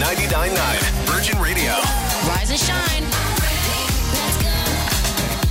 99.9 0.00 0.80
Virgin 1.04 1.38
Radio. 1.38 1.72
Rise 2.26 2.50
and 2.50 2.58
shine. 2.58 3.04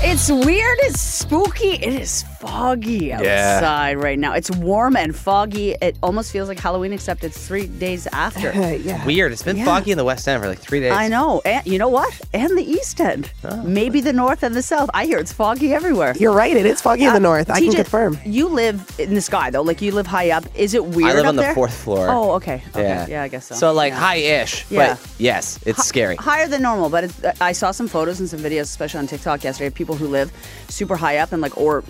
It's 0.02 0.32
weird. 0.32 0.80
It's 0.82 1.09
spooky. 1.34 1.74
It 1.74 1.94
is 2.02 2.24
foggy 2.40 3.14
outside 3.14 3.98
right 3.98 4.18
now. 4.18 4.34
It's 4.34 4.50
warm 4.52 4.96
and 4.96 5.16
foggy. 5.16 5.76
It 5.80 5.96
almost 6.02 6.32
feels 6.32 6.48
like 6.50 6.60
Halloween, 6.60 6.92
except 6.92 7.24
it's 7.24 7.48
three 7.48 7.68
days 7.68 8.08
after. 8.08 8.52
yeah. 8.78 9.06
Weird. 9.06 9.32
It's 9.32 9.44
been 9.44 9.58
Yeah. 9.58 9.66
foggy 9.66 9.92
in 9.92 9.98
the 10.00 10.04
West 10.04 10.28
End 10.28 10.42
for 10.42 10.50
like 10.50 10.58
three 10.60 10.80
days. 10.80 10.92
I 10.94 11.08
know. 11.08 11.42
And 11.46 11.66
you 11.68 11.78
know 11.78 11.88
what? 11.90 12.20
And 12.34 12.58
the 12.58 12.64
East 12.64 13.00
End. 13.00 13.32
Oh, 13.44 13.62
Maybe 13.64 14.02
the 14.02 14.12
North 14.14 14.42
and 14.42 14.56
the 14.56 14.64
South. 14.64 14.90
I 14.94 15.06
hear 15.06 15.20
it's 15.20 15.32
foggy 15.32 15.72
everywhere. 15.74 16.16
You're 16.20 16.34
right. 16.34 16.56
It 16.56 16.66
is 16.66 16.82
foggy 16.82 17.04
in 17.04 17.12
the 17.12 17.18
uh, 17.18 17.20
north. 17.20 17.50
I 17.52 17.60
can 17.60 17.70
TJ, 17.70 17.76
confirm. 17.76 18.18
You 18.26 18.48
live 18.48 18.90
in 18.98 19.14
the 19.14 19.22
sky 19.22 19.52
though. 19.52 19.62
Like 19.62 19.82
you 19.84 19.92
live 19.92 20.08
high 20.08 20.32
up. 20.32 20.46
Is 20.56 20.74
it 20.74 20.84
weird? 20.84 21.12
I 21.12 21.14
live 21.14 21.26
up 21.26 21.30
on 21.30 21.36
the 21.36 21.42
there? 21.44 21.54
fourth 21.54 21.74
floor. 21.76 22.08
Oh, 22.10 22.32
okay. 22.34 22.64
okay. 22.70 22.82
Yeah. 22.84 23.08
Yeah, 23.08 23.24
I 23.24 23.28
guess 23.28 23.46
so. 23.46 23.56
So 23.56 23.72
like 23.74 23.92
Yeah. 23.94 24.00
high-ish. 24.00 24.66
Yeah. 24.72 24.96
But 24.96 25.12
yes, 25.20 25.60
it's 25.66 25.86
scary. 25.86 26.16
Higher 26.16 26.48
than 26.48 26.64
normal, 26.64 26.90
but 26.90 27.04
it's, 27.04 27.24
I 27.40 27.52
saw 27.52 27.70
some 27.72 27.88
photos 27.88 28.20
and 28.20 28.28
some 28.28 28.40
videos, 28.40 28.62
especially 28.62 29.00
on 29.00 29.08
TikTok 29.08 29.44
yesterday, 29.44 29.68
of 29.68 29.76
people 29.76 29.96
who 29.96 30.08
live 30.08 30.32
super 30.70 30.96
high 30.96 31.19
up 31.20 31.32
and 31.32 31.42
like 31.42 31.58
or 31.58 31.84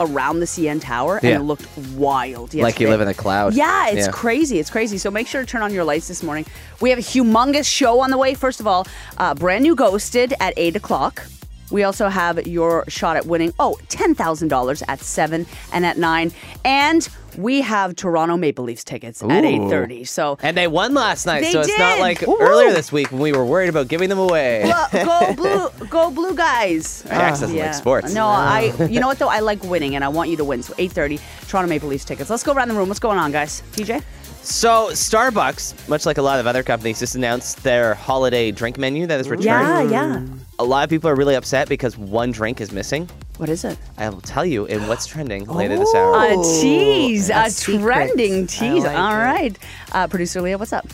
around 0.00 0.40
the 0.40 0.46
CN 0.46 0.80
Tower, 0.80 1.16
and 1.16 1.24
Yeah. 1.24 1.36
it 1.36 1.42
looked 1.42 1.66
wild. 1.96 2.54
Yesterday. 2.54 2.62
Like 2.62 2.80
you 2.80 2.88
live 2.88 3.00
in 3.00 3.08
a 3.08 3.14
cloud. 3.14 3.54
Yeah, 3.54 3.88
it's 3.88 4.06
Yeah. 4.06 4.12
crazy. 4.12 4.58
It's 4.58 4.70
crazy. 4.70 4.98
So 4.98 5.10
make 5.10 5.26
sure 5.26 5.40
to 5.42 5.46
turn 5.46 5.62
on 5.62 5.72
your 5.72 5.84
lights 5.84 6.08
this 6.08 6.22
morning. 6.22 6.46
We 6.80 6.90
have 6.90 6.98
a 6.98 7.02
humongous 7.02 7.66
show 7.66 8.00
on 8.00 8.10
the 8.10 8.18
way. 8.18 8.34
First 8.34 8.60
of 8.60 8.66
all, 8.66 8.86
uh, 9.18 9.34
brand 9.34 9.62
new 9.64 9.74
Ghosted 9.74 10.34
at 10.40 10.54
8 10.56 10.76
o'clock. 10.76 11.24
We 11.70 11.82
also 11.82 12.08
have 12.08 12.46
your 12.46 12.84
shot 12.86 13.16
at 13.16 13.26
winning, 13.26 13.52
oh, 13.58 13.76
$10,000 13.88 14.82
at 14.86 15.00
7 15.00 15.46
and 15.72 15.84
at 15.84 15.98
9. 15.98 16.32
And 16.64 17.08
we 17.38 17.60
have 17.62 17.96
Toronto 17.96 18.36
Maple 18.36 18.64
Leafs 18.64 18.84
tickets 18.84 19.22
at 19.22 19.26
Ooh. 19.44 19.58
8.30. 19.68 20.06
So 20.08 20.38
And 20.42 20.56
they 20.56 20.66
won 20.66 20.94
last 20.94 21.26
night, 21.26 21.40
They 21.42 21.52
so 21.52 21.60
it's 21.60 21.78
not 21.78 21.96
did. 21.96 22.00
like 22.00 22.20
Woo-hoo. 22.22 22.40
earlier 22.42 22.72
this 22.72 22.90
week 22.92 23.10
when 23.12 23.20
we 23.20 23.32
were 23.32 23.44
worried 23.44 23.68
about 23.68 23.88
giving 23.88 24.08
them 24.08 24.18
away. 24.18 24.62
Well, 24.64 24.88
go 24.92 25.34
blue, 25.78 25.86
go 25.88 26.10
blue 26.10 26.34
guys. 26.34 27.02
Jax 27.08 27.40
doesn't 27.40 27.56
like 27.56 27.74
sports. 27.74 28.12
No, 28.14 28.26
I. 28.26 28.72
You 28.88 29.00
know 29.00 29.06
what 29.08 29.18
though? 29.18 29.28
I 29.28 29.40
like 29.40 29.62
winning, 29.64 29.94
and 29.94 30.04
I 30.04 30.08
want 30.08 30.30
you 30.30 30.36
to 30.38 30.44
win. 30.44 30.62
So 30.62 30.72
8:30, 30.74 31.20
Toronto 31.48 31.68
Maple 31.68 31.88
Leafs 31.88 32.04
tickets. 32.04 32.30
Let's 32.30 32.42
go 32.42 32.52
around 32.52 32.68
the 32.68 32.74
room. 32.74 32.88
What's 32.88 33.00
going 33.00 33.18
on, 33.18 33.32
guys? 33.32 33.62
TJ. 33.72 34.02
So 34.42 34.90
Starbucks, 34.92 35.88
much 35.88 36.06
like 36.06 36.18
a 36.18 36.22
lot 36.22 36.38
of 36.38 36.46
other 36.46 36.62
companies, 36.62 37.00
just 37.00 37.16
announced 37.16 37.62
their 37.64 37.94
holiday 37.94 38.52
drink 38.52 38.78
menu 38.78 39.06
that 39.08 39.18
is 39.18 39.28
returned. 39.28 39.44
Yeah, 39.44 39.82
yeah. 39.82 40.24
A 40.58 40.64
lot 40.64 40.84
of 40.84 40.90
people 40.90 41.10
are 41.10 41.16
really 41.16 41.34
upset 41.34 41.68
because 41.68 41.98
one 41.98 42.30
drink 42.30 42.60
is 42.60 42.70
missing. 42.70 43.08
What 43.38 43.50
is 43.50 43.64
it? 43.64 43.76
I 43.98 44.08
will 44.08 44.22
tell 44.22 44.46
you 44.46 44.64
in 44.64 44.86
what's 44.88 45.06
trending 45.06 45.44
later 45.44 45.76
this 45.76 45.94
hour. 45.94 46.14
A 46.14 46.42
tease, 46.42 47.28
a 47.28 47.46
a 47.46 47.50
trending 47.50 48.46
tease. 48.46 48.84
Like 48.84 48.96
All 48.96 49.12
it. 49.12 49.16
right, 49.16 49.58
uh, 49.92 50.06
producer 50.08 50.40
Leah, 50.40 50.56
what's 50.56 50.72
up? 50.72 50.86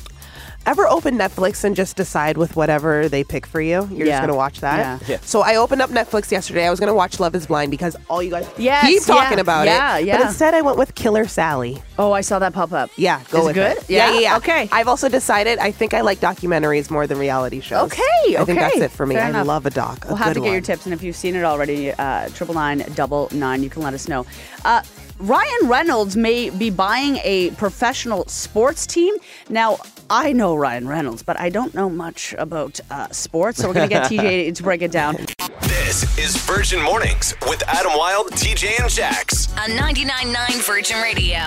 Ever 0.64 0.86
open 0.86 1.18
Netflix 1.18 1.64
and 1.64 1.74
just 1.74 1.96
decide 1.96 2.36
with 2.36 2.54
whatever 2.54 3.08
they 3.08 3.24
pick 3.24 3.46
for 3.46 3.60
you? 3.60 3.88
You're 3.90 4.06
Yeah. 4.06 4.12
just 4.18 4.20
gonna 4.22 4.36
watch 4.36 4.60
that. 4.60 4.78
Yeah. 4.78 4.98
Yeah. 5.08 5.16
So 5.22 5.40
I 5.42 5.56
opened 5.56 5.82
up 5.82 5.90
Netflix 5.90 6.30
yesterday. 6.30 6.66
I 6.66 6.70
was 6.70 6.78
gonna 6.78 6.94
watch 6.94 7.18
Love 7.18 7.34
Is 7.34 7.46
Blind 7.46 7.72
because 7.72 7.96
all 8.08 8.22
you 8.22 8.30
guys 8.30 8.46
Yes, 8.56 8.86
keep 8.86 9.02
talking 9.04 9.38
yeah, 9.38 9.40
about 9.40 9.66
yeah, 9.66 9.96
it. 9.98 10.06
yeah. 10.06 10.18
But 10.18 10.26
instead, 10.28 10.54
I 10.54 10.60
went 10.60 10.78
with 10.78 10.94
Killer 10.94 11.26
Sally. 11.26 11.82
Oh, 11.98 12.12
I 12.12 12.20
saw 12.20 12.38
that 12.38 12.52
pop 12.52 12.72
up. 12.72 12.90
Yeah, 12.96 13.20
go 13.32 13.42
Is 13.42 13.48
it 13.48 13.54
good? 13.54 13.76
it. 13.78 13.84
Yeah, 13.88 14.06
Yeah? 14.06 14.14
yeah, 14.14 14.20
yeah. 14.20 14.36
Okay. 14.36 14.68
I've 14.70 14.86
also 14.86 15.08
decided 15.08 15.58
I 15.58 15.72
think 15.72 15.94
I 15.94 16.00
like 16.02 16.20
documentaries 16.20 16.90
more 16.90 17.08
than 17.08 17.18
reality 17.18 17.60
shows. 17.60 17.90
Okay, 17.92 18.02
okay. 18.28 18.36
I 18.36 18.44
think 18.44 18.60
that's 18.60 18.76
it 18.76 18.90
for 18.92 19.04
me. 19.04 19.16
Fair 19.16 19.24
I 19.24 19.28
enough. 19.30 19.46
love 19.48 19.66
a 19.66 19.70
doc. 19.70 20.04
We'll 20.06 20.14
a 20.14 20.18
have 20.18 20.34
to 20.34 20.40
get 20.40 20.52
your 20.52 20.60
tips, 20.60 20.84
and 20.86 20.94
if 20.94 21.02
you've 21.02 21.16
seen 21.16 21.34
it 21.34 21.42
already, 21.44 21.90
uh, 21.92 22.28
triple 22.34 22.54
nine 22.54 22.84
double 22.94 23.28
nine, 23.32 23.64
you 23.64 23.70
can 23.70 23.82
let 23.82 23.94
us 23.94 24.06
know. 24.08 24.26
Uh, 24.64 24.82
Ryan 25.22 25.68
Reynolds 25.68 26.16
may 26.16 26.50
be 26.50 26.68
buying 26.68 27.18
a 27.18 27.52
professional 27.52 28.26
sports 28.26 28.88
team. 28.88 29.14
Now, 29.48 29.78
I 30.10 30.32
know 30.32 30.56
Ryan 30.56 30.88
Reynolds, 30.88 31.22
but 31.22 31.38
I 31.38 31.48
don't 31.48 31.72
know 31.74 31.88
much 31.88 32.34
about 32.38 32.80
uh, 32.90 33.08
sports, 33.10 33.60
so 33.60 33.68
we're 33.68 33.74
going 33.74 33.88
to 33.88 33.94
get 33.94 34.10
TJ 34.10 34.52
to 34.56 34.62
break 34.64 34.82
it 34.82 34.90
down. 34.90 35.14
This 35.60 36.18
is 36.18 36.36
Virgin 36.38 36.82
Mornings 36.82 37.36
with 37.42 37.62
Adam 37.68 37.92
Wilde, 37.94 38.32
TJ, 38.32 38.80
and 38.80 38.90
Jax. 38.90 39.52
On 39.58 39.70
99.9 39.70 40.66
Virgin 40.66 41.00
Radio. 41.00 41.38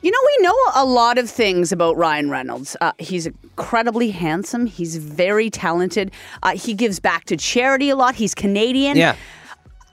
You 0.00 0.10
know, 0.10 0.18
we 0.24 0.44
know 0.46 0.56
a 0.76 0.84
lot 0.86 1.18
of 1.18 1.28
things 1.28 1.72
about 1.72 1.98
Ryan 1.98 2.30
Reynolds. 2.30 2.74
Uh, 2.80 2.92
he's 2.98 3.26
incredibly 3.26 4.12
handsome. 4.12 4.64
He's 4.64 4.96
very 4.96 5.50
talented. 5.50 6.10
Uh, 6.42 6.56
he 6.56 6.72
gives 6.72 7.00
back 7.00 7.26
to 7.26 7.36
charity 7.36 7.90
a 7.90 7.96
lot. 7.96 8.14
He's 8.14 8.34
Canadian. 8.34 8.96
Yeah. 8.96 9.14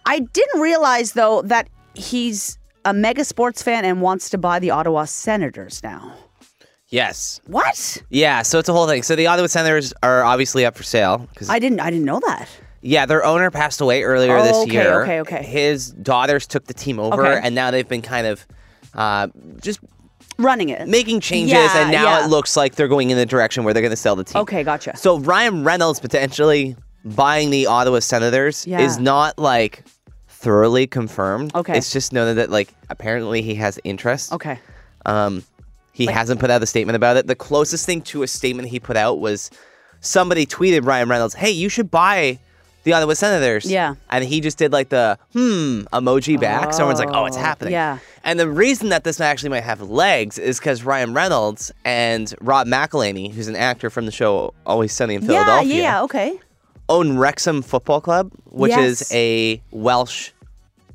I 0.05 0.19
didn't 0.19 0.61
realize 0.61 1.13
though 1.13 1.41
that 1.43 1.69
he's 1.93 2.57
a 2.85 2.93
mega 2.93 3.23
sports 3.23 3.61
fan 3.63 3.85
and 3.85 4.01
wants 4.01 4.29
to 4.31 4.37
buy 4.37 4.59
the 4.59 4.71
Ottawa 4.71 5.05
Senators 5.05 5.81
now. 5.83 6.13
Yes. 6.89 7.41
What? 7.47 8.03
Yeah, 8.09 8.43
so 8.43 8.59
it's 8.59 8.69
a 8.69 8.73
whole 8.73 8.87
thing. 8.87 9.01
So 9.03 9.15
the 9.15 9.25
Ottawa 9.27 9.47
Senators 9.47 9.93
are 10.03 10.23
obviously 10.23 10.65
up 10.65 10.75
for 10.77 10.83
sale 10.83 11.27
because 11.33 11.49
I 11.49 11.57
didn't. 11.59 11.79
I 11.79 11.89
didn't 11.89 12.05
know 12.05 12.19
that. 12.27 12.47
yeah, 12.81 13.05
their 13.07 13.23
owner 13.25 13.49
passed 13.49 13.81
away 13.81 14.03
earlier 14.03 14.37
Oh, 14.37 14.43
this 14.43 14.57
okay, 14.57 14.71
year. 14.73 15.01
okay, 15.03 15.19
okay. 15.21 15.43
His 15.43 15.91
daughters 15.91 16.45
took 16.45 16.65
the 16.65 16.73
team 16.73 16.99
over, 16.99 17.25
Okay. 17.25 17.41
and 17.43 17.55
now 17.55 17.71
they've 17.71 17.87
been 17.87 18.01
kind 18.03 18.27
of 18.27 18.45
uh, 18.93 19.27
just 19.61 19.79
Running 20.37 20.69
it. 20.69 20.87
making 20.87 21.19
changes, 21.21 21.53
Yeah, 21.53 21.81
and 21.83 21.91
now 21.91 22.03
yeah. 22.19 22.25
it 22.25 22.29
looks 22.29 22.55
like 22.57 22.75
they're 22.75 22.87
going 22.87 23.09
in 23.09 23.17
the 23.17 23.25
direction 23.25 23.63
where 23.63 23.73
they're 23.73 23.81
going 23.81 23.89
to 23.91 23.95
sell 23.95 24.15
the 24.15 24.23
team. 24.23 24.41
Okay, 24.41 24.63
gotcha. 24.63 24.95
So 24.97 25.17
Ryan 25.19 25.63
Reynolds 25.63 25.99
potentially 25.99 26.75
buying 27.05 27.49
the 27.49 27.67
Ottawa 27.67 27.99
Senators 27.99 28.65
Yeah. 28.67 28.79
is 28.81 28.97
not 28.99 29.37
like 29.37 29.83
thoroughly 30.27 30.87
confirmed. 30.87 31.53
Okay. 31.55 31.77
It's 31.77 31.91
just 31.91 32.13
known 32.13 32.35
that 32.35 32.49
like 32.49 32.73
apparently 32.89 33.41
he 33.41 33.55
has 33.55 33.79
interest. 33.83 34.33
Okay. 34.33 34.59
Um, 35.05 35.43
he 35.91 36.05
hasn't 36.07 36.39
put 36.39 36.49
out 36.49 36.63
a 36.63 36.65
statement 36.65 36.95
about 36.95 37.17
it. 37.17 37.27
The 37.27 37.35
closest 37.35 37.85
thing 37.85 38.01
to 38.03 38.23
a 38.23 38.27
statement 38.27 38.67
he 38.69 38.79
put 38.79 38.97
out 38.97 39.19
was 39.19 39.51
somebody 39.99 40.45
tweeted 40.45 40.85
Ryan 40.85 41.07
Reynolds, 41.09 41.35
"Hey, 41.35 41.51
you 41.51 41.69
should 41.69 41.91
buy 41.91 42.39
the 42.83 42.93
Ottawa 42.93 43.13
Senators." 43.13 43.69
Yeah. 43.69 43.95
and 44.09 44.23
he 44.23 44.41
just 44.41 44.57
did 44.57 44.71
like 44.73 44.89
the 44.89 45.17
hmm 45.33 45.81
emoji 45.93 46.39
back. 46.39 46.73
Someone's 46.73 46.99
like, 46.99 47.09
"Oh, 47.13 47.25
it's 47.25 47.37
happening." 47.37 47.73
yeah. 47.73 47.99
And 48.23 48.39
the 48.39 48.49
reason 48.49 48.89
that 48.89 49.03
this 49.03 49.19
actually 49.21 49.49
might 49.49 49.63
have 49.63 49.81
legs 49.81 50.37
is 50.39 50.57
because 50.57 50.83
Ryan 50.83 51.13
Reynolds 51.13 51.71
and 51.85 52.33
Rob 52.41 52.67
McElhenney, 52.67 53.31
who's 53.31 53.47
an 53.49 53.55
actor 53.57 53.89
from 53.89 54.05
the 54.05 54.11
show 54.11 54.53
Always 54.65 54.93
Sunny 54.93 55.15
in 55.15 55.21
Philadelphia. 55.21 55.51
Yeah. 55.53 55.59
Philadelphia, 55.61 55.81
Yeah. 55.83 56.03
Okay. 56.03 56.39
Own 56.89 57.17
Wrexham 57.17 57.61
Football 57.61 58.01
Club, 58.01 58.31
which 58.45 58.71
Yes. 58.71 59.01
is 59.01 59.11
a 59.13 59.61
Welsh 59.71 60.31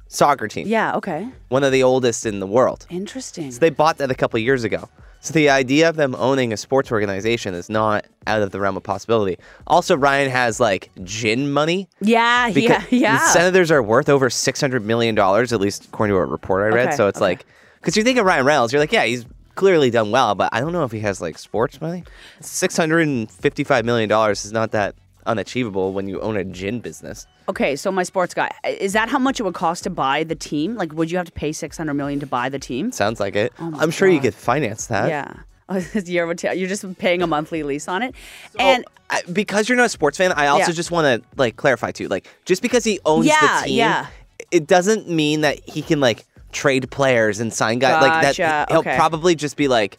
soccer 0.08 0.48
team, 0.48 0.66
Yeah. 0.66 0.94
Okay. 0.96 1.28
one 1.48 1.64
of 1.64 1.72
the 1.72 1.82
oldest 1.82 2.24
in 2.26 2.40
the 2.40 2.46
world. 2.46 2.86
Interesting. 2.90 3.50
So 3.52 3.58
they 3.58 3.70
bought 3.70 3.98
that 3.98 4.10
a 4.10 4.14
couple 4.14 4.38
years 4.40 4.64
ago. 4.64 4.88
So 5.20 5.34
the 5.34 5.50
idea 5.50 5.88
of 5.88 5.96
them 5.96 6.14
owning 6.14 6.52
a 6.52 6.56
sports 6.56 6.92
organization 6.92 7.52
is 7.52 7.68
not 7.68 8.06
out 8.26 8.40
of 8.40 8.52
the 8.52 8.60
realm 8.60 8.76
of 8.76 8.84
possibility. 8.84 9.36
Also, 9.66 9.96
Ryan 9.96 10.30
has 10.30 10.60
like 10.60 10.90
gin 11.02 11.50
money. 11.52 11.88
yeah. 12.00 12.46
Yeah. 12.46 12.84
Yeah. 12.90 13.18
The 13.18 13.24
Senators 13.32 13.70
are 13.70 13.82
worth 13.82 14.08
over 14.08 14.30
six 14.30 14.60
hundred 14.60 14.84
million 14.86 15.14
dollars, 15.16 15.52
at 15.52 15.60
least 15.60 15.86
according 15.86 16.14
to 16.14 16.18
a 16.18 16.24
report 16.24 16.62
I 16.72 16.74
read. 16.74 16.88
Okay, 16.88 16.96
So 16.96 17.08
it's 17.08 17.18
okay. 17.18 17.24
like, 17.24 17.46
because 17.80 17.96
you 17.96 18.04
think 18.04 18.18
of 18.18 18.26
Ryan 18.26 18.46
Reynolds, 18.46 18.72
you're 18.72 18.80
like, 18.80 18.92
yeah, 18.92 19.04
he's 19.04 19.26
clearly 19.56 19.90
done 19.90 20.12
well, 20.12 20.36
but 20.36 20.50
I 20.52 20.60
don't 20.60 20.72
know 20.72 20.84
if 20.84 20.92
he 20.92 21.00
has 21.00 21.20
like 21.20 21.36
sports 21.36 21.80
money. 21.80 22.04
Six 22.40 22.76
hundred 22.76 23.08
and 23.08 23.28
fifty-five 23.30 23.84
million 23.84 24.08
dollars 24.08 24.44
is 24.44 24.52
not 24.52 24.70
that 24.70 24.94
unachievable 25.28 25.92
when 25.92 26.08
you 26.08 26.20
own 26.20 26.36
a 26.36 26.42
gin 26.44 26.80
business. 26.80 27.26
Okay, 27.48 27.76
so 27.76 27.92
my 27.92 28.02
sports 28.02 28.34
guy, 28.34 28.50
is 28.64 28.92
that 28.94 29.08
how 29.08 29.18
much 29.18 29.38
it 29.38 29.44
would 29.44 29.54
cost 29.54 29.84
to 29.84 29.90
buy 29.90 30.24
the 30.24 30.34
team? 30.34 30.74
Like, 30.74 30.92
would 30.94 31.10
you 31.10 31.16
have 31.18 31.26
to 31.26 31.32
pay 31.32 31.52
six 31.52 31.76
hundred 31.78 31.94
million 31.94 32.18
to 32.20 32.26
buy 32.26 32.48
the 32.48 32.58
team? 32.58 32.90
Sounds 32.90 33.20
like 33.20 33.36
it. 33.36 33.52
Oh 33.60 33.72
I'm 33.78 33.90
sure 33.90 34.08
you 34.08 34.20
could 34.20 34.34
finance 34.34 34.86
that. 34.88 35.08
Yeah, 35.08 35.34
oh, 35.68 35.76
you're 36.04 36.34
you're 36.34 36.68
just 36.68 36.98
paying 36.98 37.22
a 37.22 37.26
monthly 37.26 37.62
lease 37.62 37.86
on 37.86 38.02
it, 38.02 38.14
and 38.58 38.84
I, 39.10 39.22
because 39.32 39.68
you're 39.68 39.76
not 39.78 39.86
a 39.86 39.90
sports 39.90 40.18
fan, 40.18 40.32
I 40.32 40.48
also 40.48 40.68
Yeah. 40.70 40.72
just 40.74 40.90
want 40.90 41.22
to 41.22 41.28
like 41.36 41.56
clarify 41.56 41.92
too. 41.92 42.08
Like, 42.08 42.26
just 42.44 42.62
because 42.62 42.84
he 42.84 42.98
owns 43.04 43.26
Yeah, 43.26 43.60
the 43.60 43.66
team, 43.68 43.76
yeah. 43.76 44.06
it 44.50 44.66
doesn't 44.66 45.08
mean 45.08 45.42
that 45.42 45.60
he 45.68 45.82
can 45.82 46.00
like 46.00 46.24
trade 46.52 46.90
players 46.90 47.40
and 47.40 47.52
sign 47.52 47.78
guys. 47.78 48.02
Like 48.02 48.36
that, 48.36 48.68
he'll 48.70 48.78
okay. 48.80 48.96
probably 48.96 49.34
just 49.34 49.56
be 49.56 49.68
like, 49.68 49.98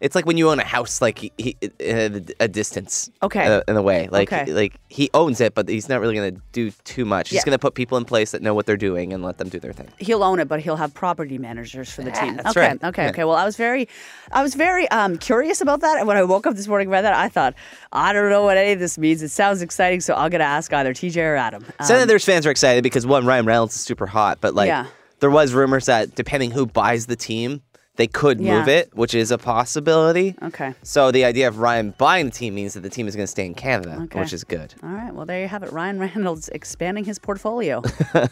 it's 0.00 0.14
like 0.14 0.26
when 0.26 0.36
you 0.36 0.48
own 0.48 0.60
a 0.60 0.64
house, 0.64 1.00
like 1.02 1.18
he, 1.18 1.32
he, 1.38 1.56
at 1.80 2.30
a 2.38 2.46
distance. 2.46 3.10
Okay. 3.22 3.46
uh, 3.46 3.62
in 3.66 3.76
a 3.76 3.82
way, 3.82 4.08
like 4.12 4.32
Okay. 4.32 4.50
like 4.52 4.74
he 4.88 5.10
owns 5.12 5.40
it, 5.40 5.54
but 5.54 5.68
he's 5.68 5.88
not 5.88 6.00
really 6.00 6.14
gonna 6.14 6.30
do 6.52 6.70
too 6.84 7.04
much. 7.04 7.30
He's 7.30 7.42
gonna 7.44 7.58
put 7.58 7.74
people 7.74 7.98
in 7.98 8.04
place 8.04 8.30
that 8.30 8.40
know 8.40 8.54
what 8.54 8.64
they're 8.66 8.76
doing 8.76 9.12
and 9.12 9.24
let 9.24 9.38
them 9.38 9.48
do 9.48 9.58
their 9.58 9.72
thing. 9.72 9.88
he'll 9.98 10.22
own 10.22 10.38
it, 10.38 10.46
but 10.46 10.60
he'll 10.60 10.76
have 10.76 10.94
property 10.94 11.36
managers 11.38 11.92
for 11.92 12.02
the 12.02 12.10
team. 12.12 12.36
that's 12.36 12.50
okay, 12.50 12.60
right. 12.68 12.84
okay, 12.84 13.02
Yeah. 13.04 13.08
okay. 13.10 13.24
Well, 13.24 13.36
I 13.36 13.44
was 13.44 13.56
very, 13.56 13.88
I 14.30 14.42
was 14.42 14.54
very 14.54 14.88
um, 14.90 15.18
curious 15.18 15.60
about 15.60 15.80
that, 15.80 15.98
and 15.98 16.06
when 16.06 16.16
I 16.16 16.22
woke 16.22 16.46
up 16.46 16.54
this 16.54 16.68
morning 16.68 16.88
read 16.90 17.02
that, 17.02 17.14
I 17.14 17.28
thought, 17.28 17.54
I 17.92 18.12
don't 18.12 18.30
know 18.30 18.44
what 18.44 18.56
any 18.56 18.72
of 18.72 18.78
this 18.78 18.98
means. 18.98 19.22
It 19.22 19.30
sounds 19.30 19.62
exciting, 19.62 20.00
so 20.00 20.14
I'm 20.14 20.30
gonna 20.30 20.44
ask 20.44 20.72
either 20.72 20.94
TJ 20.94 21.16
or 21.22 21.34
Adam. 21.36 21.64
Um, 21.80 21.86
Senators 21.86 22.24
fans 22.24 22.46
are 22.46 22.50
excited 22.50 22.82
because 22.84 23.04
one, 23.06 23.26
Ryan 23.26 23.46
Reynolds 23.46 23.74
is 23.74 23.80
super 23.80 24.06
hot, 24.06 24.38
but 24.40 24.54
like 24.54 24.68
Yeah. 24.68 24.86
there 25.20 25.30
was 25.30 25.52
rumors 25.54 25.86
that 25.86 26.14
depending 26.14 26.52
who 26.52 26.66
buys 26.66 27.06
the 27.06 27.16
team, 27.16 27.62
they 27.98 28.06
could 28.06 28.40
Yeah. 28.40 28.58
move 28.60 28.68
it, 28.68 28.88
which 28.94 29.14
is 29.14 29.30
a 29.30 29.36
possibility. 29.36 30.34
Okay. 30.42 30.72
So 30.82 31.10
the 31.10 31.24
idea 31.26 31.46
of 31.48 31.58
Ryan 31.58 31.92
buying 31.98 32.24
the 32.26 32.32
team 32.32 32.54
means 32.54 32.72
that 32.74 32.80
the 32.80 32.88
team 32.88 33.06
is 33.06 33.14
going 33.14 33.24
to 33.26 33.30
stay 33.30 33.44
in 33.44 33.54
Canada, 33.54 33.98
Okay. 34.04 34.20
which 34.20 34.32
is 34.32 34.42
good. 34.44 34.74
All 34.82 34.88
right. 34.88 35.12
Well, 35.14 35.26
there 35.26 35.42
you 35.42 35.48
have 35.48 35.62
it. 35.62 35.70
Ryan 35.72 35.98
Reynolds 36.00 36.48
expanding 36.48 37.04
his 37.04 37.18
portfolio. 37.18 37.82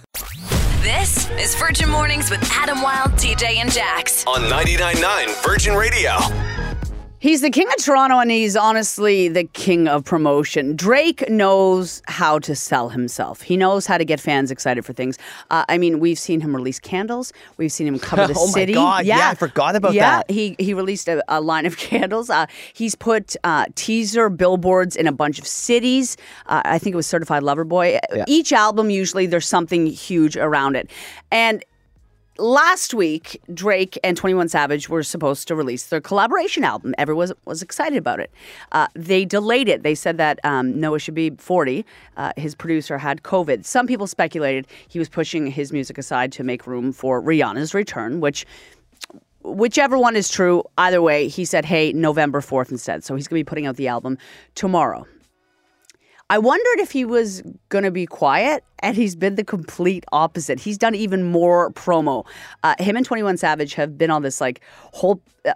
This 0.83 1.29
is 1.33 1.57
Virgin 1.57 1.91
Mornings 1.91 2.31
with 2.31 2.49
Adam 2.53 2.81
Wilde, 2.81 3.11
TJ, 3.15 3.57
and 3.57 3.73
Jax. 3.73 4.25
On 4.27 4.41
99.9 4.43 5.43
Virgin 5.45 5.75
Radio. 5.75 6.13
He's 7.19 7.41
the 7.41 7.51
king 7.51 7.67
of 7.69 7.77
Toronto, 7.83 8.19
and 8.19 8.31
he's 8.31 8.57
honestly 8.57 9.29
the 9.29 9.45
king 9.45 9.89
of 9.89 10.05
promotion. 10.05 10.77
Drake 10.77 11.29
knows 11.31 12.03
how 12.07 12.39
to 12.41 12.55
sell 12.55 12.91
himself. 12.91 13.41
He 13.41 13.57
knows 13.57 13.87
how 13.87 13.97
to 13.97 14.05
get 14.05 14.21
fans 14.21 14.51
excited 14.51 14.85
for 14.85 14.93
things. 14.93 15.17
Uh, 15.51 15.65
I 15.69 15.79
mean, 15.79 15.99
we've 15.99 16.19
seen 16.19 16.43
him 16.43 16.55
release 16.55 16.79
candles. 16.79 17.33
We've 17.57 17.73
seen 17.73 17.87
him 17.87 17.99
cover 17.99 18.27
the 18.33 18.39
Oh 18.39 18.47
my 18.47 18.53
city. 18.53 18.75
God, 18.75 19.07
yeah, 19.07 19.31
I 19.31 19.35
forgot 19.35 19.77
about 19.77 19.95
yeah, 19.95 20.19
that. 20.19 20.31
He 20.31 20.57
he 20.59 20.75
released 20.75 21.09
a, 21.09 21.25
a 21.29 21.41
line 21.41 21.65
of 21.65 21.77
candles. 21.79 22.29
Uh, 22.29 22.47
he's 22.75 22.95
put 22.95 23.35
uh, 23.45 23.65
teaser 23.75 24.29
billboards 24.29 24.95
in 24.95 25.07
a 25.07 25.13
bunch 25.13 25.39
of 25.39 25.47
cities. 25.47 26.19
Uh, 26.47 26.61
I 26.67 26.79
think 26.79 26.93
it 26.93 26.97
was 26.97 27.07
Certified 27.07 27.43
Lover 27.43 27.65
Boy. 27.65 27.99
Yeah. 28.15 28.25
Each 28.27 28.53
album 28.53 28.91
usually 28.91 29.25
there's 29.27 29.49
something 29.49 29.87
huge 29.87 30.37
around 30.37 30.77
it, 30.77 30.91
and 31.31 31.65
last 32.39 32.95
week, 32.95 33.41
Drake 33.53 33.99
and 34.05 34.17
21 34.17 34.49
Savage 34.49 34.89
were 34.89 35.03
supposed 35.03 35.49
to 35.49 35.55
release 35.55 35.87
their 35.87 36.01
collaboration 36.01 36.65
album. 36.65 36.95
Everyone 36.99 37.33
was, 37.45 37.63
excited 37.63 37.99
about 37.99 38.21
it. 38.21 38.31
Uh, 38.73 38.87
they 38.95 39.25
delayed 39.25 39.69
it. 39.69 39.83
They 39.83 39.95
said 39.95 40.19
that 40.19 40.39
um, 40.45 40.79
Noah 40.79 40.99
Shebib, 40.99 41.41
40, 41.41 41.85
uh, 42.17 42.33
his 42.37 42.55
producer, 42.55 42.99
had 42.99 43.23
COVID. 43.23 43.65
Some 43.65 43.87
people 43.87 44.07
speculated 44.07 44.67
he 44.89 44.99
was 44.99 45.09
pushing 45.09 45.47
his 45.47 45.73
music 45.73 45.99
aside 45.99 46.33
to 46.33 46.45
make 46.45 46.67
room 46.67 46.93
for 46.93 47.23
Rihanna's 47.23 47.75
return, 47.75 48.21
which. 48.21 48.47
Whichever 49.43 49.97
one 49.97 50.17
is 50.17 50.29
true, 50.29 50.65
either 50.77 51.01
way, 51.01 51.29
he 51.29 51.45
said, 51.45 51.65
hey, 51.65 51.93
November 51.93 52.41
4th 52.41 52.73
instead. 52.73 53.05
So 53.05 53.15
he's 53.15 53.29
going 53.29 53.39
to 53.39 53.45
be 53.45 53.49
putting 53.49 53.65
out 53.65 53.77
the 53.77 53.87
album 53.87 54.19
tomorrow. 54.57 55.07
I 56.29 56.39
wondered 56.39 56.81
if 56.81 56.91
he 56.91 57.05
was 57.05 57.43
going 57.69 57.85
to 57.85 57.91
be 57.91 58.05
quiet, 58.07 58.65
and 58.81 58.97
he's 58.97 59.15
been 59.15 59.37
the 59.37 59.45
complete 59.45 60.05
opposite. 60.13 60.59
He's 60.61 60.77
done 60.79 60.95
even 60.95 61.23
more 61.23 61.71
promo. 61.73 62.27
Uh, 62.65 62.75
him 62.79 62.97
and 62.97 63.07
21 63.07 63.37
Savage 63.37 63.75
have 63.75 63.97
been 63.97 64.11
on 64.11 64.23
this 64.23 64.41
like 64.41 64.61
whole 64.93 65.23
uh, 65.45 65.53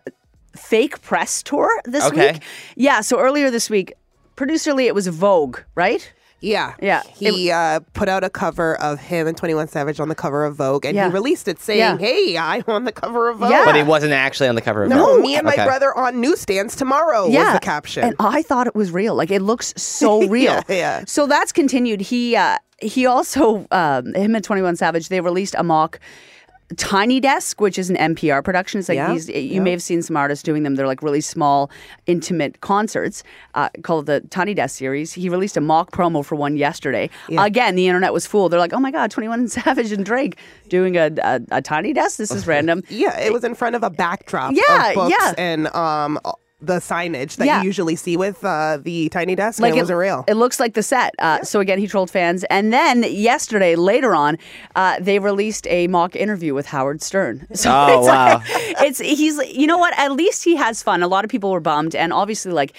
fake 0.56 1.00
press 1.02 1.42
tour 1.42 1.68
this 1.86 2.04
Okay. 2.04 2.32
week. 2.34 2.42
Yeah, 2.76 3.00
so 3.00 3.18
earlier 3.18 3.50
this 3.50 3.68
week, 3.68 3.94
producer 4.36 4.72
Lee, 4.72 4.86
it 4.86 4.94
was 4.94 5.06
Vogue, 5.08 5.58
right? 5.74 6.12
Yeah. 6.40 6.74
Yeah. 6.80 7.02
He 7.14 7.50
uh, 7.50 7.80
put 7.92 8.08
out 8.08 8.24
a 8.24 8.30
cover 8.30 8.80
of 8.80 8.98
him 8.98 9.26
and 9.26 9.36
21 9.36 9.68
Savage 9.68 10.00
on 10.00 10.08
the 10.08 10.14
cover 10.14 10.44
of 10.44 10.56
Vogue, 10.56 10.84
and 10.86 10.94
Yeah. 10.96 11.08
he 11.08 11.12
released 11.12 11.48
it 11.48 11.60
saying, 11.60 11.78
Yeah. 11.80 11.98
Hey, 11.98 12.38
I'm 12.38 12.64
on 12.66 12.84
the 12.84 12.92
cover 12.92 13.28
of 13.28 13.38
Vogue. 13.38 13.50
Yeah. 13.50 13.64
But 13.64 13.76
he 13.76 13.82
wasn't 13.82 14.12
actually 14.12 14.48
on 14.48 14.54
the 14.54 14.62
cover 14.62 14.84
of 14.84 14.90
No, 14.90 15.04
Vogue. 15.16 15.20
me 15.22 15.36
and 15.36 15.44
my 15.44 15.52
Okay. 15.52 15.64
brother 15.64 15.96
on 15.96 16.20
newsstands 16.20 16.74
tomorrow 16.76 17.28
was 17.28 17.52
the 17.52 17.60
caption. 17.60 18.04
And 18.04 18.16
I 18.18 18.42
thought 18.42 18.66
it 18.66 18.74
was 18.74 18.90
real. 18.90 19.14
Like 19.14 19.30
it 19.30 19.42
looks 19.42 19.74
so 19.76 20.26
real. 20.28 20.44
Yeah, 20.54 20.62
yeah. 20.68 21.04
So 21.06 21.26
that's 21.26 21.52
continued. 21.52 22.00
He 22.00 22.36
uh, 22.36 22.56
he 22.80 23.04
also 23.06 23.66
um, 23.70 24.14
him 24.14 24.34
and 24.34 24.42
Twenty 24.42 24.62
One 24.62 24.76
Savage 24.76 25.08
they 25.10 25.20
released 25.20 25.54
a 25.58 25.62
mock. 25.62 26.00
Tiny 26.76 27.18
Desk, 27.20 27.60
which 27.60 27.78
is 27.78 27.90
an 27.90 27.96
NPR 27.96 28.44
production, 28.44 28.78
it's 28.80 28.88
like 28.88 28.96
Yeah, 28.96 29.12
these. 29.12 29.28
You 29.28 29.60
may 29.60 29.70
have 29.72 29.82
seen 29.82 30.02
some 30.02 30.16
artists 30.16 30.42
doing 30.42 30.62
them. 30.62 30.76
They're 30.76 30.86
like 30.86 31.02
really 31.02 31.20
small, 31.20 31.70
intimate 32.06 32.60
concerts 32.60 33.22
uh, 33.54 33.68
called 33.82 34.06
the 34.06 34.20
Tiny 34.30 34.54
Desk 34.54 34.76
series. 34.78 35.12
He 35.12 35.28
released 35.28 35.56
a 35.56 35.60
mock 35.60 35.90
promo 35.90 36.24
for 36.24 36.36
one 36.36 36.56
yesterday. 36.56 37.10
Yeah. 37.28 37.44
Again, 37.44 37.74
the 37.74 37.86
internet 37.88 38.12
was 38.12 38.26
full. 38.26 38.48
They're 38.48 38.60
like, 38.60 38.72
"Oh 38.72 38.80
my 38.80 38.90
god, 38.90 39.10
Twenty 39.10 39.28
One 39.28 39.48
Savage 39.56 39.90
and 39.92 40.04
Drake 40.04 40.38
doing 40.68 40.96
a, 40.96 41.10
a, 41.22 41.40
a 41.50 41.62
Tiny 41.62 41.92
Desk. 41.92 42.18
This 42.18 42.30
is 42.30 42.46
random." 42.54 42.82
yeah, 42.88 43.18
it 43.18 43.32
was 43.32 43.42
in 43.44 43.54
front 43.54 43.74
of 43.76 43.82
a 43.82 43.90
backdrop 43.90 44.54
Yeah, 44.54 44.88
of 44.90 44.94
books 44.94 45.10
yeah. 45.18 45.34
and 45.38 45.66
um, 45.74 46.18
the 46.62 46.74
signage 46.78 47.36
that 47.36 47.46
Yeah. 47.46 47.60
you 47.60 47.66
usually 47.66 47.96
see 47.96 48.16
with 48.16 48.44
uh, 48.44 48.78
the 48.82 49.08
Tiny 49.08 49.34
Desk. 49.34 49.60
like 49.60 49.70
and 49.70 49.78
it 49.78 49.82
wasn't 49.82 49.98
real. 49.98 50.24
It 50.28 50.34
looks 50.34 50.60
like 50.60 50.74
the 50.74 50.82
set. 50.82 51.14
Uh, 51.18 51.42
So 51.42 51.60
again, 51.60 51.78
he 51.78 51.86
trolled 51.86 52.10
fans, 52.10 52.44
and 52.50 52.72
then 52.72 53.02
yesterday, 53.04 53.76
later 53.76 54.14
on, 54.14 54.36
uh, 54.76 54.96
they 55.00 55.18
released 55.18 55.66
a 55.68 55.86
mock 55.88 56.14
interview 56.16 56.52
with 56.54 56.66
Howard 56.66 57.00
Stern. 57.02 57.46
So 57.54 57.70
Oh, 57.72 57.98
it's 57.98 58.08
wow. 58.08 58.34
like- 58.34 58.44
it's 58.86 58.98
he's 58.98 59.36
you 59.60 59.66
know 59.66 59.78
what? 59.78 59.92
At 59.98 60.12
least 60.12 60.44
he 60.44 60.56
has 60.56 60.82
fun. 60.82 61.02
A 61.02 61.08
lot 61.08 61.24
of 61.24 61.30
people 61.30 61.50
were 61.50 61.60
bummed, 61.60 61.94
and 61.94 62.12
obviously, 62.12 62.52
like. 62.52 62.72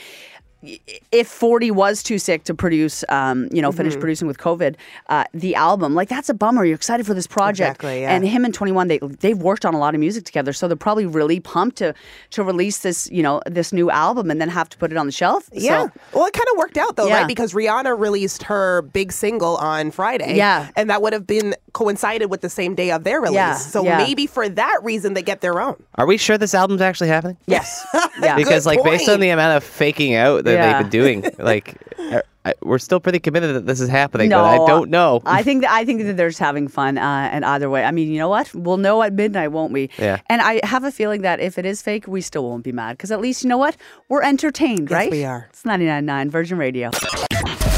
If 1.11 1.27
40 1.27 1.71
was 1.71 2.03
too 2.03 2.19
sick 2.19 2.43
to 2.45 2.53
produce, 2.53 3.03
um, 3.09 3.47
you 3.51 3.61
know, 3.61 3.69
Mm-hmm. 3.71 3.77
finish 3.77 3.93
producing 3.99 4.27
with 4.27 4.37
COVID, 4.37 4.75
uh, 5.07 5.23
the 5.33 5.55
album, 5.55 5.95
like 5.95 6.09
that's 6.09 6.27
a 6.29 6.33
bummer. 6.33 6.65
You're 6.65 6.75
excited 6.75 7.05
for 7.05 7.13
this 7.13 7.25
project. 7.25 7.69
Exactly, 7.77 8.01
yeah. 8.01 8.13
And 8.13 8.27
him 8.27 8.43
and 8.43 8.53
21, 8.53 8.89
they, 8.89 8.97
they've 8.99 9.37
worked 9.37 9.65
on 9.65 9.73
a 9.73 9.79
lot 9.79 9.93
of 9.95 9.99
music 10.01 10.25
together. 10.25 10.51
So 10.51 10.67
they're 10.67 10.75
probably 10.75 11.05
really 11.05 11.39
pumped 11.39 11.77
to, 11.77 11.93
to 12.31 12.43
release 12.43 12.79
this, 12.79 13.09
you 13.11 13.23
know, 13.23 13.41
this 13.45 13.71
new 13.71 13.89
album 13.89 14.29
and 14.29 14.41
then 14.41 14.49
have 14.49 14.67
to 14.69 14.77
put 14.77 14.91
it 14.91 14.97
on 14.97 15.05
the 15.05 15.11
shelf. 15.13 15.49
Yeah. 15.53 15.85
So, 15.85 15.91
well, 16.13 16.25
it 16.25 16.33
kind 16.33 16.45
of 16.51 16.57
worked 16.57 16.77
out 16.77 16.97
though, 16.97 17.07
Yeah. 17.07 17.19
right? 17.19 17.27
Because 17.27 17.53
Rihanna 17.53 17.97
released 17.97 18.43
her 18.43 18.81
big 18.81 19.11
single 19.13 19.55
on 19.57 19.89
Friday. 19.91 20.35
Yeah. 20.35 20.69
And 20.75 20.89
that 20.89 21.01
would 21.01 21.13
have 21.13 21.25
been 21.25 21.55
coincided 21.73 22.29
with 22.29 22.41
the 22.41 22.49
same 22.49 22.75
day 22.75 22.91
of 22.91 23.03
their 23.05 23.21
release. 23.21 23.35
Yeah, 23.35 23.55
So 23.55 23.83
yeah. 23.85 23.97
maybe 23.97 24.27
for 24.27 24.49
that 24.49 24.79
reason 24.83 25.13
they 25.13 25.23
get 25.23 25.39
their 25.41 25.61
own. 25.61 25.81
Are 25.95 26.05
we 26.05 26.17
sure 26.17 26.37
this 26.37 26.53
album's 26.53 26.81
actually 26.81 27.07
happening? 27.09 27.37
yes. 27.47 27.85
Yeah. 28.21 28.35
Because 28.35 28.65
like 28.67 28.83
based 28.83 29.07
on 29.09 29.19
the 29.21 29.29
amount 29.29 29.57
of 29.57 29.63
faking 29.63 30.13
out 30.15 30.43
that 30.43 30.50
Yeah. 30.53 30.73
they've 30.73 30.81
been 30.83 30.89
doing, 30.89 31.25
like 31.39 31.75
I, 31.99 32.21
I- 32.45 32.53
we're 32.61 32.79
still 32.79 32.99
pretty 32.99 33.19
committed 33.19 33.55
that 33.55 33.65
this 33.67 33.79
is 33.79 33.87
happening. 33.89 34.29
No, 34.29 34.41
but 34.41 34.45
I 34.45 34.57
don't 34.67 34.89
know. 34.89 35.21
I 35.25 35.43
think 35.43 35.61
that 35.61 35.71
I 35.71 35.85
think 35.85 36.01
that 36.03 36.17
they're 36.17 36.29
just 36.29 36.39
having 36.39 36.67
fun, 36.67 36.97
uh, 36.97 37.29
and 37.31 37.45
either 37.45 37.69
way, 37.69 37.83
I 37.83 37.91
mean, 37.91 38.09
you 38.11 38.17
know 38.17 38.29
what? 38.29 38.53
We'll 38.55 38.77
know 38.77 39.03
at 39.03 39.13
midnight, 39.13 39.49
won't 39.51 39.71
we? 39.73 39.89
Yeah. 39.99 40.19
And 40.27 40.41
I 40.41 40.59
have 40.65 40.83
a 40.83 40.91
feeling 40.91 41.21
that 41.21 41.39
if 41.39 41.57
it 41.59 41.65
is 41.65 41.81
fake, 41.81 42.07
we 42.07 42.21
still 42.21 42.43
won't 42.49 42.63
be 42.63 42.71
mad 42.71 42.97
because 42.97 43.11
at 43.11 43.21
least 43.21 43.43
you 43.43 43.49
know 43.49 43.57
what? 43.59 43.77
We're 44.09 44.23
entertained, 44.23 44.89
Yes, 44.89 44.97
right? 44.97 45.11
we 45.11 45.23
are. 45.23 45.47
It's 45.51 45.63
99.9 45.63 46.29
Virgin 46.29 46.57
Radio. 46.57 46.89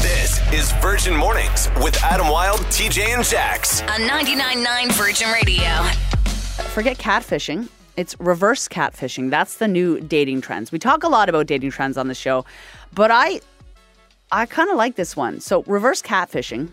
This 0.00 0.40
is 0.52 0.72
Virgin 0.80 1.14
Mornings 1.16 1.68
with 1.82 1.96
Adam 2.02 2.28
Wilde, 2.28 2.60
TJ, 2.70 3.14
and 3.14 3.24
Jax. 3.24 3.82
On 3.82 4.00
99.9 4.00 4.92
Virgin 4.92 5.30
Radio. 5.32 5.82
Forget 6.70 6.96
catfishing. 6.98 7.68
It's 7.96 8.18
reverse 8.20 8.66
catfishing. 8.68 9.30
That's 9.30 9.56
the 9.56 9.68
new 9.68 10.00
dating 10.00 10.40
trends. 10.40 10.72
We 10.72 10.78
talk 10.78 11.04
a 11.04 11.08
lot 11.08 11.28
about 11.28 11.46
dating 11.46 11.70
trends 11.70 11.96
on 11.96 12.08
the 12.08 12.14
show, 12.14 12.44
but 12.92 13.10
I 13.10 13.40
I 14.32 14.46
kind 14.46 14.70
of 14.70 14.76
like 14.76 14.96
this 14.96 15.16
one. 15.16 15.40
So, 15.40 15.62
reverse 15.64 16.02
catfishing 16.02 16.70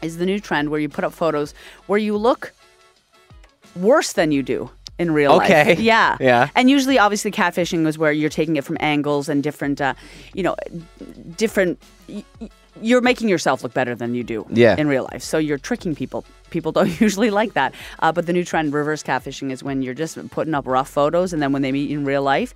is 0.00 0.16
the 0.18 0.24
new 0.26 0.40
trend 0.40 0.70
where 0.70 0.80
you 0.80 0.88
put 0.88 1.04
up 1.04 1.12
photos 1.12 1.52
where 1.86 1.98
you 1.98 2.16
look 2.16 2.52
worse 3.76 4.14
than 4.14 4.32
you 4.32 4.42
do 4.42 4.70
in 4.98 5.12
real 5.12 5.36
life. 5.36 5.50
Okay. 5.50 5.80
Yeah. 5.82 6.16
Yeah. 6.20 6.48
And 6.54 6.70
usually, 6.70 6.98
obviously, 6.98 7.30
catfishing 7.30 7.86
is 7.86 7.98
where 7.98 8.12
you're 8.12 8.30
taking 8.30 8.56
it 8.56 8.64
from 8.64 8.76
angles 8.80 9.28
and 9.28 9.42
different, 9.42 9.80
uh, 9.80 9.94
you 10.34 10.42
know, 10.42 10.56
different. 11.36 11.82
You're 12.80 13.00
making 13.02 13.28
yourself 13.28 13.62
look 13.62 13.74
better 13.74 13.94
than 13.94 14.14
you 14.14 14.24
do 14.24 14.46
Yeah. 14.50 14.76
in 14.78 14.88
real 14.88 15.06
life. 15.12 15.22
So 15.22 15.36
you're 15.38 15.58
tricking 15.58 15.94
people. 15.94 16.24
People 16.52 16.70
don't 16.70 17.00
usually 17.00 17.30
like 17.30 17.54
that. 17.54 17.74
Uh, 17.98 18.12
but 18.12 18.26
the 18.26 18.32
new 18.32 18.44
trend, 18.44 18.72
reverse 18.72 19.02
catfishing, 19.02 19.50
is 19.50 19.64
when 19.64 19.82
you're 19.82 19.94
just 19.94 20.16
putting 20.30 20.54
up 20.54 20.66
rough 20.66 20.88
photos, 20.88 21.32
and 21.32 21.42
then 21.42 21.52
when 21.52 21.62
they 21.62 21.72
meet 21.72 21.90
in 21.90 22.04
real 22.04 22.22
life, 22.22 22.54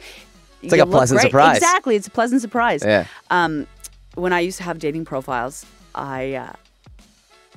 it's 0.63 0.71
like 0.71 0.81
a 0.81 0.87
pleasant 0.87 1.21
surprise. 1.21 1.57
Exactly, 1.57 1.97
it's 1.97 2.07
a 2.07 2.11
pleasant 2.11 2.41
surprise. 2.43 2.85
Yeah. 2.85 3.07
Um, 3.31 3.67
when 4.15 4.33
I 4.33 4.41
used 4.41 4.59
to 4.59 4.65
have 4.65 4.79
dating 4.79 5.05
profiles, 5.05 5.67
I 5.95 6.35
uh, 6.35 6.53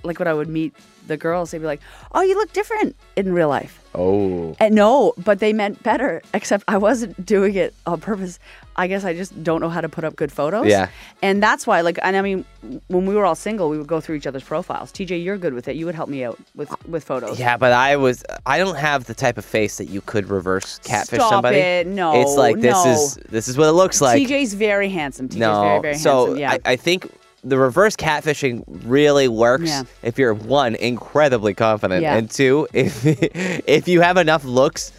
like 0.04 0.20
when 0.20 0.28
I 0.28 0.34
would 0.34 0.50
meet 0.50 0.74
the 1.08 1.18
girls, 1.18 1.52
they'd 1.52 1.60
be 1.60 1.66
like, 1.66 1.82
"Oh, 2.14 2.22
you 2.22 2.36
look 2.36 2.54
different 2.54 2.96
in 3.16 3.34
real 3.34 3.50
life." 3.50 3.84
oh. 3.96 4.56
And 4.60 4.76
no, 4.76 5.14
but 5.18 5.40
they 5.40 5.54
meant 5.54 5.82
better. 5.84 6.22
Except 6.34 6.64
I 6.68 6.78
wasn't 6.78 7.26
doing 7.26 7.56
it 7.56 7.74
on 7.86 8.00
purpose. 8.00 8.40
I 8.80 8.88
guess 8.88 9.04
I 9.04 9.14
just 9.14 9.44
don't 9.44 9.60
know 9.60 9.70
how 9.70 9.82
to 9.82 9.90
put 9.90 10.04
up 10.06 10.16
good 10.16 10.32
photos. 10.32 10.66
Yeah. 10.68 10.88
And 11.22 11.44
that's 11.44 11.68
why, 11.68 11.82
like, 11.82 12.00
and 12.02 12.16
I 12.16 12.22
mean, 12.22 12.46
when 12.88 13.06
we 13.06 13.14
were 13.14 13.26
all 13.26 13.36
single, 13.36 13.70
we 13.70 13.78
would 13.78 13.88
go 13.88 14.00
through 14.00 14.16
each 14.16 14.26
other's 14.26 14.44
profiles. 14.44 14.92
TJ, 14.94 15.22
you're 15.24 15.38
good 15.38 15.54
with 15.54 15.68
it. 15.68 15.76
You 15.76 15.86
would 15.86 15.96
help 15.96 16.08
me 16.10 16.24
out 16.24 16.40
with 16.56 16.72
with 16.88 17.04
photos. 17.04 17.38
Yeah, 17.40 17.58
but 17.58 17.74
I 17.74 17.98
was 17.98 18.24
I 18.46 18.58
don't 18.58 18.78
have 18.78 19.04
the 19.06 19.14
type 19.14 19.38
of 19.38 19.44
face 19.46 19.78
that 19.78 19.90
you 19.90 20.02
could 20.02 20.30
reverse 20.30 20.80
catfish 20.84 21.20
Stop 21.20 21.30
somebody. 21.30 21.58
it. 21.58 21.88
No, 21.88 22.22
It's 22.22 22.36
like 22.36 22.56
this 22.62 22.74
no. 22.86 22.92
is 22.94 23.16
this 23.30 23.48
is 23.50 23.58
what 23.58 23.68
it 23.68 23.74
looks 23.74 24.00
like. 24.02 24.22
TJ's 24.24 24.54
very 24.54 24.90
handsome. 24.90 25.28
TJ's 25.28 25.38
no. 25.38 25.62
very 25.62 25.82
very 25.82 25.96
so 25.98 26.26
handsome. 26.26 26.40
Yeah. 26.40 26.52
I, 26.66 26.72
I 26.74 26.76
think 26.78 27.12
the 27.44 27.58
reverse 27.58 27.96
catfishing 27.98 28.64
really 28.86 29.28
works 29.28 29.68
Yeah. 29.70 29.84
if 30.04 30.18
you're 30.18 30.34
one 30.34 30.76
incredibly 30.76 31.54
confident 31.54 32.02
Yeah. 32.02 32.16
and 32.18 32.30
two 32.32 32.68
if 32.74 33.04
if 33.06 33.88
you 33.88 34.02
have 34.02 34.18
enough 34.18 34.44
looks 34.46 34.92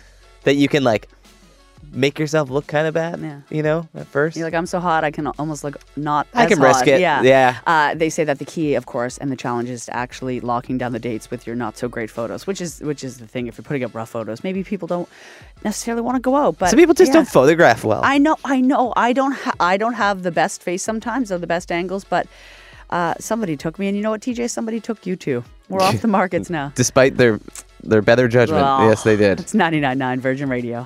that 0.44 0.54
you 0.56 0.68
can 0.68 0.84
like 0.84 1.08
make 1.92 2.18
yourself 2.18 2.50
look 2.50 2.66
kind 2.66 2.86
of 2.86 2.94
bad. 2.94 3.20
Yeah. 3.20 3.40
You 3.50 3.62
know, 3.62 3.88
at 3.94 4.06
first. 4.06 4.36
You're 4.36 4.46
like, 4.46 4.54
I'm 4.54 4.66
so 4.66 4.80
hot, 4.80 5.04
I 5.04 5.10
can 5.10 5.26
almost 5.26 5.64
look 5.64 5.76
not. 5.96 6.26
I 6.34 6.46
can 6.46 6.60
risk 6.60 6.86
it. 6.86 7.00
Yeah. 7.00 7.22
Yeah. 7.22 7.58
Uh, 7.66 7.94
they 7.94 8.10
say 8.10 8.24
that 8.24 8.38
the 8.38 8.44
key, 8.44 8.74
of 8.74 8.86
course, 8.86 9.18
and 9.18 9.30
the 9.30 9.36
challenge 9.36 9.68
is 9.68 9.86
to 9.86 9.96
actually 9.96 10.40
locking 10.40 10.78
down 10.78 10.92
the 10.92 10.98
dates 10.98 11.30
with 11.30 11.46
your 11.46 11.56
not 11.56 11.76
so 11.76 11.88
great 11.88 12.10
photos, 12.10 12.46
which 12.46 12.60
is 12.60 12.80
which 12.80 13.04
is 13.04 13.18
the 13.18 13.26
thing. 13.26 13.46
If 13.46 13.58
you're 13.58 13.64
putting 13.64 13.84
up 13.84 13.94
rough 13.94 14.10
photos, 14.10 14.44
maybe 14.44 14.62
people 14.64 14.88
don't 14.88 15.08
necessarily 15.64 16.02
want 16.02 16.16
to 16.16 16.20
go 16.20 16.36
out. 16.36 16.58
But 16.58 16.70
Some 16.70 16.78
people 16.78 16.94
just 16.94 17.10
yeah. 17.10 17.14
don't 17.14 17.28
photograph 17.28 17.84
well. 17.84 18.00
I 18.04 18.18
know, 18.18 18.36
I 18.44 18.60
know. 18.60 18.92
I 18.96 19.12
don't. 19.12 19.32
Ha- 19.32 19.54
I 19.60 19.76
don't 19.76 19.94
have 19.94 20.22
the 20.22 20.30
best 20.32 20.62
face 20.62 20.82
sometimes 20.82 21.32
or 21.32 21.38
the 21.38 21.46
best 21.46 21.72
angles, 21.72 22.04
but 22.04 22.26
uh, 22.90 23.14
somebody 23.18 23.56
took 23.56 23.78
me, 23.78 23.88
and 23.88 23.96
you 23.96 24.02
know 24.02 24.10
what, 24.10 24.20
TJ? 24.20 24.50
Somebody 24.50 24.80
took 24.80 25.06
you 25.06 25.16
too. 25.16 25.44
We're 25.68 25.80
off 25.80 26.00
the 26.00 26.08
markets 26.20 26.50
now. 26.50 26.72
Despite 26.74 27.16
their 27.16 27.40
their 27.82 28.02
better 28.02 28.28
judgment. 28.28 28.62
Well, 28.62 28.88
yes, 28.88 29.04
they 29.04 29.16
did. 29.16 29.40
It's 29.40 29.54
99.9 29.54 30.18
Virgin 30.18 30.48
Radio. 30.48 30.84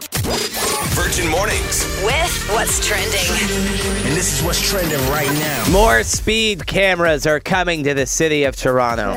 Virgin 0.95 1.29
Mornings. 1.29 1.85
With 2.05 2.49
what's 2.53 2.87
trending. 2.87 3.19
And 4.07 4.17
this 4.17 4.39
is 4.39 4.45
what's 4.45 4.61
trending 4.71 4.99
right 5.11 5.31
now. 5.33 5.69
More 5.73 6.05
speed 6.05 6.67
cameras 6.67 7.27
are 7.27 7.41
coming 7.41 7.83
to 7.85 7.95
the 7.95 8.07
city 8.07 8.45
of 8.45 8.55
Toronto. 8.55 9.13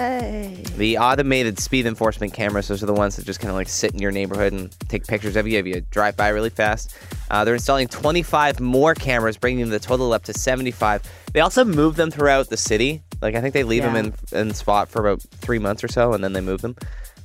The 0.77 0.97
automated 0.97 1.59
speed 1.59 1.85
enforcement 1.85 2.33
cameras, 2.33 2.67
those 2.67 2.81
are 2.81 2.87
the 2.87 2.93
ones 2.93 3.15
that 3.17 3.25
just 3.25 3.39
kind 3.39 3.49
of 3.49 3.55
like 3.55 3.69
sit 3.69 3.93
in 3.93 3.99
your 3.99 4.11
neighborhood 4.11 4.53
and 4.53 4.71
take 4.89 5.05
pictures 5.05 5.35
of 5.35 5.47
you 5.47 5.59
if 5.59 5.67
you 5.67 5.81
drive 5.81 6.17
by 6.17 6.29
really 6.29 6.49
fast. 6.49 6.95
Uh, 7.29 7.43
they're 7.45 7.55
installing 7.55 7.87
25 7.87 8.59
more 8.59 8.93
cameras, 8.95 9.37
bringing 9.37 9.69
the 9.69 9.79
total 9.79 10.13
up 10.13 10.23
to 10.23 10.33
75. 10.33 11.03
They 11.33 11.41
also 11.41 11.63
move 11.63 11.95
them 11.95 12.09
throughout 12.11 12.49
the 12.49 12.57
city. 12.57 13.03
Like 13.21 13.35
I 13.35 13.41
think 13.41 13.53
they 13.53 13.63
leave 13.63 13.83
Yeah. 13.83 13.93
them 13.93 14.13
in 14.31 14.39
in 14.39 14.53
spot 14.53 14.89
for 14.89 14.99
about 15.07 15.21
three 15.21 15.59
months 15.59 15.83
or 15.83 15.87
so, 15.87 16.13
and 16.13 16.23
then 16.23 16.33
they 16.33 16.41
move 16.41 16.61
them. 16.61 16.75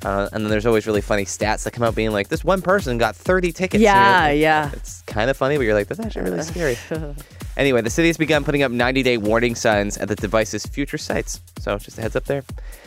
Uh, 0.05 0.29
and 0.33 0.45
then 0.45 0.51
there's 0.51 0.67
always 0.67 0.87
really 0.87 1.01
funny 1.01 1.25
stats 1.25 1.65
that 1.65 1.73
come 1.73 1.85
out 1.85 1.95
being 1.95 2.11
like, 2.11 2.29
this 2.29 2.45
one 2.45 2.61
person 2.61 2.99
got 2.99 3.15
30 3.15 3.53
tickets. 3.53 3.81
you 3.81 3.87
know? 3.87 3.93
Yeah, 3.93 4.31
yeah. 4.31 4.71
It's 4.73 5.03
kind 5.03 5.31
of 5.31 5.37
funny, 5.37 5.57
but 5.57 5.63
you're 5.63 5.75
like, 5.75 5.89
that's 5.89 6.01
actually 6.01 6.23
really 6.31 6.43
scary. 6.43 6.77
anyway, 7.57 7.83
the 7.83 7.91
city 7.91 8.09
has 8.09 8.17
begun 8.17 8.45
putting 8.45 8.63
up 8.63 8.73
90 8.73 9.03
day 9.03 9.17
warning 9.17 9.55
signs 9.55 9.97
at 9.99 10.09
the 10.09 10.17
device's 10.17 10.67
future 10.67 10.99
sites. 10.99 11.41
So 11.61 11.79
just 11.79 11.99
a 11.99 12.03
heads 12.03 12.17
up 12.17 12.25
there. 12.25 12.43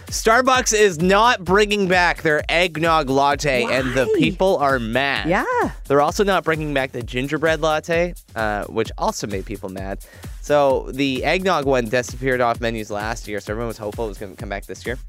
Starbucks 0.07 0.77
is 0.77 0.99
not 1.01 1.43
bringing 1.43 1.87
back 1.87 2.21
their 2.21 2.43
eggnog 2.49 3.09
latte, 3.09 3.63
and 3.63 3.93
the 3.95 4.05
people 4.17 4.57
are 4.57 4.77
mad. 4.77 5.27
Yeah. 5.27 5.71
They're 5.87 6.01
also 6.01 6.23
not 6.23 6.43
bringing 6.43 6.73
back 6.73 6.91
the 6.91 7.01
gingerbread 7.01 7.61
latte, 7.61 8.13
uh, 8.35 8.65
which 8.65 8.91
also 8.97 9.25
made 9.25 9.45
people 9.45 9.69
mad. 9.69 9.99
So 10.41 10.91
the 10.91 11.23
eggnog 11.23 11.65
one 11.65 11.85
disappeared 11.89 12.39
off 12.39 12.61
menus 12.61 12.91
last 12.91 13.27
year, 13.27 13.39
so 13.39 13.53
everyone 13.53 13.69
was 13.69 13.79
hopeful 13.79 14.05
it 14.05 14.09
was 14.09 14.17
going 14.19 14.35
to 14.35 14.37
come 14.39 14.49
back 14.49 14.65
this 14.65 14.85
year. 14.85 14.99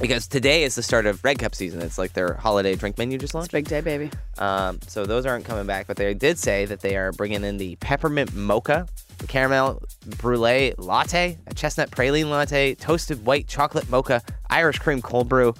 Because 0.00 0.26
today 0.26 0.64
is 0.64 0.74
the 0.74 0.82
start 0.82 1.06
of 1.06 1.22
Red 1.24 1.38
Cup 1.38 1.54
season. 1.54 1.80
It's 1.80 1.98
like 1.98 2.12
their 2.14 2.34
holiday 2.34 2.74
drink 2.74 2.98
menu 2.98 3.16
just 3.16 3.30
It's 3.30 3.34
launched. 3.34 3.50
a 3.52 3.56
big 3.58 3.68
day, 3.68 3.80
baby. 3.80 4.10
Um, 4.38 4.80
so 4.88 5.06
those 5.06 5.24
aren't 5.24 5.44
coming 5.44 5.66
back, 5.66 5.86
but 5.86 5.96
they 5.96 6.12
did 6.14 6.36
say 6.38 6.64
that 6.66 6.80
they 6.80 6.96
are 6.96 7.12
bringing 7.12 7.44
in 7.44 7.58
the 7.58 7.76
peppermint 7.76 8.34
mocha, 8.34 8.88
the 9.18 9.26
caramel 9.28 9.82
brulee 10.18 10.74
latte, 10.78 11.38
a 11.46 11.54
chestnut 11.54 11.90
praline 11.92 12.28
latte, 12.28 12.74
toasted 12.74 13.24
white 13.24 13.46
chocolate 13.46 13.88
mocha, 13.88 14.20
Irish 14.50 14.78
cream 14.80 15.00
cold 15.00 15.28
brew, 15.28 15.54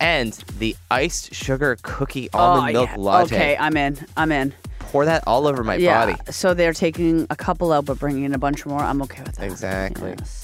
and 0.00 0.32
the 0.58 0.74
iced 0.90 1.34
sugar 1.34 1.76
cookie 1.82 2.30
almond 2.32 2.72
milk 2.72 2.88
Oh, 2.90 2.92
yeah. 2.92 2.98
latte. 2.98 3.36
Okay, 3.36 3.56
I'm 3.58 3.76
in. 3.76 3.98
I'm 4.16 4.32
in. 4.32 4.54
Pour 4.78 5.04
that 5.04 5.24
all 5.26 5.46
over 5.46 5.62
my 5.62 5.74
yeah. 5.76 6.06
body. 6.06 6.32
So 6.32 6.54
they're 6.54 6.72
taking 6.72 7.26
a 7.28 7.36
couple 7.36 7.72
out, 7.72 7.84
but 7.84 7.98
bringing 7.98 8.24
in 8.24 8.32
a 8.34 8.38
bunch 8.38 8.64
more. 8.64 8.80
I'm 8.80 9.02
okay 9.02 9.22
with 9.22 9.36
that. 9.36 9.44
Exactly. 9.44 10.14
Yes. 10.18 10.43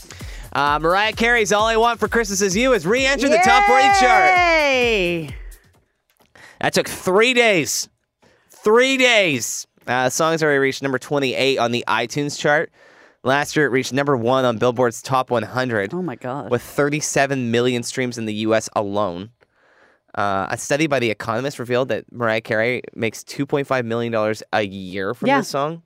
Uh, 0.53 0.79
Mariah 0.81 1.13
Carey's 1.13 1.53
"All 1.53 1.67
I 1.67 1.77
Want 1.77 2.01
for 2.01 2.09
Christmas 2.09 2.41
Is 2.43 2.57
You" 2.57 2.73
has 2.73 2.87
re-entered 2.87 3.31
the 3.31 3.41
top 3.45 3.65
40 3.67 3.83
chart. 4.01 4.37
Yay! 4.37 5.29
That 6.61 6.73
took 6.75 6.89
three 6.89 7.35
days. 7.35 7.89
Three 8.51 8.97
days. 8.97 9.67
Uh, 9.87 10.05
the 10.05 10.11
song's 10.11 10.43
already 10.43 10.59
reached 10.59 10.83
number 10.83 10.99
28 10.99 11.59
on 11.59 11.73
the 11.73 11.85
iTunes 11.89 12.39
chart. 12.39 12.71
Last 13.23 13.55
year, 13.57 13.67
it 13.67 13.71
reached 13.71 13.93
number 13.93 14.17
one 14.17 14.45
on 14.45 14.59
Billboard's 14.59 15.03
Top 15.03 15.31
100 15.31 15.93
Oh 15.95 16.03
my 16.03 16.17
god. 16.17 16.51
with 16.51 16.63
37 16.63 17.51
million 17.51 17.83
streams 17.83 18.19
in 18.19 18.25
the 18.27 18.35
U.S. 18.35 18.69
alone. 18.75 19.31
Uh, 20.15 20.47
a 20.51 20.59
study 20.59 20.87
by 20.87 20.99
The 20.99 21.11
Economist 21.11 21.59
revealed 21.59 21.89
that 21.89 22.11
Mariah 22.13 22.41
Carey 22.41 22.83
makes 22.95 23.23
$2.5 23.23 23.85
million 23.85 24.15
a 24.53 24.63
year 24.63 25.15
from 25.15 25.29
Yeah. 25.29 25.39
this 25.39 25.49
song, 25.49 25.83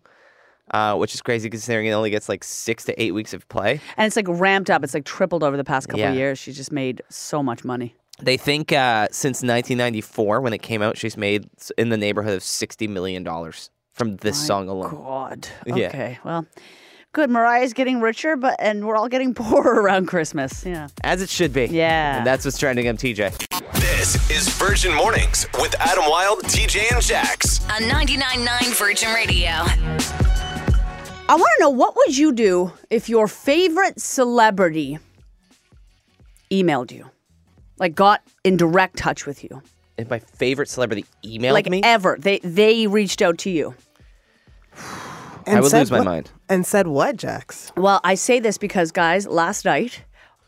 uh, 0.70 0.96
which 0.96 1.14
is 1.14 1.20
crazy 1.22 1.50
considering 1.50 1.86
it 1.86 1.92
only 1.92 2.10
gets 2.10 2.28
like 2.28 2.42
six 2.44 2.84
to 2.84 3.02
eight 3.02 3.12
weeks 3.12 3.32
of 3.34 3.48
play. 3.48 3.80
and 3.96 4.06
it's 4.06 4.16
like 4.16 4.26
ramped 4.28 4.70
up. 4.70 4.82
It's 4.84 4.94
like 4.94 5.04
tripled 5.04 5.42
over 5.42 5.56
the 5.56 5.64
past 5.64 5.88
couple 5.88 6.00
Yeah. 6.00 6.10
of 6.10 6.16
years. 6.16 6.38
She's 6.38 6.56
just 6.56 6.72
made 6.72 7.02
so 7.08 7.42
much 7.42 7.64
money. 7.64 7.94
They 8.22 8.36
think 8.36 8.72
uh, 8.72 9.08
since 9.10 9.38
1994, 9.42 10.40
when 10.40 10.52
it 10.52 10.62
came 10.62 10.82
out, 10.82 10.96
she's 10.96 11.16
made 11.16 11.48
in 11.76 11.88
the 11.88 11.96
neighborhood 11.96 12.34
of 12.34 12.42
$60 12.42 12.88
million 12.88 13.24
from 13.92 14.16
this 14.18 14.40
song 14.46 14.68
alone. 14.68 14.90
God. 14.94 15.48
Yeah. 15.66 15.88
Okay. 15.88 16.18
Well, 16.24 16.46
good. 17.12 17.28
Mariah's 17.28 17.72
getting 17.72 18.00
richer, 18.00 18.36
but 18.36 18.54
and 18.60 18.86
we're 18.86 18.96
all 18.96 19.08
getting 19.08 19.34
poorer 19.34 19.82
around 19.82 20.06
Christmas. 20.06 20.64
Yeah. 20.64 20.88
As 21.02 21.22
it 21.22 21.28
should 21.28 21.52
be. 21.52 21.64
Yeah. 21.66 22.18
And 22.18 22.26
that's 22.26 22.44
what's 22.44 22.56
trending 22.58 22.86
on 22.88 22.96
TJ. 22.96 23.36
This 23.80 24.30
is 24.30 24.48
Virgin 24.48 24.94
Mornings 24.94 25.46
with 25.60 25.74
Adam 25.80 26.04
Wilde, 26.06 26.44
TJ, 26.44 26.92
and 26.92 27.02
Jax. 27.02 27.64
On 27.68 27.82
99.9 27.82 28.78
Virgin 28.78 29.12
Radio. 29.12 30.23
I 31.26 31.36
want 31.36 31.50
to 31.58 31.64
know 31.64 31.70
what 31.70 31.96
would 31.96 32.16
you 32.16 32.32
do 32.32 32.72
if 32.90 33.08
your 33.08 33.26
favorite 33.28 34.00
celebrity 34.00 34.98
emailed 36.50 36.90
you, 36.92 37.10
like 37.78 37.94
got 37.94 38.22
in 38.44 38.56
direct 38.56 38.96
touch 38.98 39.24
with 39.26 39.42
you, 39.42 39.62
If 39.96 40.10
my 40.10 40.18
favorite 40.18 40.68
celebrity 40.68 41.06
emailed 41.24 41.52
like 41.52 41.68
me, 41.70 41.80
ever. 41.82 42.16
They 42.20 42.38
they 42.40 42.86
reached 42.86 43.22
out 43.22 43.38
to 43.38 43.50
you. 43.50 43.74
And 45.46 45.58
I 45.58 45.60
would 45.60 45.70
said 45.70 45.80
lose 45.80 45.90
my 45.90 45.98
what- 45.98 46.04
mind. 46.06 46.30
And 46.48 46.64
said 46.66 46.86
what, 46.86 47.18
Jax? 47.18 47.70
Well, 47.76 48.00
I 48.02 48.14
say 48.14 48.40
this 48.40 48.56
because, 48.56 48.90
guys, 48.90 49.26
last 49.26 49.66
night, 49.66 50.02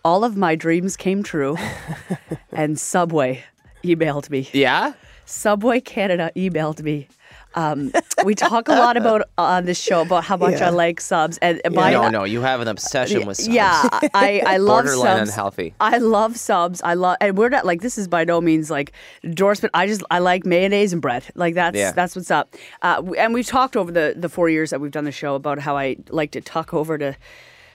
all 0.07 0.25
of 0.25 0.39
my 0.39 0.55
dreams 0.55 0.97
came 0.97 1.23
true, 1.23 1.59
and 2.53 2.79
Subway 2.81 3.45
emailed 3.85 4.31
me. 4.31 4.49
yeah? 4.55 4.95
Subway 5.27 5.81
Canada 5.83 6.33
emailed 6.35 6.81
me. 6.83 7.09
Um, 7.57 7.91
we 8.25 8.35
talk 8.35 8.69
a 8.69 8.73
lot 8.73 8.97
about 9.03 9.23
on 9.39 9.65
this 9.65 9.81
show 9.81 10.03
about 10.03 10.25
how 10.25 10.37
much 10.37 10.61
Yeah. 10.61 10.67
I 10.69 10.71
like 10.71 11.01
subs, 11.01 11.39
and 11.39 11.61
by 11.75 11.91
no, 11.93 12.09
no, 12.11 12.25
you 12.25 12.43
have 12.43 12.61
an 12.61 12.69
obsession 12.69 13.27
with 13.27 13.39
subs. 13.39 13.49
yeah, 13.49 13.89
I 14.15 14.43
I 14.47 14.57
love 14.59 14.85
Borderline 14.85 15.19
subs. 15.19 15.31
unhealthy. 15.31 15.75
I 15.81 15.99
love 15.99 16.37
subs. 16.37 16.81
I 16.85 16.95
love, 16.95 17.17
and 17.21 17.37
we're 17.39 17.49
not 17.49 17.65
like 17.65 17.81
this 17.81 17.97
is 17.99 18.09
by 18.09 18.25
no 18.25 18.41
means 18.41 18.71
like 18.71 18.93
endorsement. 19.25 19.71
I 19.75 19.87
just 19.87 20.03
I 20.11 20.19
like 20.19 20.45
mayonnaise 20.47 20.93
and 20.93 21.01
bread. 21.03 21.25
Like 21.35 21.55
that's 21.55 21.77
Yeah. 21.77 21.93
that's 21.93 22.15
what's 22.15 22.31
up. 22.31 22.55
Uh, 22.83 23.03
and 23.19 23.33
we've 23.35 23.47
talked 23.47 23.77
over 23.77 23.91
the 23.91 24.15
the 24.17 24.29
four 24.29 24.49
years 24.51 24.71
that 24.71 24.81
we've 24.81 24.93
done 24.93 25.05
the 25.05 25.13
show 25.13 25.35
about 25.35 25.59
how 25.59 25.77
I 25.77 25.97
like 26.11 26.31
to 26.33 26.41
tuck 26.41 26.75
over 26.75 26.99
to 26.99 27.17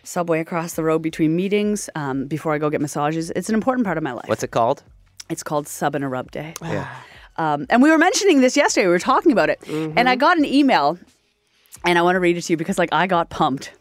Subway 0.04 0.40
across 0.40 0.74
the 0.74 0.84
road 0.84 1.00
between 1.04 1.36
meetings 1.36 1.90
um, 1.96 2.26
before 2.26 2.54
I 2.54 2.58
go 2.58 2.70
get 2.70 2.82
massages. 2.82 3.32
It's 3.36 3.50
an 3.50 3.56
important 3.56 3.86
part 3.86 3.98
of 3.98 4.04
my 4.04 4.14
life. 4.14 4.28
What's 4.28 4.44
it 4.44 4.52
called? 4.52 4.84
It's 5.30 5.44
called 5.44 5.68
Sub 5.68 5.94
and 5.96 6.04
a 6.04 6.08
Rub 6.08 6.32
Day. 6.32 6.54
Yeah. 6.62 6.88
Um, 7.42 7.66
and 7.72 7.82
we 7.82 7.90
were 7.90 7.98
mentioning 7.98 8.42
this 8.42 8.56
yesterday. 8.56 8.86
We 8.86 8.92
were 8.92 9.00
talking 9.00 9.32
about 9.32 9.50
it, 9.50 9.60
and 9.68 10.08
I 10.08 10.16
got 10.16 10.38
an 10.38 10.46
email, 10.46 11.00
and 11.84 11.98
I 11.98 12.04
want 12.04 12.16
to 12.16 12.20
read 12.20 12.38
it 12.38 12.42
to 12.44 12.54
you 12.54 12.58
because 12.58 12.78
like 12.78 12.90
I 12.92 13.08
got 13.08 13.32
pumped. 13.32 13.74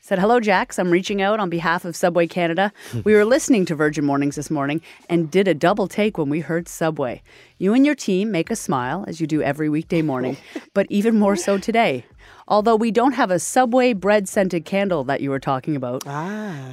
Said, 0.00 0.18
"Hello, 0.18 0.40
Jax. 0.40 0.76
I'm 0.78 0.90
reaching 0.90 1.22
out 1.22 1.38
on 1.38 1.48
behalf 1.48 1.84
of 1.84 1.94
Subway 1.94 2.26
Canada. 2.26 2.72
we 3.04 3.14
were 3.14 3.24
listening 3.24 3.64
to 3.66 3.76
Virgin 3.76 4.04
Mornings 4.04 4.34
this 4.34 4.50
morning 4.50 4.80
and 5.08 5.30
did 5.30 5.46
a 5.46 5.54
double 5.54 5.86
take 5.86 6.18
when 6.18 6.28
we 6.28 6.40
heard 6.40 6.68
Subway. 6.68 7.22
You 7.58 7.74
and 7.74 7.86
your 7.86 7.94
team 7.94 8.32
make 8.32 8.50
us 8.50 8.60
smile 8.60 9.04
as 9.06 9.20
you 9.20 9.28
do 9.28 9.40
every 9.40 9.68
weekday 9.68 10.02
morning, 10.02 10.36
but 10.74 10.86
even 10.90 11.16
more 11.16 11.36
so 11.36 11.58
today." 11.58 12.04
Although 12.48 12.76
we 12.76 12.92
don't 12.92 13.12
have 13.14 13.32
a 13.32 13.40
Subway 13.40 13.92
bread 13.92 14.28
scented 14.28 14.64
candle 14.64 15.02
that 15.04 15.20
you 15.20 15.30
were 15.30 15.40
talking 15.40 15.74
about, 15.74 16.04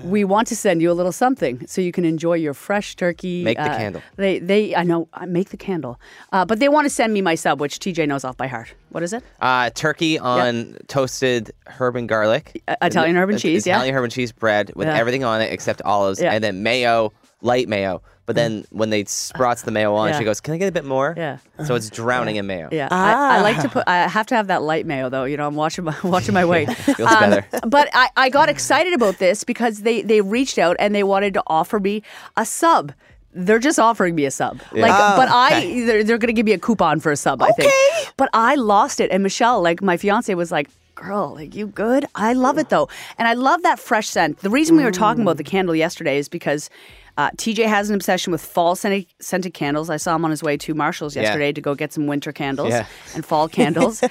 we 0.04 0.24
want 0.24 0.48
to 0.50 0.56
send 0.56 0.84
you 0.84 0.92
a 0.92 0.94
little 0.94 1.12
something 1.12 1.66
so 1.66 1.82
you 1.82 1.92
can 1.92 2.06
enjoy 2.06 2.36
your 2.36 2.54
fresh 2.54 2.96
turkey. 2.96 3.42
uh, 3.42 3.46
Make 3.46 3.58
the 3.58 3.64
candle. 3.64 4.02
They, 4.16 4.38
they, 4.38 4.76
I 4.76 4.84
know, 4.84 5.08
I 5.16 5.26
make 5.26 5.50
the 5.50 5.58
candle, 5.58 6.00
uh, 6.32 6.46
but 6.46 6.60
they 6.60 6.70
want 6.70 6.86
to 6.86 6.92
send 6.92 7.12
me 7.12 7.22
my 7.22 7.34
sub, 7.34 7.60
which 7.60 7.80
TJ 7.80 8.08
knows 8.08 8.24
off 8.24 8.38
by 8.38 8.46
heart. 8.46 8.72
What 8.90 9.02
is 9.02 9.14
it? 9.14 9.24
Uh, 9.42 9.72
turkey 9.72 10.20
on 10.20 10.78
toasted 10.88 11.52
herb 11.66 11.96
and 11.96 12.08
garlic. 12.08 12.62
Uh, 12.68 12.76
Italian 12.84 13.16
herb 13.18 13.30
and 13.30 13.38
Uh, 13.38 13.40
cheese, 13.42 13.66
yeah. 13.66 13.78
Italian 13.78 13.96
herb 13.96 14.04
and 14.04 14.14
cheese 14.14 14.32
bread 14.32 14.72
with 14.76 14.88
Yeah. 14.88 14.96
everything 14.96 15.24
on 15.24 15.42
it 15.42 15.52
except 15.52 15.82
olives, 15.82 16.22
Yeah. 16.22 16.34
and 16.34 16.44
then 16.44 16.62
mayo, 16.62 17.12
light 17.42 17.68
mayo. 17.68 18.04
But 18.26 18.36
then 18.38 18.64
when 18.70 18.90
they 18.90 19.04
sprouts 19.04 19.64
the 19.64 19.72
mayo 19.72 19.94
on, 19.96 20.10
Yeah. 20.10 20.20
she 20.20 20.24
goes, 20.24 20.40
"Can 20.40 20.54
I 20.54 20.58
get 20.58 20.68
a 20.70 20.72
bit 20.72 20.86
more?" 20.86 21.14
Yeah. 21.18 21.40
So 21.66 21.76
it's 21.76 21.90
drowning 21.90 22.38
in 22.38 22.48
mayo. 22.48 22.70
Yeah, 22.72 22.88
I, 22.90 23.40
I 23.40 23.42
like 23.42 23.60
to 23.62 23.68
Ah. 23.68 23.72
put. 23.72 23.84
I 23.86 24.08
have 24.08 24.26
to 24.28 24.36
have 24.36 24.48
that 24.48 24.62
light 24.62 24.86
mayo 24.86 25.10
though. 25.10 25.26
You 25.26 25.36
know, 25.36 25.46
I'm 25.46 25.56
watching 25.56 25.84
my 25.84 25.96
watching 26.04 26.34
my 26.34 26.46
weight. 26.46 26.72
Feels 26.98 27.10
better. 27.16 27.46
But 27.68 27.90
I, 27.94 28.10
I 28.16 28.30
got 28.30 28.48
excited 28.48 28.94
about 28.94 29.18
this 29.18 29.44
because 29.44 29.82
they 29.82 30.02
they 30.04 30.22
reached 30.22 30.58
out 30.58 30.78
and 30.80 30.96
they 30.96 31.04
wanted 31.04 31.34
to 31.34 31.44
offer 31.48 31.80
me 31.82 32.02
a 32.38 32.46
sub. 32.46 32.94
They're 33.36 33.60
just 33.60 33.80
offering 33.80 34.14
me 34.16 34.26
a 34.26 34.32
sub. 34.32 34.62
Like, 34.72 34.92
Oh, 34.94 35.16
but 35.18 35.28
I 35.28 35.84
they're, 35.86 36.04
they're 36.04 36.18
going 36.20 36.28
to 36.28 36.34
give 36.34 36.46
me 36.46 36.52
a 36.54 36.60
coupon 36.60 37.00
for 37.00 37.12
a 37.12 37.18
sub. 37.18 37.42
I 37.42 37.50
think. 37.52 37.68
Okay. 37.74 38.10
But 38.16 38.30
I 38.32 38.56
lost 38.56 39.00
it, 39.02 39.12
and 39.12 39.22
Michelle, 39.24 39.62
like 39.62 39.82
my 39.82 39.98
fiance, 39.98 40.34
was 40.34 40.50
like. 40.52 40.70
Girl, 40.96 41.34
like 41.34 41.56
you 41.56 41.66
good? 41.68 42.06
I 42.14 42.34
love 42.34 42.60
it 42.60 42.70
though, 42.70 42.88
and 43.18 43.28
I 43.28 43.34
love 43.34 43.64
that 43.64 43.80
fresh 43.80 44.08
scent. 44.08 44.38
The 44.40 44.50
reason 44.52 44.78
we 44.78 44.84
were 44.84 44.92
talking 44.92 45.24
about 45.24 45.38
the 45.38 45.44
candle 45.44 45.76
yesterday 45.76 46.20
is 46.20 46.30
because 46.30 46.70
uh, 47.18 47.30
TJ 47.32 47.68
has 47.68 47.90
an 47.90 47.96
obsession 47.96 48.32
with 48.32 48.42
fall 48.42 48.76
scented, 48.76 49.06
scented 49.20 49.54
candles. 49.54 49.90
I 49.90 49.98
saw 49.98 50.16
him 50.16 50.26
on 50.26 50.32
his 50.32 50.42
way 50.42 50.58
to 50.58 50.74
Marshalls 50.74 51.16
Yeah. 51.16 51.24
yesterday 51.24 51.52
to 51.54 51.62
go 51.62 51.76
get 51.76 51.94
some 51.94 52.08
winter 52.08 52.32
candles 52.32 52.70
Yeah. 52.70 52.86
and 53.16 53.26
fall 53.26 53.48
candles. 53.60 54.04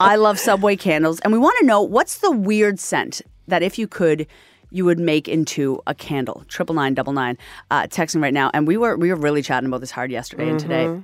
I 0.00 0.16
love 0.16 0.38
Subway 0.38 0.76
candles, 0.76 1.20
and 1.20 1.32
we 1.32 1.38
want 1.38 1.56
to 1.60 1.66
know 1.66 1.82
what's 1.82 2.18
the 2.18 2.30
weird 2.30 2.78
scent 2.78 3.22
that 3.48 3.62
if 3.62 3.78
you 3.78 3.86
could. 3.88 4.26
You 4.72 4.84
would 4.84 4.98
make 4.98 5.28
into 5.28 5.80
a 5.86 5.94
candle. 5.94 6.42
Triple 6.48 6.74
nine 6.74 6.92
double 6.92 7.12
nine. 7.12 7.38
Uh, 7.70 7.84
texting 7.84 8.20
right 8.20 8.34
now, 8.34 8.50
and 8.52 8.66
we 8.66 8.76
were 8.76 8.96
we 8.96 9.10
were 9.10 9.16
really 9.16 9.40
chatting 9.40 9.68
about 9.68 9.80
this 9.80 9.92
hard 9.92 10.10
yesterday 10.10 10.48
and 10.50 10.58
today. 10.58 11.00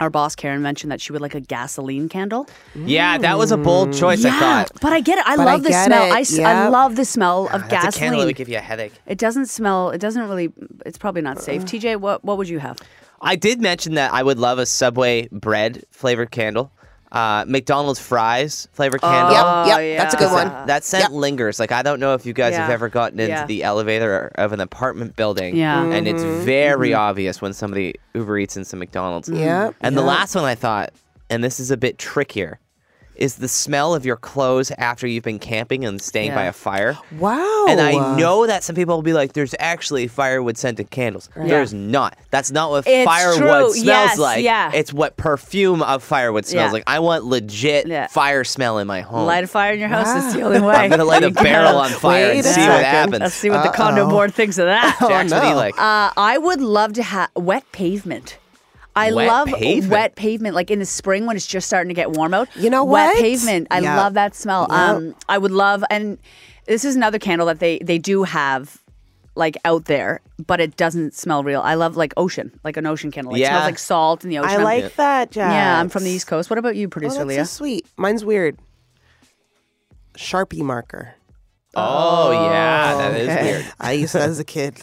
Our 0.00 0.10
boss 0.10 0.34
Karen 0.34 0.60
mentioned 0.60 0.90
that 0.90 1.00
she 1.00 1.12
would 1.12 1.22
like 1.22 1.34
a 1.34 1.40
gasoline 1.40 2.08
candle. 2.08 2.48
Yeah, 2.74 3.16
that 3.18 3.38
was 3.38 3.52
a 3.52 3.56
bold 3.56 3.90
mm. 3.90 3.98
choice. 3.98 4.24
I 4.24 4.30
thought. 4.38 4.70
but 4.80 4.92
I 4.92 5.00
get 5.00 5.18
it. 5.18 5.26
I 5.26 5.36
But 5.36 5.42
I 5.46 5.52
love 5.52 5.62
the 5.62 5.68
get 5.68 5.86
smell. 5.86 6.04
it, 6.06 6.12
I, 6.12 6.20
s- 6.20 6.38
I 6.38 6.64
yep. 6.64 6.72
love 6.72 6.96
the 6.96 7.04
smell 7.04 7.46
of 7.48 7.62
ah, 7.62 7.66
That's 7.70 7.96
a 7.96 7.98
candle 8.00 8.20
that 8.20 8.26
gasoline. 8.26 8.26
would 8.26 8.36
give 8.36 8.48
you 8.48 8.56
a 8.56 8.60
headache. 8.60 8.92
it 9.06 9.18
doesn't 9.18 9.46
smell. 9.46 9.90
It 9.90 9.98
doesn't 10.00 10.28
really. 10.28 10.52
It's 10.84 10.98
probably 10.98 11.22
not 11.22 11.40
safe. 11.40 11.62
TJ, 11.64 11.98
what 12.00 12.24
what 12.24 12.38
would 12.38 12.48
you 12.48 12.58
have? 12.58 12.78
I 13.22 13.36
did 13.36 13.60
mention 13.60 13.94
that 13.94 14.12
I 14.12 14.22
would 14.22 14.38
love 14.38 14.58
a 14.58 14.66
Subway 14.66 15.28
bread 15.30 15.84
flavored 15.90 16.30
candle, 16.30 16.72
uh, 17.14 17.44
McDonald's 17.46 18.00
fries 18.00 18.68
flavor 18.72 18.98
candle. 18.98 19.32
Yep, 19.32 19.66
yep, 19.68 19.78
Oh, 19.78 20.02
that's 20.02 20.14
a 20.14 20.16
good 20.18 20.32
one. 20.32 20.48
That, 20.48 20.66
that 20.66 20.84
scent 20.84 21.04
Yep. 21.04 21.10
lingers. 21.12 21.58
Like 21.60 21.72
I 21.72 21.82
don't 21.82 22.00
know 22.00 22.14
if 22.14 22.26
you 22.26 22.32
guys 22.32 22.54
have 22.56 22.70
ever 22.70 22.88
gotten 22.88 23.20
into 23.20 23.30
Yeah. 23.32 23.46
the 23.46 23.62
elevator 23.62 24.32
of 24.34 24.52
an 24.52 24.60
apartment 24.60 25.16
building. 25.16 25.56
Yeah. 25.56 25.82
And 25.82 26.06
it's 26.08 26.22
Mm-hmm. 26.22 26.44
very 26.44 26.92
obvious 26.92 27.40
when 27.40 27.52
somebody 27.52 27.94
Uber 28.14 28.38
Eats 28.38 28.56
in 28.56 28.64
some 28.64 28.80
McDonald's. 28.80 29.28
Yep, 29.28 29.76
And 29.80 29.96
the 29.96 30.02
last 30.02 30.34
one 30.34 30.44
I 30.44 30.54
thought, 30.56 30.92
and 31.30 31.42
this 31.42 31.60
is 31.60 31.70
a 31.70 31.76
bit 31.76 31.98
trickier, 31.98 32.58
is 33.16 33.36
the 33.36 33.48
smell 33.48 33.94
of 33.94 34.04
your 34.04 34.16
clothes 34.16 34.70
after 34.78 35.06
you've 35.06 35.24
been 35.24 35.38
camping 35.38 35.84
and 35.84 36.00
staying 36.02 36.34
by 36.34 36.44
a 36.44 36.52
fire. 36.52 36.98
Wow. 37.18 37.66
And 37.68 37.80
I 37.80 38.16
know 38.16 38.46
that 38.46 38.64
some 38.64 38.74
people 38.76 38.94
will 38.96 39.02
be 39.02 39.12
like, 39.12 39.32
"There's 39.34 39.54
actually 39.58 40.08
firewood 40.08 40.58
scented 40.58 40.90
candles." 40.90 41.28
There's 41.36 41.72
not. 41.72 42.18
That's 42.30 42.50
not 42.50 42.70
what 42.70 42.84
It's 42.86 43.04
firewood 43.04 43.36
true. 43.38 43.72
smells 43.72 43.78
Yes, 43.78 44.18
like. 44.18 44.42
yeah. 44.44 44.70
It's 44.74 44.92
what 44.92 45.16
perfume 45.16 45.82
of 45.82 46.02
firewood 46.02 46.44
smells 46.46 46.68
Yeah. 46.68 46.72
like. 46.72 46.84
I 46.86 46.98
want 46.98 47.24
legit 47.24 47.86
Yeah. 47.86 48.06
fire 48.08 48.44
smell 48.44 48.78
in 48.78 48.86
my 48.86 49.00
home. 49.02 49.26
Light 49.26 49.44
a 49.44 49.46
fire 49.46 49.72
in 49.74 49.80
your 49.80 49.88
house. 49.88 50.06
That's 50.12 50.34
the 50.34 50.42
only 50.42 50.60
way. 50.60 50.74
I'm 50.74 50.90
gonna 50.90 51.04
light 51.04 51.22
a 51.24 51.30
barrel 51.44 51.76
on 51.78 51.90
fire 51.90 52.30
and 52.30 52.40
a 52.40 52.42
see 52.42 52.60
what 52.60 52.84
happens. 52.84 53.20
Let's 53.20 53.34
see 53.34 53.50
what 53.50 53.62
the 53.62 53.70
condo 53.70 54.08
board 54.08 54.34
thinks 54.34 54.58
of 54.58 54.66
that. 54.66 54.96
Jax, 55.00 55.32
what 55.32 55.40
do 55.40 55.46
you 55.46 55.52
no. 55.54 55.58
like? 55.58 55.74
Uh, 55.78 56.10
I 56.16 56.38
would 56.38 56.60
love 56.60 56.92
to 56.94 57.02
have 57.02 57.30
wet 57.36 57.64
pavement. 57.72 58.38
I 58.96 59.12
Wet 59.12 59.26
love 59.26 59.48
pavement? 59.48 59.90
wet 59.92 60.14
pavement, 60.16 60.54
like 60.54 60.70
in 60.70 60.78
the 60.78 60.86
spring 60.86 61.26
when 61.26 61.36
it's 61.36 61.46
just 61.46 61.66
starting 61.66 61.88
to 61.88 61.94
get 61.94 62.12
warm 62.12 62.32
out. 62.34 62.48
You 62.56 62.70
know 62.70 62.84
what? 62.84 63.14
Wet 63.14 63.16
pavement. 63.22 63.66
I 63.70 63.80
Yeah. 63.80 63.96
love 63.96 64.14
that 64.14 64.34
smell. 64.34 64.66
Yeah. 64.70 64.90
Um, 64.92 65.16
I 65.28 65.36
would 65.38 65.50
love, 65.50 65.82
and 65.90 66.18
this 66.66 66.84
is 66.84 66.94
another 66.94 67.18
candle 67.18 67.46
that 67.48 67.58
they 67.58 67.78
they 67.80 67.98
do 67.98 68.22
have, 68.22 68.80
like 69.34 69.56
out 69.64 69.86
there, 69.86 70.20
but 70.46 70.60
it 70.60 70.76
doesn't 70.76 71.12
smell 71.14 71.42
real. 71.42 71.60
I 71.60 71.74
love 71.74 71.96
like 71.96 72.12
ocean, 72.16 72.52
like 72.62 72.76
an 72.76 72.86
ocean 72.86 73.10
candle. 73.10 73.32
Like, 73.32 73.40
It 73.40 73.42
Yeah. 73.42 73.50
smells 73.50 73.64
like 73.64 73.78
salt 73.80 74.22
in 74.24 74.30
the 74.30 74.38
ocean. 74.38 74.50
I 74.50 74.54
I'm- 74.54 74.62
like 74.62 74.94
that, 74.94 75.32
Jax. 75.32 75.52
Yeah, 75.52 75.80
I'm 75.80 75.88
from 75.88 76.04
the 76.04 76.10
East 76.10 76.28
Coast. 76.28 76.48
What 76.48 76.58
about 76.60 76.76
you, 76.76 76.86
Oh, 76.86 76.90
producer 76.90 77.16
that's 77.18 77.28
Leah? 77.28 77.44
so 77.46 77.56
sweet. 77.56 77.86
Mine's 77.96 78.24
weird. 78.24 78.58
Sharpie 80.16 80.62
marker. 80.62 81.14
oh 81.74 82.30
yeah, 82.30 82.96
that 82.96 83.20
is 83.20 83.28
Okay. 83.28 83.42
weird. 83.42 83.72
I 83.80 83.92
used 83.92 84.12
to, 84.12 84.20
as 84.20 84.38
a 84.38 84.44
kid, 84.44 84.80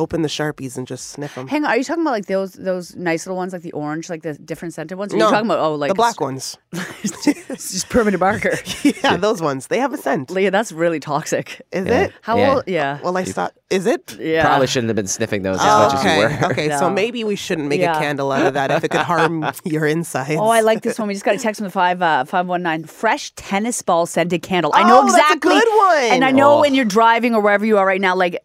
open 0.00 0.22
the 0.22 0.28
Sharpies 0.28 0.76
and 0.78 0.86
just 0.86 1.08
sniff 1.10 1.34
them. 1.34 1.46
Hang 1.46 1.64
on, 1.64 1.70
are 1.70 1.76
you 1.76 1.84
talking 1.84 2.02
about 2.02 2.12
like 2.12 2.26
those 2.26 2.52
those 2.54 2.96
nice 2.96 3.26
little 3.26 3.36
ones, 3.36 3.52
like 3.52 3.62
the 3.62 3.72
orange, 3.72 4.08
like 4.08 4.22
the 4.22 4.34
different 4.34 4.74
scented 4.74 4.96
ones? 4.98 5.12
Or 5.12 5.18
no, 5.18 5.26
you 5.26 5.30
talking 5.30 5.46
about 5.50 5.60
oh, 5.60 5.74
like 5.74 5.88
the 5.90 5.94
black 5.94 6.20
ones. 6.20 6.56
it's 7.02 7.72
just 7.72 7.88
permanent 7.88 8.20
marker. 8.20 8.54
yeah, 8.82 9.16
those 9.16 9.40
ones. 9.42 9.66
They 9.68 9.78
have 9.78 9.92
a 9.92 9.98
scent. 9.98 10.30
Leah, 10.30 10.50
that's 10.50 10.72
really 10.72 11.00
toxic. 11.00 11.60
Is 11.72 11.86
Yeah. 11.86 12.00
it? 12.02 12.12
How 12.22 12.36
Yeah. 12.38 12.54
old? 12.54 12.64
Yeah. 12.66 12.98
Well, 13.02 13.16
I 13.16 13.24
saw. 13.24 13.48
Is 13.70 13.86
it? 13.86 14.16
yeah. 14.18 14.42
Probably 14.44 14.66
shouldn't 14.66 14.88
have 14.88 14.96
been 14.96 15.06
sniffing 15.06 15.42
those 15.42 15.58
as 15.60 15.64
much 15.64 15.94
okay. 16.00 16.24
as 16.24 16.32
you 16.32 16.38
were. 16.46 16.52
okay, 16.52 16.68
No. 16.68 16.78
so 16.78 16.90
maybe 16.90 17.22
we 17.24 17.36
shouldn't 17.36 17.68
make 17.68 17.80
Yeah. 17.80 17.96
a 17.96 18.00
candle 18.00 18.32
out 18.32 18.46
of 18.46 18.54
that 18.54 18.70
if 18.72 18.82
it 18.84 18.90
could 18.90 19.00
harm 19.02 19.44
your 19.64 19.86
insides. 19.86 20.40
Oh, 20.40 20.48
I 20.48 20.60
like 20.62 20.82
this 20.82 20.98
one. 20.98 21.06
We 21.08 21.14
just 21.14 21.24
got 21.24 21.34
a 21.36 21.38
text 21.38 21.58
from 21.60 21.66
the 21.66 21.70
five 21.70 22.02
uh, 22.02 22.24
five 22.24 22.46
one 22.48 22.62
nine. 22.62 22.84
Fresh 22.84 23.32
tennis 23.36 23.80
ball 23.82 24.06
scented 24.06 24.42
candle. 24.42 24.72
I 24.74 24.82
know 24.82 25.00
Oh, 25.00 25.02
that's 25.06 25.14
a 25.14 25.18
exactly. 25.18 25.54
good 25.54 25.68
one. 25.68 26.02
And 26.14 26.24
I 26.24 26.30
know 26.32 26.54
Oh. 26.54 26.60
when 26.60 26.74
you're 26.74 26.84
driving 26.84 27.34
or 27.34 27.40
wherever 27.40 27.64
you 27.64 27.78
are 27.78 27.86
right 27.86 28.00
now, 28.00 28.16
like 28.16 28.38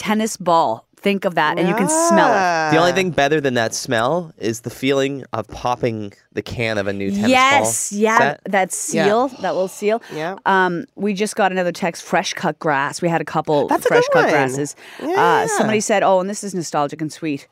tennis 0.00 0.36
ball. 0.36 0.86
Think 0.96 1.24
of 1.24 1.34
that, 1.36 1.58
and 1.58 1.66
you 1.66 1.74
can 1.74 1.88
smell 1.88 2.28
it. 2.28 2.72
The 2.74 2.78
only 2.78 2.92
thing 2.92 3.10
better 3.10 3.40
than 3.40 3.54
that 3.54 3.72
smell 3.72 4.34
is 4.36 4.60
the 4.60 4.68
feeling 4.68 5.24
of 5.32 5.48
popping 5.48 6.12
the 6.34 6.42
can 6.42 6.76
of 6.76 6.86
a 6.86 6.92
new 6.92 7.08
tennis 7.10 7.22
ball. 7.22 7.30
Yes, 7.30 7.90
ball. 7.90 8.00
yeah, 8.00 8.18
set. 8.18 8.40
that 8.44 8.70
seal, 8.72 9.28
that 9.28 9.52
little 9.54 9.66
seal. 9.68 10.02
Yeah. 10.12 10.36
Um, 10.44 10.84
we 10.96 11.14
just 11.14 11.36
got 11.36 11.52
another 11.52 11.72
text. 11.72 12.02
Fresh 12.02 12.34
cut 12.34 12.58
grass. 12.58 13.00
We 13.00 13.08
had 13.08 13.22
a 13.22 13.24
couple 13.24 13.66
That's 13.68 13.86
a 13.86 13.88
fresh 13.88 14.02
good 14.08 14.12
cut 14.12 14.24
one. 14.24 14.30
grasses. 14.30 14.76
Uh, 15.02 15.06
Yeah. 15.06 15.46
somebody 15.56 15.80
said, 15.80 16.02
"Oh, 16.02 16.20
and 16.20 16.28
this 16.28 16.44
is 16.44 16.54
nostalgic 16.54 17.00
and 17.00 17.10
sweet." 17.10 17.48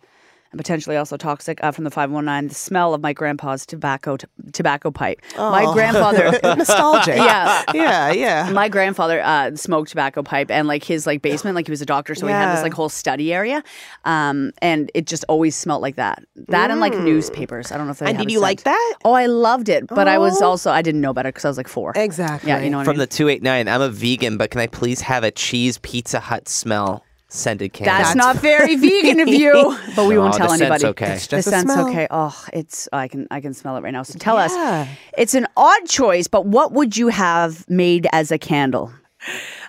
And 0.50 0.58
potentially 0.58 0.96
also 0.96 1.16
toxic 1.18 1.62
uh, 1.62 1.72
from 1.72 1.84
the 1.84 1.90
519 1.90 2.48
the 2.48 2.54
smell 2.54 2.94
of 2.94 3.02
my 3.02 3.12
grandpa's 3.12 3.66
tobacco 3.66 4.16
t- 4.16 4.26
tobacco 4.52 4.90
pipe. 4.90 5.20
My 5.36 5.64
Oh. 5.66 5.74
grandfather 5.74 6.38
nostalgic. 6.56 7.16
Yeah. 7.16 7.62
yeah, 7.74 8.10
yeah. 8.12 8.50
my 8.50 8.68
grandfather 8.70 9.20
uh, 9.22 9.54
smoked 9.56 9.90
tobacco 9.90 10.22
pipe 10.22 10.50
and 10.50 10.66
like 10.66 10.84
his 10.84 11.06
like 11.06 11.20
basement 11.20 11.54
like 11.54 11.66
he 11.66 11.70
was 11.70 11.82
a 11.82 11.86
doctor 11.86 12.14
so 12.14 12.26
he 12.26 12.32
had 12.32 12.54
this 12.56 12.62
like 12.62 12.72
whole 12.72 12.88
study 12.88 13.32
area 13.34 13.62
um, 14.06 14.52
and 14.62 14.90
it 14.94 15.06
just 15.06 15.24
always 15.28 15.54
smelled 15.54 15.82
like 15.82 15.96
that 15.96 16.22
that 16.48 16.70
and 16.70 16.80
like 16.80 16.94
newspapers 16.96 17.70
i 17.72 17.76
don't 17.76 17.86
know 17.86 17.92
if 17.92 17.98
they 17.98 18.06
Mm. 18.06 18.10
And 18.10 18.18
did 18.18 18.28
a 18.28 18.32
you 18.32 18.40
like 18.40 18.62
that? 18.62 18.94
oh 19.04 19.12
i 19.12 19.26
loved 19.26 19.68
it 19.68 19.86
but 19.86 20.08
i 20.08 20.16
was 20.18 20.40
Oh. 20.40 20.46
also 20.46 20.70
i 20.70 20.80
didn't 20.82 21.00
know 21.02 21.12
better 21.12 21.28
because 21.30 21.44
i 21.44 21.48
was 21.48 21.56
like 21.58 21.68
four 21.68 21.92
Exactly. 21.94 22.48
yeah 22.48 22.60
you 22.60 22.70
know 22.70 22.78
what 22.78 22.82
I 22.82 22.84
From 22.86 22.92
mean? 22.94 23.00
the 23.00 23.06
289, 23.06 23.68
I'm 23.68 23.82
a 23.82 23.90
vegan, 23.90 24.36
but 24.38 24.50
can 24.50 24.60
I 24.60 24.66
please 24.66 25.00
have 25.02 25.24
a 25.24 25.30
cheese 25.30 25.78
Pizza 25.78 26.20
Hut 26.20 26.48
smell 26.48 27.04
scented 27.28 27.72
candle? 27.72 27.96
that's, 27.98 28.14
not 28.14 28.36
very 28.36 28.76
vegan 28.84 29.20
of 29.20 29.28
you 29.28 29.52
but 29.96 30.06
we 30.06 30.16
won't 30.18 30.34
tell 30.34 30.48
the 30.48 30.56
scent's 30.56 30.62
anybody 30.62 30.86
okay. 30.86 31.12
It's 31.14 31.26
the 31.26 31.36
just 31.36 31.48
a 31.48 31.50
scent's 31.50 31.72
smell. 31.72 31.88
okay 31.88 32.06
oh 32.10 32.44
it's 32.52 32.88
i 32.92 33.06
can 33.08 33.26
i 33.30 33.40
can 33.40 33.52
smell 33.54 33.76
it 33.76 33.82
right 33.82 33.92
now 33.92 34.02
so 34.02 34.18
tell 34.18 34.36
Yeah. 34.36 34.44
us 34.82 34.88
it's 35.16 35.34
an 35.34 35.46
odd 35.56 35.86
choice 35.86 36.26
but 36.26 36.46
what 36.46 36.72
would 36.72 36.96
you 36.96 37.08
have 37.08 37.68
made 37.68 38.06
as 38.12 38.30
a 38.32 38.38
candle 38.38 38.92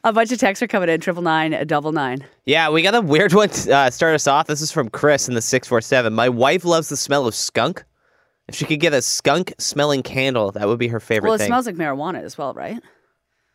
a 0.04 0.14
bunch 0.14 0.32
of 0.32 0.38
texts 0.38 0.62
are 0.64 0.68
coming 0.68 0.90
in 0.90 1.02
triple 1.02 1.24
nine 1.24 1.66
double 1.68 1.92
nine 1.92 2.24
Yeah, 2.46 2.70
we 2.70 2.82
got 2.82 2.96
a 2.96 3.02
weird 3.02 3.34
one 3.34 3.50
to 3.50 3.76
uh, 3.76 3.90
start 3.90 4.14
us 4.14 4.28
off. 4.28 4.46
This 4.46 4.62
is 4.62 4.72
from 4.72 4.90
Chris 4.90 5.28
in 5.28 5.34
the 5.34 5.42
647. 5.42 6.14
My 6.14 6.30
wife 6.30 6.64
loves 6.64 6.88
the 6.90 6.96
smell 6.96 7.26
of 7.26 7.34
skunk. 7.34 7.84
If 8.48 8.54
she 8.56 8.66
could 8.66 8.80
get 8.80 8.94
a 8.94 9.02
skunk 9.02 9.54
smelling 9.58 10.04
candle, 10.04 10.52
that 10.52 10.68
would 10.68 10.78
be 10.78 10.88
her 10.90 11.00
favorite 11.00 11.30
well 11.30 11.36
it 11.36 11.40
thing. 11.40 11.48
smells 11.48 11.66
like 11.66 11.76
marijuana 11.76 12.22
as 12.24 12.38
well 12.38 12.54
right 12.54 12.80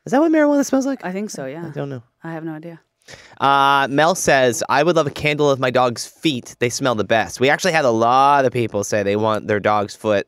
is 0.05 0.11
that 0.11 0.21
what 0.21 0.33
marijuana 0.33 0.65
smells 0.67 0.85
like? 0.85 1.05
I 1.05 1.13
think 1.13 1.31
so, 1.31 1.47
yeah. 1.47 1.67
I 1.67 1.71
don't 1.71 1.89
know. 1.89 2.03
I 2.25 2.33
have 2.33 2.45
no 2.45 2.53
idea. 2.55 2.81
Uh, 3.41 3.87
Mel 3.91 4.15
says, 4.15 4.63
I 4.69 4.83
would 4.83 4.97
love 4.97 5.07
a 5.07 5.11
candle 5.11 5.51
of 5.51 5.59
my 5.61 5.71
dog's 5.71 6.07
feet. 6.07 6.57
They 6.59 6.69
smell 6.71 6.95
the 6.95 7.05
best. 7.05 7.41
We 7.41 7.51
actually 7.51 7.73
had 7.73 7.85
a 7.85 7.91
lot 7.91 8.45
of 8.45 8.53
people 8.53 8.85
say 8.85 9.03
they 9.03 9.17
want 9.17 9.47
their 9.47 9.61
dog's 9.61 9.95
foot 9.95 10.27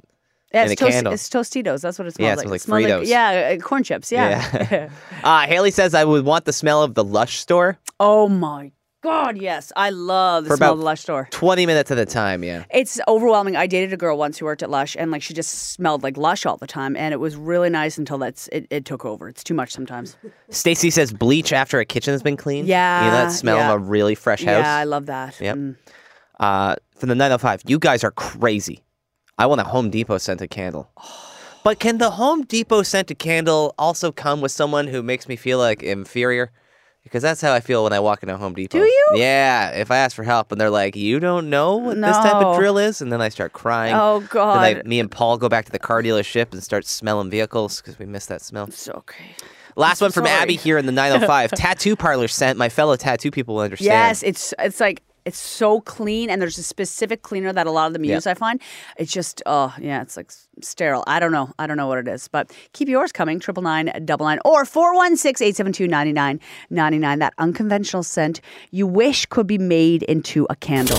Yeah, 0.52 0.64
in 0.66 0.72
a 0.72 0.76
toast- 0.76 0.92
candle. 0.92 1.12
it's 1.12 1.28
Tostitos. 1.28 1.80
That's 1.82 1.98
what 1.98 2.06
it 2.08 2.14
smells 2.14 2.26
Yeah, 2.26 2.32
it 2.42 2.48
like. 2.50 2.60
smells 2.60 2.82
like 2.82 2.92
Fritos. 2.92 3.06
yeah, 3.06 3.56
uh, 3.58 3.62
corn 3.62 3.82
chips. 3.82 4.10
Yeah. 4.12 4.66
Yeah. 4.70 4.90
uh, 5.24 5.46
Haley 5.46 5.70
says, 5.70 5.94
I 5.94 6.04
would 6.04 6.24
want 6.24 6.44
the 6.44 6.52
smell 6.52 6.82
of 6.82 6.94
the 6.94 7.04
Lush 7.04 7.38
store 7.38 7.78
oh 7.98 8.28
my 8.28 8.72
God, 9.02 9.36
yes. 9.36 9.70
I 9.76 9.90
love 9.90 10.44
the 10.44 10.50
For 10.50 10.56
smell 10.56 10.70
about- 10.70 10.72
of 10.74 10.78
the 10.80 10.84
Lush 10.84 11.00
store. 11.02 11.28
20 11.30 11.66
minutes 11.66 11.90
at 11.90 11.98
a 11.98 12.06
time. 12.06 12.42
Yeah. 12.42 12.64
It's 12.70 12.98
overwhelming. 13.06 13.54
I 13.54 13.66
dated 13.66 13.92
a 13.92 13.96
girl 13.96 14.16
once 14.18 14.38
who 14.38 14.46
worked 14.46 14.62
at 14.62 14.70
Lush, 14.70 14.96
and 14.98 15.10
like 15.10 15.22
she 15.22 15.32
just 15.34 15.70
smelled 15.72 16.02
like 16.02 16.16
Lush 16.16 16.44
all 16.46 16.56
the 16.56 16.66
time, 16.66 16.96
and 16.96 17.12
it 17.12 17.18
was 17.18 17.36
really 17.36 17.70
nice 17.70 17.98
until 17.98 18.18
that's 18.18 18.48
it, 18.48 18.66
it 18.70 18.84
took 18.84 19.04
over. 19.04 19.28
It's 19.28 19.44
too 19.44 19.54
much 19.54 19.70
sometimes. 19.70 20.16
Stacy 20.50 20.90
says, 20.90 21.12
bleach 21.12 21.52
after 21.52 21.78
a 21.78 21.84
kitchen 21.84 22.12
has 22.12 22.22
been 22.22 22.36
cleaned. 22.36 22.66
Yeah, 22.68 23.04
You 23.04 23.10
know 23.10 23.16
that 23.18 23.32
smell 23.32 23.58
yeah. 23.58 23.72
of 23.72 23.80
a 23.80 23.84
really 23.84 24.14
fresh 24.14 24.42
house? 24.42 24.64
Yeah, 24.64 24.76
I 24.76 24.84
love 24.84 25.06
that. 25.06 25.40
Yep. 25.40 25.56
Mm. 25.56 25.76
Uh, 26.40 26.76
from 26.96 27.08
the 27.10 27.14
905, 27.14 27.62
you 27.66 27.78
guys 27.78 28.02
are 28.02 28.10
crazy. 28.10 28.82
I 29.38 29.46
want 29.46 29.60
a 29.60 29.64
Home 29.64 29.90
Depot 29.90 30.18
scented 30.18 30.50
candle. 30.50 30.90
But 31.62 31.78
can 31.78 31.98
the 31.98 32.10
Home 32.12 32.42
Depot 32.44 32.82
scented 32.82 33.18
candle 33.18 33.74
also 33.78 34.10
come 34.12 34.40
with 34.40 34.52
someone 34.52 34.86
who 34.86 35.02
makes 35.02 35.28
me 35.28 35.36
feel 35.36 35.58
like 35.58 35.82
inferior? 35.82 36.50
Because 37.06 37.22
that's 37.22 37.40
how 37.40 37.52
I 37.52 37.60
feel 37.60 37.84
when 37.84 37.92
I 37.92 38.00
walk 38.00 38.22
into 38.24 38.36
Home 38.36 38.52
Depot. 38.52 38.78
Do 38.78 38.84
you? 38.84 39.06
Yeah. 39.14 39.70
If 39.70 39.92
I 39.92 39.96
ask 39.98 40.16
for 40.16 40.24
help 40.24 40.50
and 40.50 40.60
they're 40.60 40.70
like, 40.70 40.96
"You 40.96 41.20
don't 41.20 41.48
know 41.48 41.76
what 41.76 41.94
this 42.00 42.16
type 42.16 42.34
of 42.34 42.56
drill 42.58 42.78
is," 42.78 43.00
and 43.00 43.12
then 43.12 43.20
I 43.20 43.28
start 43.28 43.52
crying. 43.52 43.94
Oh, 43.94 44.18
Then 44.18 44.28
God. 44.30 44.58
I, 44.58 44.82
me 44.84 44.98
and 44.98 45.08
Paul 45.10 45.38
go 45.38 45.48
back 45.48 45.64
to 45.66 45.72
the 45.72 45.78
car 45.78 46.02
dealership 46.02 46.52
and 46.52 46.62
start 46.64 46.84
smelling 46.84 47.30
vehicles 47.30 47.80
because 47.80 47.96
we 47.98 48.06
miss 48.06 48.26
that 48.26 48.42
smell. 48.42 48.64
It's 48.66 48.88
okay. 48.88 49.36
Last 49.76 50.00
one 50.00 50.10
from 50.10 50.24
sorry. 50.26 50.36
Abby 50.42 50.56
here 50.56 50.78
in 50.78 50.86
the 50.86 50.92
905. 51.04 51.52
tattoo 51.52 51.94
parlor 51.96 52.26
scent. 52.28 52.58
My 52.58 52.68
fellow 52.68 52.96
tattoo 52.96 53.30
people 53.30 53.54
will 53.54 53.62
understand. 53.62 53.86
Yes, 53.86 54.22
it's 54.24 54.52
it's 54.58 54.80
like 54.80 55.02
it's 55.26 55.38
so 55.38 55.80
clean, 55.82 56.30
and 56.30 56.40
there's 56.40 56.56
a 56.56 56.62
specific 56.62 57.20
cleaner 57.22 57.52
that 57.52 57.66
a 57.66 57.70
lot 57.70 57.88
of 57.88 57.92
them 57.92 58.04
Yeah. 58.04 58.14
use. 58.14 58.26
I 58.26 58.32
find 58.34 58.60
it's 58.96 59.12
just 59.12 59.42
oh 59.44 59.74
yeah, 59.78 60.00
it's 60.00 60.16
like 60.16 60.32
sterile. 60.62 61.04
I 61.06 61.20
don't 61.20 61.32
know, 61.32 61.52
I 61.58 61.66
don't 61.66 61.76
know 61.76 61.86
what 61.88 61.98
it 61.98 62.08
is, 62.08 62.28
but 62.28 62.50
keep 62.72 62.88
yours 62.88 63.12
coming 63.12 63.38
triple 63.40 63.62
nine 63.62 63.92
double 64.06 64.24
nine 64.24 64.38
or 64.44 64.64
416-872-9999. 64.64 67.18
That 67.18 67.34
unconventional 67.38 68.02
scent 68.02 68.40
you 68.70 68.86
wish 68.86 69.26
could 69.26 69.46
be 69.46 69.58
made 69.58 70.02
into 70.04 70.46
a 70.48 70.56
candle. 70.56 70.98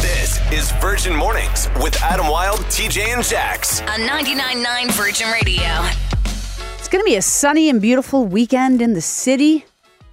This 0.00 0.40
is 0.52 0.72
Virgin 0.80 1.14
Mornings 1.14 1.68
with 1.82 2.00
Adam 2.02 2.26
Wilde, 2.28 2.60
TJ, 2.66 3.14
and 3.14 3.22
Jax. 3.24 3.80
On 3.82 4.00
99.9 4.00 4.90
Virgin 4.92 5.30
Radio. 5.30 5.64
It's 6.78 6.88
going 6.88 7.02
to 7.02 7.06
be 7.08 7.16
a 7.16 7.22
sunny 7.22 7.68
and 7.70 7.80
beautiful 7.80 8.26
weekend 8.26 8.82
in 8.82 8.92
the 8.94 9.00
city. 9.00 9.64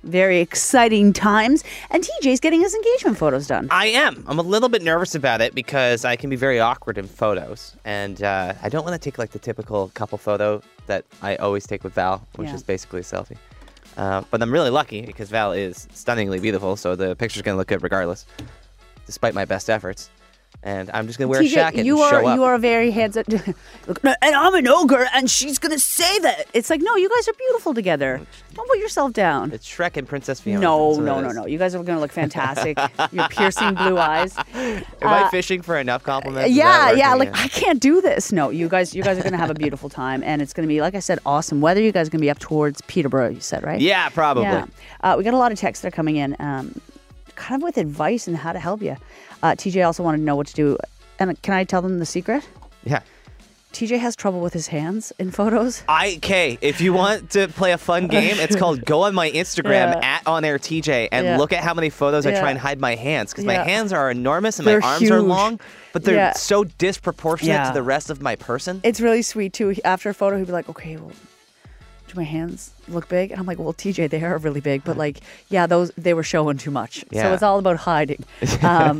Very 0.03 0.39
exciting 0.39 1.11
times, 1.11 1.63
and 1.91 2.03
TJ's 2.03 2.39
getting 2.39 2.61
his 2.61 2.73
engagement 2.73 3.17
photos 3.17 3.47
done. 3.47 3.67
I 3.69 3.87
am. 3.87 4.23
I'm 4.27 4.39
a 4.39 4.43
little 4.43 4.69
bit 4.69 4.81
nervous 4.81 5.13
about 5.13 5.41
it 5.41 5.53
because 5.53 6.05
I 6.05 6.15
can 6.15 6.29
be 6.29 6.37
very 6.37 6.59
awkward 6.59 6.97
in 6.97 7.05
photos, 7.07 7.75
and 7.83 8.23
uh, 8.23 8.53
I 8.63 8.69
don't 8.69 8.85
want 8.85 8.99
to 8.99 9.03
take 9.03 9.17
like 9.17 9.31
the 9.31 9.39
typical 9.39 9.89
couple 9.93 10.17
photo 10.17 10.61
that 10.87 11.03
I 11.21 11.35
always 11.35 11.67
take 11.67 11.83
with 11.83 11.93
Val, 11.93 12.25
which 12.37 12.47
Yeah. 12.47 12.55
is 12.55 12.63
basically 12.63 13.01
a 13.01 13.03
selfie. 13.03 13.35
Uh, 13.97 14.21
but 14.31 14.41
I'm 14.41 14.51
really 14.53 14.69
lucky 14.69 15.01
because 15.05 15.29
Val 15.29 15.51
is 15.51 15.87
stunningly 15.93 16.39
beautiful, 16.39 16.77
so 16.77 16.95
the 16.95 17.15
picture's 17.17 17.41
gonna 17.43 17.57
look 17.57 17.67
good 17.67 17.83
regardless, 17.83 18.25
despite 19.05 19.33
my 19.33 19.43
best 19.43 19.69
efforts. 19.69 20.09
And 20.61 20.91
I'm 20.93 21.07
just 21.07 21.17
gonna 21.17 21.29
wear 21.29 21.39
a 21.39 21.43
TJ, 21.45 21.53
jacket 21.53 21.85
you 21.85 21.95
and 21.95 22.03
are 22.03 22.09
show 22.21 22.27
up. 22.27 22.35
you 22.35 22.43
are 22.43 22.55
a 22.55 22.59
very 22.59 22.91
handsome. 22.91 23.23
Look, 23.87 24.03
and 24.03 24.17
I'm 24.35 24.53
an 24.55 24.67
ogre, 24.67 25.07
and 25.13 25.31
she's 25.31 25.57
gonna 25.57 25.79
say 25.79 26.19
that. 26.19 26.47
It's 26.53 26.69
like, 26.69 26.81
no, 26.81 26.97
you 26.97 27.07
guys 27.07 27.29
are 27.29 27.33
beautiful 27.33 27.73
together. 27.73 28.19
Don't 28.53 28.67
put 28.67 28.77
yourself 28.77 29.13
down. 29.13 29.53
It's 29.53 29.65
Shrek 29.65 29.95
and 29.95 30.05
Princess 30.05 30.41
Fiona. 30.41 30.59
No, 30.59 30.99
no, 30.99 31.21
no, 31.21 31.31
no. 31.31 31.45
You 31.45 31.57
guys 31.57 31.75
are 31.75 31.83
gonna 31.83 32.01
look 32.01 32.11
fantastic. 32.11 32.77
Your 33.13 33.29
piercing 33.29 33.73
blue 33.75 33.97
eyes. 33.97 34.37
Am 34.53 34.83
I 35.01 35.29
fishing 35.31 35.61
for 35.61 35.77
enough 35.77 36.03
compliments? 36.03 36.53
Yeah, 36.53 36.91
yeah. 36.91 37.13
Like 37.13 37.33
I 37.33 37.47
can't 37.47 37.79
do 37.79 38.01
this. 38.01 38.33
No, 38.33 38.49
you 38.49 38.67
guys, 38.67 38.93
you 38.93 39.01
guys 39.01 39.17
are 39.17 39.23
gonna 39.23 39.37
have 39.37 39.49
a 39.49 39.53
beautiful 39.55 39.87
time, 39.87 40.21
and 40.23 40.41
it's 40.41 40.51
gonna 40.51 40.67
be, 40.67 40.81
like 40.81 40.93
I 40.93 40.99
said, 40.99 41.19
awesome. 41.25 41.61
Weather. 41.61 41.81
You 41.81 41.93
guys 41.93 42.07
are 42.07 42.11
gonna 42.11 42.19
be 42.21 42.29
up 42.29 42.39
towards 42.39 42.81
Peterborough. 42.81 43.29
You 43.29 43.39
said 43.39 43.63
right? 43.63 43.79
yeah, 43.79 44.09
probably. 44.09 44.43
Yeah. 44.43 44.65
Uh, 44.99 45.15
we 45.17 45.23
got 45.23 45.33
a 45.33 45.37
lot 45.37 45.53
of 45.53 45.57
texts 45.57 45.83
that 45.83 45.87
are 45.87 45.95
coming 45.95 46.17
in, 46.17 46.35
um, 46.39 46.81
kind 47.35 47.61
of 47.61 47.63
with 47.63 47.77
advice 47.77 48.27
and 48.27 48.35
how 48.35 48.51
to 48.51 48.59
help 48.59 48.81
you. 48.81 48.97
Uh, 49.41 49.51
TJ 49.51 49.85
also 49.85 50.03
wanted 50.03 50.17
to 50.19 50.23
know 50.23 50.35
what 50.35 50.47
to 50.47 50.53
do. 50.53 50.77
And 51.19 51.41
can 51.41 51.53
I 51.53 51.63
tell 51.63 51.81
them 51.81 51.99
the 51.99 52.05
secret? 52.05 52.47
Yeah. 52.83 53.01
TJ 53.71 53.99
has 53.99 54.15
trouble 54.15 54.39
with 54.41 54.51
his 54.53 54.67
hands 54.67 55.13
in 55.19 55.29
photos. 55.29 55.83
I 55.89 56.15
okay. 56.17 56.57
If 56.59 56.81
you 56.81 56.91
want 56.91 57.29
to 57.31 57.47
play 57.49 57.71
a 57.71 57.77
fun 57.77 58.07
game, 58.17 58.35
it's 58.39 58.55
called 58.55 58.83
go 58.83 59.03
on 59.03 59.13
my 59.13 59.29
Instagram 59.29 59.93
Yeah. 59.93 59.99
at 60.01 60.25
on 60.27 60.43
air 60.43 60.57
TJ 60.57 61.09
and 61.11 61.25
Yeah. 61.25 61.37
look 61.37 61.53
at 61.53 61.63
how 61.63 61.73
many 61.75 61.89
photos 61.91 62.25
I 62.25 62.31
try 62.31 62.49
and 62.49 62.57
hide 62.59 62.79
my 62.79 62.95
hands 62.95 63.31
because 63.31 63.45
Yeah. 63.45 63.57
my 63.59 63.63
hands 63.63 63.93
are 63.93 64.09
enormous 64.09 64.57
and 64.57 64.67
They're 64.67 64.79
my 64.79 64.87
arms 64.87 65.11
are 65.11 65.21
long, 65.21 65.59
but 65.93 66.03
they're 66.03 66.15
Yeah. 66.15 66.33
so 66.33 66.63
disproportionate 66.63 67.53
Yeah. 67.53 67.67
to 67.67 67.73
the 67.73 67.83
rest 67.83 68.09
of 68.09 68.21
my 68.23 68.35
person. 68.35 68.81
It's 68.83 68.99
really 69.01 69.21
sweet 69.21 69.53
too. 69.53 69.75
After 69.85 70.09
a 70.09 70.13
photo, 70.15 70.37
he'd 70.37 70.47
be 70.47 70.51
like, 70.53 70.67
"Okay, 70.69 70.97
well, 70.97 71.11
do 72.09 72.15
my 72.15 72.23
hands 72.23 72.71
look 72.87 73.07
big?" 73.07 73.31
And 73.31 73.39
I'm 73.39 73.45
like, 73.45 73.59
"Well, 73.59 73.73
TJ, 73.73 74.09
they 74.09 74.23
are 74.23 74.37
really 74.37 74.61
big, 74.61 74.83
but 74.83 74.97
like, 74.97 75.19
yeah, 75.49 75.67
those 75.67 75.91
they 75.97 76.13
were 76.13 76.23
showing 76.23 76.57
too 76.57 76.71
much. 76.71 77.05
So 77.13 77.33
it's 77.33 77.43
all 77.43 77.59
about 77.59 77.77
hiding." 77.77 78.23
Um, 78.61 78.99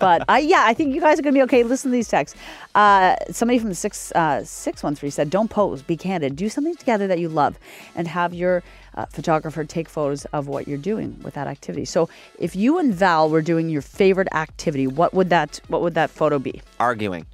but 0.00 0.24
I, 0.28 0.40
yeah, 0.40 0.64
I 0.66 0.74
think 0.74 0.94
you 0.94 1.00
guys 1.00 1.18
are 1.18 1.22
gonna 1.22 1.34
be 1.34 1.42
okay. 1.42 1.62
Listen 1.62 1.90
to 1.90 1.94
these 1.94 2.08
texts. 2.08 2.38
Uh, 2.74 3.14
somebody 3.30 3.58
from 3.58 3.68
the 3.68 3.74
six 3.74 4.10
uh, 4.12 4.42
six 4.44 4.82
one 4.82 4.94
three 4.94 5.10
said, 5.10 5.30
"Don't 5.30 5.48
pose. 5.48 5.82
Be 5.82 5.96
candid. 5.96 6.36
Do 6.36 6.48
something 6.48 6.74
together 6.76 7.06
that 7.06 7.18
you 7.18 7.28
love, 7.28 7.58
and 7.94 8.08
have 8.08 8.34
your." 8.34 8.62
Uh, 8.96 9.06
photographer 9.06 9.62
take 9.64 9.88
photos 9.88 10.24
of 10.32 10.48
what 10.48 10.66
you're 10.66 10.76
doing 10.76 11.16
with 11.22 11.34
that 11.34 11.46
activity. 11.46 11.84
So, 11.84 12.08
if 12.40 12.56
you 12.56 12.76
and 12.80 12.92
Val 12.92 13.30
were 13.30 13.40
doing 13.40 13.70
your 13.70 13.82
favorite 13.82 14.26
activity, 14.32 14.88
what 14.88 15.14
would 15.14 15.30
that 15.30 15.60
what 15.68 15.80
would 15.80 15.94
that 15.94 16.10
photo 16.10 16.40
be? 16.40 16.60
Arguing. 16.80 17.24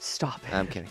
Stop 0.00 0.40
it. 0.48 0.52
I'm 0.52 0.66
kidding. 0.66 0.88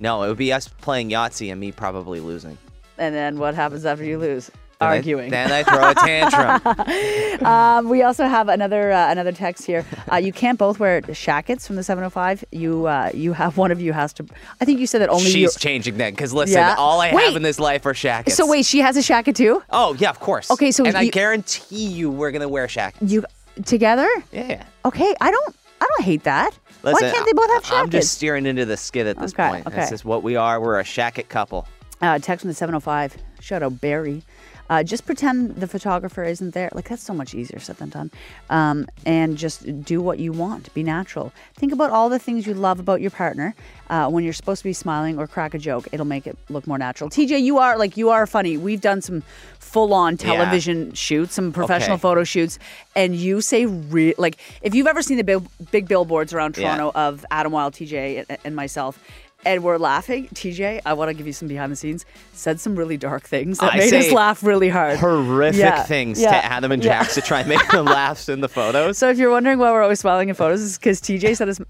No, 0.00 0.24
it 0.24 0.28
would 0.28 0.36
be 0.36 0.52
us 0.52 0.66
playing 0.66 1.10
Yahtzee 1.10 1.52
and 1.52 1.60
me 1.60 1.70
probably 1.70 2.18
losing. 2.18 2.58
And 3.02 3.12
then 3.12 3.36
what 3.38 3.56
happens 3.56 3.84
after 3.84 4.04
you 4.04 4.16
lose? 4.16 4.46
Then 4.46 4.88
I- 4.88 4.96
Arguing. 4.96 5.30
then 5.30 5.50
I 5.50 5.62
throw 5.64 5.90
a 5.90 5.94
tantrum. 5.94 7.44
um, 7.46 7.88
we 7.88 8.02
also 8.02 8.26
have 8.26 8.48
another 8.48 8.92
uh, 8.92 9.10
another 9.10 9.32
text 9.32 9.64
here. 9.64 9.84
Uh, 10.10 10.16
you 10.16 10.32
can't 10.32 10.56
both 10.58 10.78
wear 10.78 11.02
shackets 11.12 11.66
from 11.66 11.74
the 11.76 11.82
705. 11.82 12.44
You 12.52 12.86
uh, 12.86 13.10
you 13.12 13.32
have 13.32 13.56
one 13.56 13.70
of 13.72 13.80
you 13.80 13.92
has 13.92 14.12
to. 14.14 14.26
I 14.60 14.64
think 14.64 14.78
you 14.78 14.86
said 14.86 15.00
that 15.00 15.08
only 15.08 15.24
you. 15.26 15.30
She's 15.30 15.56
changing 15.56 15.96
then 15.98 16.12
because 16.12 16.32
listen, 16.32 16.58
Yeah. 16.58 16.76
all 16.78 17.00
I 17.00 17.12
Wait. 17.12 17.24
have 17.26 17.36
in 17.36 17.42
this 17.42 17.58
life 17.58 17.86
are 17.86 17.94
shackets. 17.94 18.36
So 18.36 18.46
wait, 18.46 18.64
she 18.66 18.78
has 18.80 18.96
a 18.96 19.00
shacket 19.00 19.34
too. 19.34 19.62
Oh 19.70 19.94
yeah, 19.98 20.10
of 20.10 20.20
course. 20.20 20.48
Okay, 20.50 20.70
so 20.70 20.84
and 20.84 20.96
I 20.96 21.08
guarantee 21.08 21.86
you 21.86 22.08
we're 22.10 22.30
gonna 22.30 22.48
wear 22.48 22.68
shackets. 22.68 23.10
You 23.12 23.24
together? 23.64 24.08
Yeah. 24.32 24.64
Okay, 24.84 25.12
I 25.20 25.30
don't 25.32 25.56
I 25.80 25.86
don't 25.88 26.04
hate 26.04 26.22
that. 26.24 26.56
Listen, 26.84 27.06
Why 27.06 27.12
can't 27.12 27.26
they 27.26 27.32
both 27.32 27.50
have 27.50 27.64
shackets? 27.64 27.82
I'm 27.82 27.90
just 27.90 28.12
steering 28.14 28.46
into 28.46 28.64
the 28.64 28.76
skid 28.76 29.06
at 29.08 29.18
this 29.18 29.32
Okay, 29.32 29.48
point. 29.48 29.66
okay. 29.68 29.76
This 29.76 29.92
is 29.92 30.04
what 30.04 30.22
we 30.24 30.34
are. 30.36 30.60
We're 30.60 30.80
a 30.80 30.84
shacket 30.84 31.28
couple. 31.28 31.66
Uh, 32.02 32.18
text 32.18 32.42
from 32.42 32.48
the 32.48 32.54
705. 32.54 33.16
Shout 33.40 33.62
out 33.62 33.80
Barry. 33.80 34.22
Uh, 34.70 34.82
just 34.82 35.04
pretend 35.04 35.56
the 35.56 35.66
photographer 35.66 36.24
isn't 36.24 36.52
there. 36.54 36.70
Like 36.72 36.88
that's 36.88 37.02
so 37.02 37.12
much 37.12 37.34
easier 37.34 37.58
said 37.60 37.76
than 37.76 37.90
done. 37.90 38.10
Um, 38.48 38.86
and 39.04 39.36
just 39.36 39.84
do 39.84 40.00
what 40.00 40.18
you 40.18 40.32
want. 40.32 40.72
Be 40.72 40.82
natural. 40.82 41.32
Think 41.54 41.72
about 41.72 41.90
all 41.90 42.08
the 42.08 42.18
things 42.18 42.46
you 42.46 42.54
love 42.54 42.80
about 42.80 43.00
your 43.02 43.10
partner. 43.10 43.54
Uh, 43.90 44.08
when 44.08 44.24
you're 44.24 44.32
supposed 44.32 44.60
to 44.60 44.64
be 44.68 44.72
smiling 44.72 45.18
or 45.18 45.26
crack 45.26 45.52
a 45.52 45.58
joke, 45.58 45.88
it'll 45.92 46.06
make 46.06 46.26
it 46.26 46.38
look 46.48 46.66
more 46.66 46.78
natural. 46.78 47.10
TJ, 47.10 47.42
you 47.42 47.58
are 47.58 47.76
like 47.76 47.96
you 47.96 48.08
are 48.10 48.26
funny. 48.26 48.56
We've 48.56 48.80
done 48.80 49.02
some 49.02 49.22
full-on 49.58 50.16
television 50.16 50.92
shoots, 50.94 51.34
some 51.34 51.52
professional 51.52 51.94
Okay. 51.94 52.00
photo 52.02 52.24
shoots, 52.24 52.58
and 52.96 53.14
you 53.14 53.40
say 53.40 53.66
re- 53.66 54.14
like 54.16 54.38
if 54.62 54.74
you've 54.74 54.86
ever 54.86 55.02
seen 55.02 55.18
the 55.18 55.24
big, 55.24 55.42
big 55.70 55.86
billboards 55.88 56.32
around 56.32 56.56
Yeah. 56.56 56.76
Toronto 56.76 56.92
of 56.98 57.24
Adam 57.30 57.52
Wilde, 57.52 57.74
TJ, 57.74 58.24
and, 58.28 58.38
and 58.44 58.56
myself. 58.56 58.98
And 59.44 59.64
we're 59.64 59.78
laughing. 59.78 60.28
TJ, 60.28 60.82
I 60.86 60.92
want 60.92 61.08
to 61.08 61.14
give 61.14 61.26
you 61.26 61.32
some 61.32 61.48
behind 61.48 61.72
the 61.72 61.76
scenes. 61.76 62.06
Said 62.32 62.60
some 62.60 62.76
really 62.76 62.96
dark 62.96 63.24
things 63.24 63.58
that 63.58 63.74
I 63.74 63.78
made 63.78 63.92
us 63.92 64.12
laugh 64.12 64.44
really 64.44 64.68
hard. 64.68 64.98
Horrific 64.98 65.58
Yeah, 65.58 65.82
things 65.82 66.20
yeah, 66.20 66.30
to 66.30 66.44
Adam 66.44 66.70
and 66.70 66.82
yeah. 66.84 67.00
Jax 67.02 67.14
to 67.16 67.22
try 67.22 67.40
and 67.40 67.48
make 67.48 67.68
them 67.70 67.84
laugh 67.86 68.28
in 68.28 68.40
the 68.40 68.48
photos. 68.48 68.98
So 68.98 69.10
if 69.10 69.18
you're 69.18 69.30
wondering 69.32 69.58
why 69.58 69.72
we're 69.72 69.82
always 69.82 69.98
smiling 69.98 70.28
in 70.28 70.36
photos, 70.36 70.62
it's 70.64 70.78
because 70.78 71.00
TJ 71.00 71.36
said 71.36 71.48
us, 71.48 71.60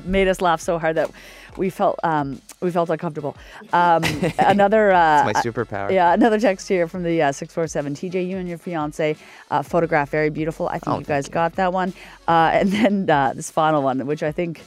made 0.04 0.28
us 0.28 0.42
laugh 0.42 0.60
so 0.60 0.78
hard 0.78 0.96
that 0.96 1.10
we 1.56 1.70
felt 1.70 1.98
um, 2.02 2.40
we 2.60 2.70
felt 2.70 2.90
uncomfortable. 2.90 3.34
Um, 3.72 4.02
another 4.38 4.92
uh, 4.92 5.26
It's 5.28 5.34
my 5.34 5.42
superpower. 5.50 5.90
Yeah, 5.90 6.12
another 6.12 6.38
text 6.38 6.68
here 6.68 6.86
from 6.86 7.02
the 7.02 7.22
uh, 7.22 7.32
647. 7.32 7.94
TJ, 7.94 8.28
you 8.28 8.36
and 8.36 8.48
your 8.48 8.58
fiance 8.58 9.16
uh, 9.50 9.62
photograph 9.62 10.10
very 10.10 10.28
beautiful. 10.30 10.68
I 10.68 10.72
think 10.78 10.88
Oh, 10.88 10.98
you 10.98 11.04
guys 11.06 11.28
got 11.30 11.54
that 11.54 11.72
one. 11.72 11.94
Uh, 12.28 12.50
and 12.52 12.70
then 12.70 13.08
uh, 13.10 13.32
this 13.34 13.50
final 13.50 13.82
one, 13.82 14.06
which 14.06 14.22
I 14.22 14.32
think 14.32 14.60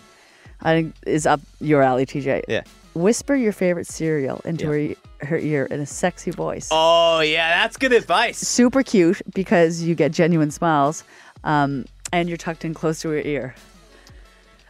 I 0.61 0.73
think 0.73 0.95
is 1.05 1.25
up 1.25 1.41
your 1.59 1.81
alley, 1.81 2.05
TJ. 2.05 2.43
Yeah. 2.47 2.61
Whisper 2.93 3.35
your 3.35 3.51
favorite 3.51 3.87
cereal 3.87 4.41
into 4.45 4.65
Yeah. 4.73 4.95
her, 5.21 5.27
her 5.27 5.37
ear 5.37 5.65
in 5.65 5.79
a 5.81 5.85
sexy 5.85 6.31
voice. 6.31 6.69
Oh 6.71 7.19
yeah, 7.19 7.61
that's 7.63 7.77
good 7.77 7.91
advice. 7.93 8.37
Super 8.37 8.83
cute 8.83 9.21
because 9.33 9.81
you 9.81 9.95
get 9.95 10.11
genuine 10.11 10.49
smiles 10.51 11.03
um, 11.43 11.85
and 12.13 12.29
you're 12.29 12.37
tucked 12.37 12.63
in 12.65 12.73
close 12.73 13.01
to 13.01 13.09
her 13.09 13.17
ear. 13.19 13.53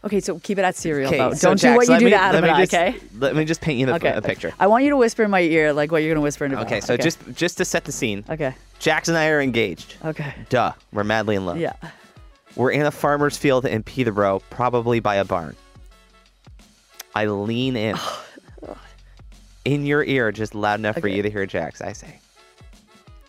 Okay, 0.03 0.19
so 0.19 0.37
keep 0.39 0.59
it 0.59 0.61
at 0.63 0.75
cereal 0.75 1.07
Okay, 1.07 1.17
though. 1.17 1.33
so 1.33 1.47
Don't 1.49 1.57
do 1.59 1.61
Jax, 1.63 1.77
what 1.77 1.87
you 1.89 1.97
do 1.99 2.05
me- 2.05 2.11
to 2.11 2.17
Adam 2.17 2.43
and 2.43 2.53
I, 2.53 2.63
okay? 2.63 2.95
Let 3.17 3.35
me 3.35 3.43
just 3.43 3.59
paint 3.61 3.79
you 3.79 3.87
the, 3.87 3.95
Okay. 3.95 4.11
a 4.13 4.21
picture. 4.21 4.53
I 4.59 4.67
want 4.67 4.83
you 4.83 4.91
to 4.91 4.97
whisper 4.97 5.23
in 5.23 5.31
my 5.31 5.41
ear 5.41 5.73
like 5.73 5.91
what 5.91 6.03
you're 6.03 6.09
going 6.13 6.21
to 6.21 6.21
whisper 6.21 6.45
in. 6.45 6.51
into 6.51 6.63
Okay, 6.63 6.79
so 6.79 6.95
just 6.95 7.17
just 7.33 7.57
to 7.57 7.65
set 7.65 7.85
the 7.85 7.91
scene, 7.91 8.23
Okay. 8.29 8.53
Jax 8.79 9.07
and 9.07 9.17
I 9.17 9.29
are 9.29 9.41
engaged. 9.41 9.95
Okay. 10.05 10.33
Duh, 10.49 10.73
we're 10.93 11.03
madly 11.03 11.35
in 11.35 11.45
love. 11.47 11.57
Yeah. 11.57 11.73
We're 12.55 12.71
in 12.71 12.83
a 12.83 12.91
farmer's 12.91 13.35
field 13.37 13.65
in 13.65 13.81
Peterborough, 13.83 14.41
probably 14.51 14.99
by 14.99 15.15
a 15.15 15.25
barn. 15.25 15.55
I 17.15 17.25
lean 17.27 17.75
in. 17.77 17.95
in 19.63 19.85
your 19.85 20.03
ear, 20.03 20.31
just 20.31 20.53
loud 20.53 20.79
enough 20.79 20.99
for 20.99 21.07
you 21.07 21.21
to 21.23 21.29
hear 21.29 21.45
Jax. 21.45 21.81
I 21.81 21.93
say, 21.93 22.19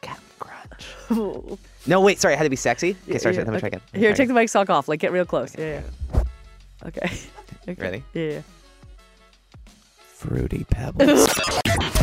Captain 0.03 0.25
Crunch. 0.39 1.59
no, 1.87 2.01
wait, 2.01 2.21
sorry, 2.21 2.35
I 2.35 2.37
had 2.37 2.45
to 2.45 2.51
be 2.51 2.57
sexy. 2.57 2.97
Okay, 3.09 3.19
sorry, 3.19 3.35
Yeah, 3.37 3.43
let 3.43 3.49
me 3.49 3.53
okay. 3.55 3.61
try 3.61 3.67
again. 3.69 3.81
Here, 3.95 4.11
Okay. 4.11 4.17
take 4.17 4.29
the 4.29 4.35
mic 4.35 4.49
sock 4.49 4.69
off. 4.69 4.89
Like, 4.89 5.01
get 5.01 5.13
real 5.13 5.25
close. 5.25 5.57
Yeah, 5.57 5.81
yeah. 6.15 6.23
Okay. 6.85 7.11
okay. 7.69 7.83
Ready? 7.83 8.05
Yeah, 8.13 8.23
yeah. 8.33 8.41
Fruity 10.15 10.65
Pebbles. 10.71 11.27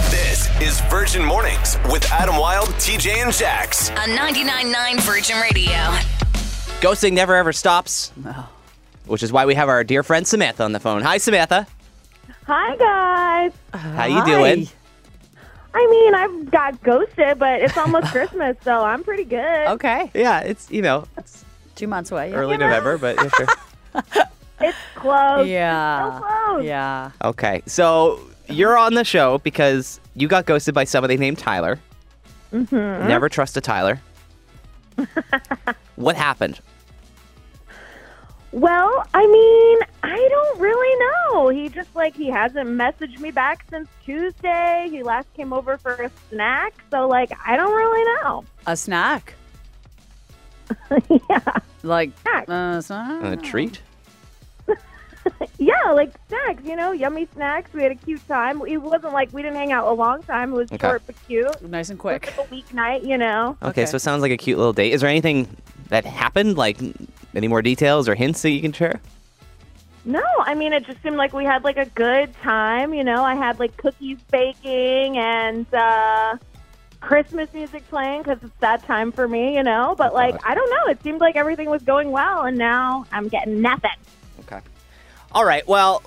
This 0.09 0.49
is 0.61 0.79
Virgin 0.89 1.25
Mornings 1.25 1.77
with 1.91 2.09
Adam 2.11 2.37
Wilde, 2.37 2.69
TJ, 2.69 3.23
and 3.23 3.33
Jax. 3.33 3.89
On 3.91 3.95
99.9 4.09 5.01
Virgin 5.01 5.39
Radio. 5.41 5.73
Ghosting 6.79 7.13
never 7.13 7.35
ever 7.35 7.51
stops. 7.53 8.11
Which 9.05 9.23
is 9.23 9.31
why 9.31 9.45
we 9.45 9.55
have 9.55 9.69
our 9.69 9.83
dear 9.83 10.03
friend 10.03 10.25
Samantha 10.27 10.63
on 10.63 10.71
the 10.71 10.79
phone. 10.79 11.01
Hi, 11.01 11.17
Samantha. 11.17 11.67
Hi 12.47 12.75
guys. 12.75 13.51
How 13.73 14.05
you 14.05 14.25
doing? 14.25 14.67
I 15.73 15.87
mean, 15.87 16.13
I've 16.13 16.51
got 16.51 16.81
ghosted, 16.83 17.39
but 17.39 17.61
it's 17.61 17.77
almost 17.77 18.07
Christmas, 18.11 18.57
so 18.63 18.83
I'm 18.83 19.03
pretty 19.03 19.23
good. 19.23 19.67
Okay. 19.69 20.11
Yeah, 20.13 20.41
it's 20.41 20.69
you 20.71 20.81
know 20.81 21.05
it's 21.17 21.43
Two 21.75 21.87
months 21.87 22.11
away. 22.11 22.29
Yeah. 22.29 22.35
early 22.35 22.57
November, 22.57 22.97
but 22.97 23.17
yeah, 23.17 23.29
sure. 23.29 24.23
It's 24.61 24.77
close. 24.95 25.45
Yeah. 25.45 26.19
So 26.19 26.25
close. 26.25 26.63
Yeah. 26.63 27.11
Okay, 27.21 27.61
so 27.65 28.19
you're 28.47 28.77
on 28.77 28.93
the 28.93 29.03
show 29.03 29.39
because 29.39 29.99
you 30.15 30.29
got 30.29 30.45
ghosted 30.45 30.73
by 30.73 30.85
somebody 30.85 31.17
named 31.17 31.37
Tyler. 31.37 31.79
Mm-hmm. 32.53 33.07
Never 33.07 33.27
trust 33.27 33.57
a 33.57 33.61
Tyler. 33.61 33.99
what 35.97 36.15
happened? 36.15 36.61
Well, 38.53 39.03
I 39.15 39.25
mean, 39.25 39.79
I 40.03 40.27
don't 40.29 40.59
really 40.59 40.99
know. 41.33 41.49
He 41.49 41.69
just 41.69 41.93
like 41.95 42.15
he 42.15 42.27
hasn't 42.29 42.69
messaged 42.69 43.19
me 43.19 43.31
back 43.31 43.65
since 43.69 43.89
Tuesday. 44.05 44.87
He 44.91 45.01
last 45.01 45.27
came 45.33 45.51
over 45.51 45.77
for 45.77 45.93
a 45.93 46.11
snack, 46.29 46.73
so 46.91 47.07
like 47.07 47.31
I 47.45 47.57
don't 47.57 47.73
really 47.75 48.03
know. 48.21 48.45
A 48.67 48.77
snack. 48.77 49.33
yeah. 51.29 51.39
Like, 51.81 52.11
Snack. 52.21 52.45
uh, 52.47 52.79
snack? 52.81 53.23
A 53.23 53.35
treat? 53.37 53.81
Yeah, 55.57 55.91
like 55.91 56.11
snacks, 56.27 56.63
you 56.65 56.75
know, 56.75 56.91
yummy 56.91 57.27
snacks. 57.33 57.71
We 57.71 57.81
had 57.83 57.93
a 57.93 57.95
cute 57.95 58.25
time. 58.27 58.61
It 58.67 58.77
wasn't 58.81 59.13
like 59.13 59.31
we 59.31 59.41
didn't 59.41 59.55
hang 59.55 59.71
out 59.71 59.87
a 59.87 59.93
long 59.93 60.21
time. 60.23 60.51
It 60.51 60.55
was 60.57 60.71
Okay. 60.73 60.85
short 60.85 61.01
but 61.05 61.15
cute. 61.27 61.61
Nice 61.61 61.89
and 61.89 61.97
It 61.97 62.03
was 62.03 62.19
quick. 62.19 62.37
like 62.37 62.45
a 62.47 62.53
weeknight, 62.53 63.07
you 63.07 63.17
know. 63.17 63.55
Okay, 63.61 63.69
Okay. 63.69 63.85
so 63.85 63.95
it 63.95 63.99
sounds 64.01 64.21
like 64.21 64.33
a 64.33 64.37
cute 64.37 64.57
little 64.57 64.73
date. 64.73 64.91
Is 64.91 64.99
there 64.99 65.09
anything 65.09 65.47
that 65.87 66.03
happened? 66.05 66.57
Like 66.57 66.77
any 67.35 67.47
more 67.47 67.61
details 67.61 68.07
or 68.07 68.15
hints 68.15 68.41
that 68.41 68.51
you 68.51 68.61
can 68.61 68.73
share? 68.73 68.99
No, 70.05 70.23
I 70.39 70.53
mean 70.53 70.73
it 70.73 70.85
just 70.85 71.01
seemed 71.01 71.15
like 71.15 71.33
we 71.33 71.45
had 71.45 71.63
like 71.63 71.77
a 71.77 71.85
good 71.85 72.33
time. 72.41 72.93
You 72.93 73.03
know, 73.03 73.23
I 73.23 73.35
had 73.35 73.59
like 73.59 73.75
cookies 73.77 74.17
baking 74.31 75.17
and 75.17 75.65
uh, 75.73 76.37
Christmas 76.99 77.53
music 77.53 77.87
playing 77.89 78.23
because 78.23 78.43
it's 78.43 78.59
that 78.59 78.83
time 78.83 79.11
for 79.11 79.27
me. 79.27 79.55
You 79.55 79.63
know, 79.63 79.95
but 79.97 80.13
like 80.13 80.35
I 80.45 80.55
don't 80.55 80.69
know. 80.69 80.91
It 80.91 81.01
seemed 81.03 81.21
like 81.21 81.35
everything 81.35 81.69
was 81.69 81.83
going 81.83 82.11
well, 82.11 82.41
and 82.43 82.57
now 82.57 83.05
I'm 83.11 83.29
getting 83.29 83.61
nothing. 83.61 83.91
Okay. 84.41 84.59
All 85.31 85.45
right. 85.45 85.65
Well, 85.67 86.03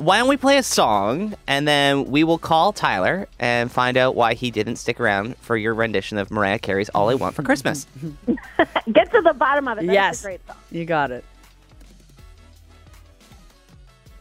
why 0.00 0.18
don't 0.18 0.28
we 0.28 0.36
play 0.38 0.56
a 0.56 0.62
song 0.62 1.34
and 1.46 1.68
then 1.68 2.06
we 2.06 2.24
will 2.24 2.38
call 2.38 2.72
Tyler 2.72 3.28
and 3.38 3.70
find 3.70 3.96
out 3.98 4.14
why 4.14 4.32
he 4.34 4.50
didn't 4.50 4.76
stick 4.76 4.98
around 4.98 5.36
for 5.38 5.56
your 5.58 5.74
rendition 5.74 6.16
of 6.16 6.30
Mariah 6.30 6.58
Carey's 6.58 6.88
"All 6.90 7.10
I 7.10 7.14
Want 7.14 7.34
for 7.34 7.42
Christmas." 7.42 7.86
Get 8.92 9.10
to 9.12 9.20
the 9.20 9.34
bottom 9.36 9.68
of 9.68 9.78
it. 9.78 9.86
That's 9.86 9.94
Yes. 9.94 10.20
a 10.20 10.24
great 10.28 10.46
song. 10.46 10.56
You 10.70 10.84
got 10.86 11.10
it. 11.10 11.24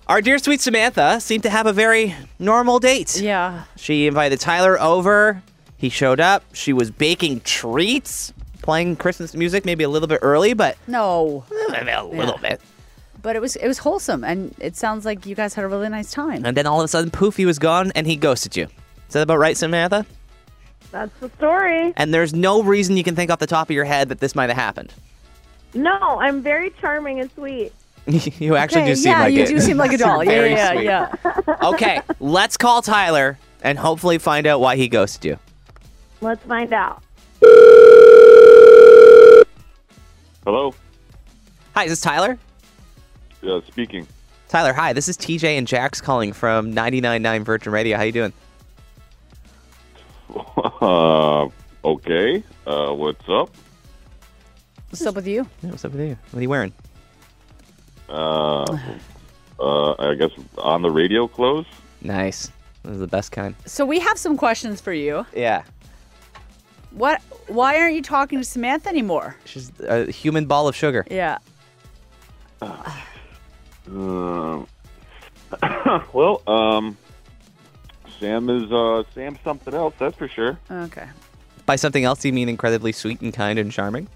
Our 0.07 0.21
dear 0.21 0.37
sweet 0.39 0.59
Samantha 0.59 1.21
seemed 1.21 1.43
to 1.43 1.49
have 1.49 1.65
a 1.67 1.73
very 1.73 2.15
normal 2.39 2.79
date. 2.79 3.21
Yeah. 3.21 3.63
She 3.77 4.07
invited 4.07 4.39
Tyler 4.39 4.79
over. 4.81 5.41
He 5.77 5.89
showed 5.89 6.19
up. 6.19 6.43
She 6.51 6.73
was 6.73 6.89
baking 6.91 7.41
treats, 7.41 8.33
playing 8.61 8.95
Christmas 8.97 9.35
music, 9.35 9.65
maybe 9.65 9.83
a 9.83 9.89
little 9.89 10.07
bit 10.07 10.19
early, 10.23 10.53
but 10.53 10.77
No. 10.87 11.45
a 11.51 12.03
little 12.03 12.37
bit. 12.39 12.59
But 13.21 13.35
it 13.35 13.41
was 13.41 13.55
it 13.55 13.67
was 13.67 13.79
wholesome, 13.79 14.23
and 14.23 14.53
it 14.59 14.75
sounds 14.75 15.05
like 15.05 15.25
you 15.25 15.35
guys 15.35 15.53
had 15.53 15.65
a 15.65 15.67
really 15.67 15.89
nice 15.89 16.11
time. 16.11 16.45
And 16.45 16.55
then 16.55 16.65
all 16.67 16.79
of 16.81 16.85
a 16.85 16.87
sudden, 16.87 17.11
poof, 17.11 17.37
he 17.37 17.45
was 17.45 17.59
gone 17.59 17.91
and 17.95 18.05
he 18.07 18.15
ghosted 18.15 18.55
you. 18.57 18.63
Is 19.07 19.13
that 19.13 19.21
about 19.23 19.39
right, 19.39 19.57
Samantha? 19.57 20.05
That's 20.91 21.11
the 21.19 21.29
story. 21.37 21.93
And 21.97 22.13
there's 22.13 22.33
no 22.33 22.63
reason 22.63 22.97
you 22.97 23.03
can 23.03 23.15
think 23.15 23.29
off 23.31 23.39
the 23.39 23.47
top 23.47 23.69
of 23.69 23.75
your 23.75 23.85
head 23.85 24.09
that 24.09 24.19
this 24.19 24.33
might 24.35 24.49
have 24.49 24.57
happened. 24.57 24.93
No, 25.73 25.97
I'm 26.19 26.41
very 26.41 26.71
charming 26.81 27.19
and 27.19 27.31
sweet. 27.33 27.71
you 28.07 28.55
actually 28.55 28.81
Okay, 28.81 28.89
do 28.91 28.95
seem 28.95 29.11
like 29.11 29.17
yeah, 29.19 29.23
like 29.25 29.33
you 29.35 29.43
it. 29.43 29.47
do 29.49 29.59
seem 29.59 29.77
like 29.77 29.91
a 29.93 29.97
doll. 29.99 30.23
yeah, 30.23 30.29
Very 30.31 30.51
yeah, 30.51 30.71
sweet. 30.71 30.83
yeah. 30.85 31.55
okay, 31.63 32.01
let's 32.19 32.57
call 32.57 32.81
Tyler 32.81 33.37
and 33.61 33.77
hopefully 33.77 34.17
find 34.17 34.47
out 34.47 34.61
why 34.61 34.77
he 34.77 34.87
ghosted 34.87 35.25
you. 35.25 35.37
Let's 36.21 36.43
find 36.45 36.73
out. 36.73 37.03
Hello. 40.43 40.73
Hi, 41.75 41.83
is 41.83 41.91
this 41.91 42.01
Tyler? 42.01 42.39
Uh, 43.43 43.61
speaking. 43.67 44.07
Tyler, 44.49 44.73
hi. 44.73 44.93
This 44.93 45.07
is 45.07 45.17
TJ 45.17 45.57
and 45.57 45.67
Jax 45.67 46.01
calling 46.01 46.33
from 46.33 46.73
99.9 46.73 47.43
Virgin 47.43 47.71
Radio. 47.71 47.97
How 47.97 48.03
you 48.03 48.11
doing? 48.11 48.33
Uh, 50.81 51.49
okay. 51.83 52.43
Uh, 52.65 52.93
what's 52.93 53.27
up? 53.27 53.49
What's 54.89 55.05
up 55.05 55.15
with 55.15 55.27
you? 55.27 55.45
Yeah, 55.61 55.71
what's 55.71 55.83
up 55.83 55.91
with 55.91 56.01
you? 56.01 56.17
What 56.31 56.39
are 56.39 56.41
you 56.41 56.49
wearing? 56.49 56.73
Uh, 58.07 58.63
uh, 59.59 59.93
I 59.99 60.15
guess 60.15 60.31
on 60.57 60.81
the 60.81 60.89
radio 60.91 61.27
clothes. 61.27 61.65
Nice. 62.01 62.51
This 62.83 62.93
is 62.93 62.99
the 62.99 63.07
best 63.07 63.31
kind. 63.31 63.55
So 63.65 63.85
we 63.85 63.99
have 63.99 64.17
some 64.17 64.37
questions 64.37 64.79
for 64.79 64.93
you. 64.93 65.25
Yeah. 65.35 65.63
What? 66.91 67.21
Why 67.47 67.77
aren't 67.77 67.95
you 67.95 68.01
talking 68.01 68.39
to 68.39 68.45
Samantha 68.45 68.89
anymore? 68.89 69.35
She's 69.45 69.71
a 69.81 70.09
human 70.09 70.45
ball 70.45 70.67
of 70.67 70.75
sugar. 70.75 71.05
Yeah. 71.09 71.39
Uh, 73.87 74.65
well, 76.13 76.41
um, 76.47 76.97
Sam 78.19 78.49
is 78.49 78.71
uh, 78.71 79.03
Sam's 79.13 79.39
something 79.43 79.73
else. 79.73 79.93
That's 79.97 80.17
for 80.17 80.27
sure. 80.27 80.59
Okay. 80.69 81.07
By 81.65 81.75
something 81.75 82.03
else, 82.03 82.25
you 82.25 82.33
mean 82.33 82.49
incredibly 82.49 82.91
sweet 82.91 83.21
and 83.21 83.33
kind 83.33 83.59
and 83.59 83.71
charming? 83.71 84.07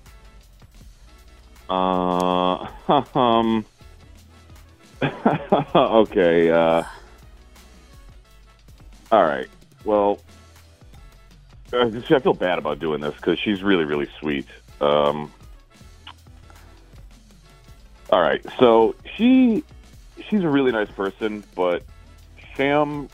Uh, 1.69 2.67
um. 3.15 3.65
okay. 5.76 6.49
Uh. 6.49 6.84
All 9.12 9.23
right. 9.23 9.47
Well, 9.86 10.19
uh, 11.71 11.89
I 12.10 12.19
feel 12.19 12.34
bad 12.34 12.58
about 12.58 12.80
doing 12.80 13.02
this 13.02 13.15
because 13.15 13.39
she's 13.39 13.63
really, 13.63 13.86
really 13.86 14.10
sweet. 14.19 14.47
Um. 14.82 15.32
All 18.13 18.21
right. 18.21 18.45
So 18.60 18.93
she, 19.15 19.63
she's 20.30 20.43
a 20.43 20.47
really 20.47 20.71
nice 20.71 20.91
person, 20.91 21.43
but 21.56 21.82
Sam 22.56 23.10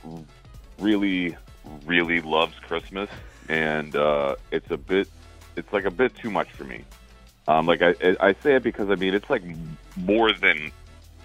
really, 0.78 1.38
really 1.86 2.20
loves 2.20 2.56
Christmas, 2.60 3.10
and 3.48 3.96
uh, 3.96 4.36
it's 4.52 4.70
a 4.72 4.76
bit, 4.76 5.08
it's 5.56 5.72
like 5.72 5.86
a 5.86 5.90
bit 5.90 6.18
too 6.18 6.30
much 6.30 6.52
for 6.52 6.66
me. 6.66 6.84
Um, 7.48 7.66
like 7.66 7.82
I, 7.82 7.96
I 8.20 8.36
say 8.44 8.56
it 8.56 8.64
because 8.64 8.90
I 8.90 8.96
mean 8.96 9.14
it's 9.14 9.30
like 9.30 9.44
more 9.96 10.34
than 10.34 10.70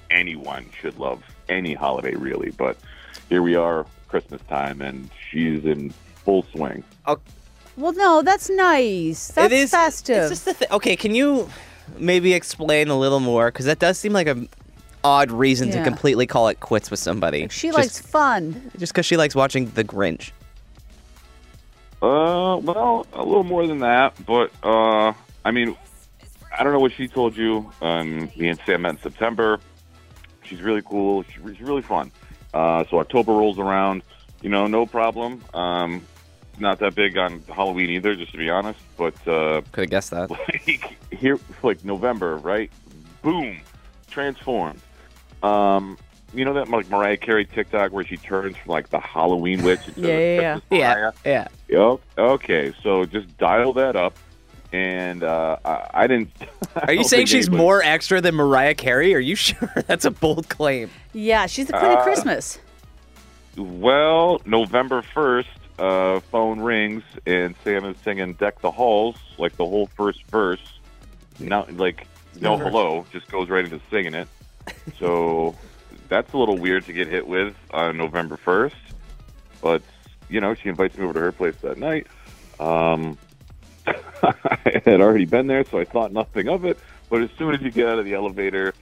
anyone 0.09 0.71
should 0.81 0.97
love 1.01 1.25
any 1.49 1.75
holiday 1.75 2.15
really. 2.15 2.51
But 2.51 2.77
here 3.29 3.43
we 3.43 3.57
are, 3.57 3.87
Christmas 4.07 4.41
time, 4.43 4.83
and 4.83 5.11
she's 5.33 5.65
in 5.65 5.91
full 5.91 6.45
swing. 6.53 6.85
Well, 7.77 7.93
no, 7.93 8.23
that's 8.23 8.49
nice. 8.51 9.33
That's 9.33 9.53
it 9.53 9.57
is 9.57 9.71
festive. 9.73 10.17
It's 10.17 10.29
just 10.31 10.45
the 10.45 10.55
thi- 10.55 10.67
okay, 10.71 10.95
can 10.95 11.13
you 11.13 11.51
maybe 11.99 12.33
explain 12.35 12.89
a 12.89 12.99
little 12.99 13.21
more? 13.21 13.51
Because 13.51 13.67
that 13.67 13.79
does 13.79 13.99
seem 13.99 14.13
like 14.13 14.27
a 14.27 14.47
odd 15.03 15.31
reason 15.31 15.71
to 15.71 15.77
Yeah. 15.79 15.85
completely 15.85 16.27
call 16.27 16.49
it 16.49 16.61
quits 16.61 16.91
with 16.91 16.99
somebody. 17.01 17.47
she 17.49 17.69
just, 17.69 17.77
likes 17.79 18.01
fun. 18.01 18.71
just 18.79 18.93
because 18.93 19.05
she 19.07 19.17
likes 19.17 19.35
watching 19.35 19.71
The 19.71 19.85
Grinch. 19.85 20.31
Uh, 22.03 22.59
well, 22.63 23.07
a 23.13 23.25
little 23.25 23.45
more 23.45 23.67
than 23.67 23.79
that, 23.81 24.15
but 24.27 24.51
uh, 24.63 25.13
I 25.45 25.51
mean, 25.51 25.77
I 26.57 26.63
don't 26.63 26.73
know 26.73 26.79
what 26.81 26.93
she 26.93 27.09
told 27.09 27.37
you. 27.37 27.71
Um, 27.81 28.31
me 28.37 28.49
and 28.49 28.59
Sam 28.67 28.83
met 28.83 28.93
in 28.93 28.99
September. 28.99 29.59
She's 30.43 30.61
really 30.61 30.83
cool. 30.83 31.23
She's, 31.25 31.41
she's 31.57 31.61
really 31.63 31.83
fun. 31.83 32.13
Uh, 32.53 32.85
so 32.91 32.99
October 33.01 33.33
rolls 33.33 33.59
around, 33.59 34.03
you 34.43 34.51
know, 34.51 34.67
no 34.67 34.85
problem. 34.87 35.43
Um, 35.55 36.03
not 36.61 36.79
that 36.81 36.95
big 36.95 37.17
on 37.19 37.43
Halloween 37.53 37.91
either, 37.91 38.15
just 38.15 38.33
to 38.33 38.39
be 38.39 38.51
honest. 38.51 38.79
But 38.97 39.15
uh, 39.27 39.63
Could 39.73 39.83
have 39.85 39.91
guessed 39.91 40.11
that. 40.11 40.31
like 40.49 40.97
here, 41.13 41.39
like 41.63 41.85
November, 41.85 42.37
right? 42.37 42.71
Boom, 43.23 43.59
transformed. 44.11 44.81
Um, 45.43 45.99
you 46.33 46.45
know 46.45 46.55
that 46.55 46.69
like 46.69 46.89
Mariah 46.91 47.17
Carey 47.17 47.45
TikTok 47.45 47.93
where 47.93 48.05
she 48.05 48.17
turns 48.17 48.57
from 48.57 48.71
like 48.73 48.89
the 48.91 48.99
Halloween 48.99 49.63
witch 49.63 49.87
into 49.89 50.01
Yeah, 50.01 50.19
yeah, 50.19 50.41
yeah. 50.41 50.53
Christmas 50.59 50.71
Mariah? 50.81 51.13
yeah. 51.25 51.49
Yep. 51.69 52.01
Okay, 52.19 52.75
so 52.83 53.05
just 53.05 53.39
dial 53.39 53.73
that 53.75 53.95
up, 53.97 54.17
and 54.73 55.23
uh, 55.23 55.57
I, 55.65 55.91
I 55.95 56.07
didn't. 56.07 56.31
I 56.77 56.81
Are 56.89 56.93
you 56.93 57.05
saying 57.05 57.27
she's 57.27 57.47
anybody- 57.47 57.63
more 57.63 57.83
extra 57.83 58.21
than 58.21 58.35
Mariah 58.35 58.75
Carey? 58.75 59.15
Are 59.15 59.19
you 59.21 59.35
sure 59.37 59.73
that's 59.87 60.05
a 60.05 60.11
bold 60.11 60.49
claim? 60.49 60.91
Yeah, 61.13 61.47
she's 61.47 61.67
the 61.69 61.75
queen 61.75 61.93
of 61.93 61.99
Uh, 61.99 62.03
Christmas. 62.03 62.59
Well, 63.57 64.41
November 64.45 65.03
first, 65.03 65.49
uh, 65.79 66.21
phone 66.21 66.61
rings, 66.61 67.03
and 67.27 67.55
Sam 67.65 67.85
is 67.85 67.97
singing 67.99 68.35
"Deck 68.35 68.61
the 68.61 68.71
Halls" 68.71 69.17
like 69.39 69.57
the 69.57 69.65
whole 69.65 69.87
first 69.87 70.23
verse. 70.25 70.63
Not 71.39 71.77
like 71.77 72.07
no 72.41 72.57
hello, 72.57 73.07
just 73.13 73.29
goes 73.29 73.49
right 73.49 73.65
into 73.65 73.81
singing 73.91 74.15
it. 74.15 74.29
So 74.99 75.57
that's 76.09 76.33
a 76.33 76.39
little 76.39 76.59
weird 76.59 76.87
to 76.87 76.93
get 76.93 77.09
hit 77.09 77.27
with 77.27 77.57
on 77.71 77.97
November 77.97 78.37
first. 78.37 78.77
But 79.61 79.83
you 80.29 80.41
know, 80.41 80.55
she 80.55 80.69
invites 80.69 80.97
me 80.97 81.05
over 81.05 81.15
to 81.15 81.21
her 81.21 81.33
place 81.33 81.57
that 81.63 81.79
night. 81.79 82.07
Um, 82.61 83.19
I 83.87 84.81
had 84.85 85.01
already 85.01 85.27
been 85.27 85.47
there, 85.47 85.65
so 85.65 85.79
I 85.79 85.85
thought 85.85 86.13
nothing 86.13 86.49
of 86.49 86.65
it. 86.65 86.79
But 87.11 87.23
as 87.23 87.31
soon 87.37 87.55
as 87.55 87.61
you 87.61 87.71
get 87.71 87.89
out 87.89 87.99
of 87.99 88.05
the 88.05 88.15
elevator, 88.15 88.75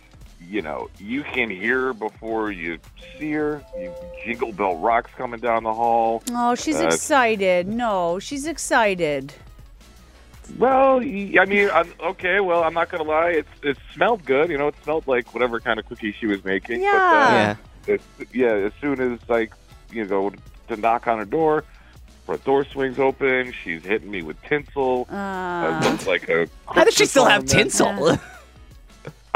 you 0.48 0.62
know, 0.62 0.88
you 0.98 1.22
can 1.22 1.50
hear 1.50 1.86
her 1.86 1.92
before 1.92 2.50
you 2.50 2.78
see 3.18 3.32
her. 3.32 3.62
You 3.76 3.92
jingle 4.24 4.52
bell 4.52 4.76
rocks 4.76 5.10
coming 5.16 5.40
down 5.40 5.64
the 5.64 5.74
hall. 5.74 6.22
Oh, 6.30 6.54
she's 6.54 6.80
uh, 6.80 6.86
excited. 6.86 7.66
No, 7.66 8.18
she's 8.18 8.46
excited. 8.46 9.32
Well, 10.58 10.98
I 10.98 11.00
mean, 11.00 11.70
I'm, 11.72 11.92
okay. 12.00 12.40
Well, 12.40 12.62
I'm 12.64 12.74
not 12.74 12.90
gonna 12.90 13.04
lie. 13.04 13.30
It's 13.30 13.48
it 13.62 13.78
smelled 13.94 14.24
good. 14.24 14.50
You 14.50 14.58
know, 14.58 14.68
it 14.68 14.74
smelled 14.82 15.06
like 15.06 15.32
whatever 15.32 15.60
kind 15.60 15.78
of 15.78 15.86
cookie 15.86 16.12
she 16.12 16.26
was 16.26 16.44
making. 16.44 16.82
Yeah. 16.82 17.56
But, 17.86 17.92
uh, 17.92 17.94
it's, 17.94 18.34
yeah. 18.34 18.52
As 18.52 18.72
soon 18.80 19.00
as 19.00 19.20
like 19.28 19.54
you 19.90 20.04
go 20.04 20.32
to 20.68 20.76
knock 20.76 21.06
on 21.06 21.18
her 21.18 21.24
door, 21.24 21.64
front 22.26 22.44
door 22.44 22.64
swings 22.64 22.98
open. 22.98 23.52
She's 23.52 23.82
hitting 23.82 24.10
me 24.10 24.22
with 24.22 24.40
tinsel. 24.42 25.06
Uh, 25.10 25.14
I 25.14 25.90
look 25.90 26.06
like 26.06 26.28
a. 26.28 26.48
How 26.66 26.84
does 26.84 26.94
she 26.94 27.06
still 27.06 27.24
have 27.24 27.42
ornament. 27.42 27.72
tinsel? 27.72 28.18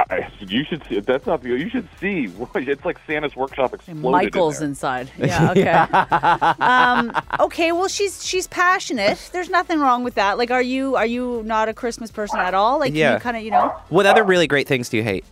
I, 0.08 0.30
you 0.38 0.64
should 0.64 0.84
see. 0.86 1.00
That's 1.00 1.26
not 1.26 1.42
the. 1.42 1.48
You 1.50 1.68
should 1.68 1.88
see. 2.00 2.32
It's 2.54 2.84
like 2.84 2.98
Santa's 3.06 3.34
workshop 3.34 3.74
exploded. 3.74 4.02
Michael's 4.02 4.56
in 4.56 4.60
there. 4.60 4.68
inside. 4.68 5.10
Yeah. 5.18 5.50
Okay. 5.50 6.62
um, 6.64 7.12
okay. 7.40 7.72
Well, 7.72 7.88
she's 7.88 8.24
she's 8.24 8.46
passionate. 8.46 9.30
There's 9.32 9.50
nothing 9.50 9.80
wrong 9.80 10.04
with 10.04 10.14
that. 10.14 10.38
Like, 10.38 10.50
are 10.50 10.62
you 10.62 10.94
are 10.96 11.06
you 11.06 11.42
not 11.44 11.68
a 11.68 11.74
Christmas 11.74 12.10
person 12.12 12.38
at 12.38 12.54
all? 12.54 12.78
Like, 12.78 12.94
Yeah. 12.94 13.14
you 13.14 13.20
kind 13.20 13.36
of 13.36 13.42
you 13.42 13.50
know. 13.50 13.74
what 13.88 14.06
other 14.06 14.22
really 14.22 14.46
great 14.46 14.68
things 14.68 14.88
do 14.88 14.96
you 14.96 15.02
hate? 15.02 15.24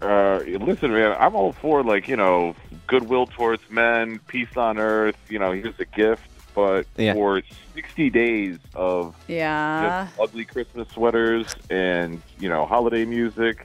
Uh, 0.00 0.38
listen, 0.60 0.92
man, 0.92 1.16
I'm 1.18 1.34
all 1.34 1.52
for 1.52 1.82
like 1.82 2.06
you 2.06 2.16
know 2.16 2.54
goodwill 2.86 3.26
towards 3.26 3.62
men, 3.70 4.20
peace 4.28 4.56
on 4.56 4.78
earth. 4.78 5.16
You 5.28 5.38
know, 5.38 5.52
here's 5.52 5.78
a 5.80 5.84
gift. 5.86 6.22
But 6.58 6.86
Yeah. 6.96 7.12
for 7.14 7.40
60 7.76 8.10
days 8.10 8.58
of 8.74 9.14
Yeah. 9.28 10.08
just 10.08 10.18
ugly 10.20 10.44
Christmas 10.44 10.88
sweaters 10.88 11.46
and 11.70 12.20
you 12.40 12.48
know 12.48 12.66
holiday 12.66 13.04
music 13.04 13.64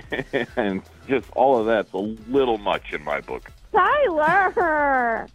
and 0.56 0.82
just 1.08 1.28
all 1.36 1.56
of 1.60 1.66
that's 1.66 1.92
a 1.92 1.98
little 1.98 2.58
much 2.58 2.92
in 2.92 3.04
my 3.04 3.20
book. 3.20 3.52
Tyler. 3.72 5.28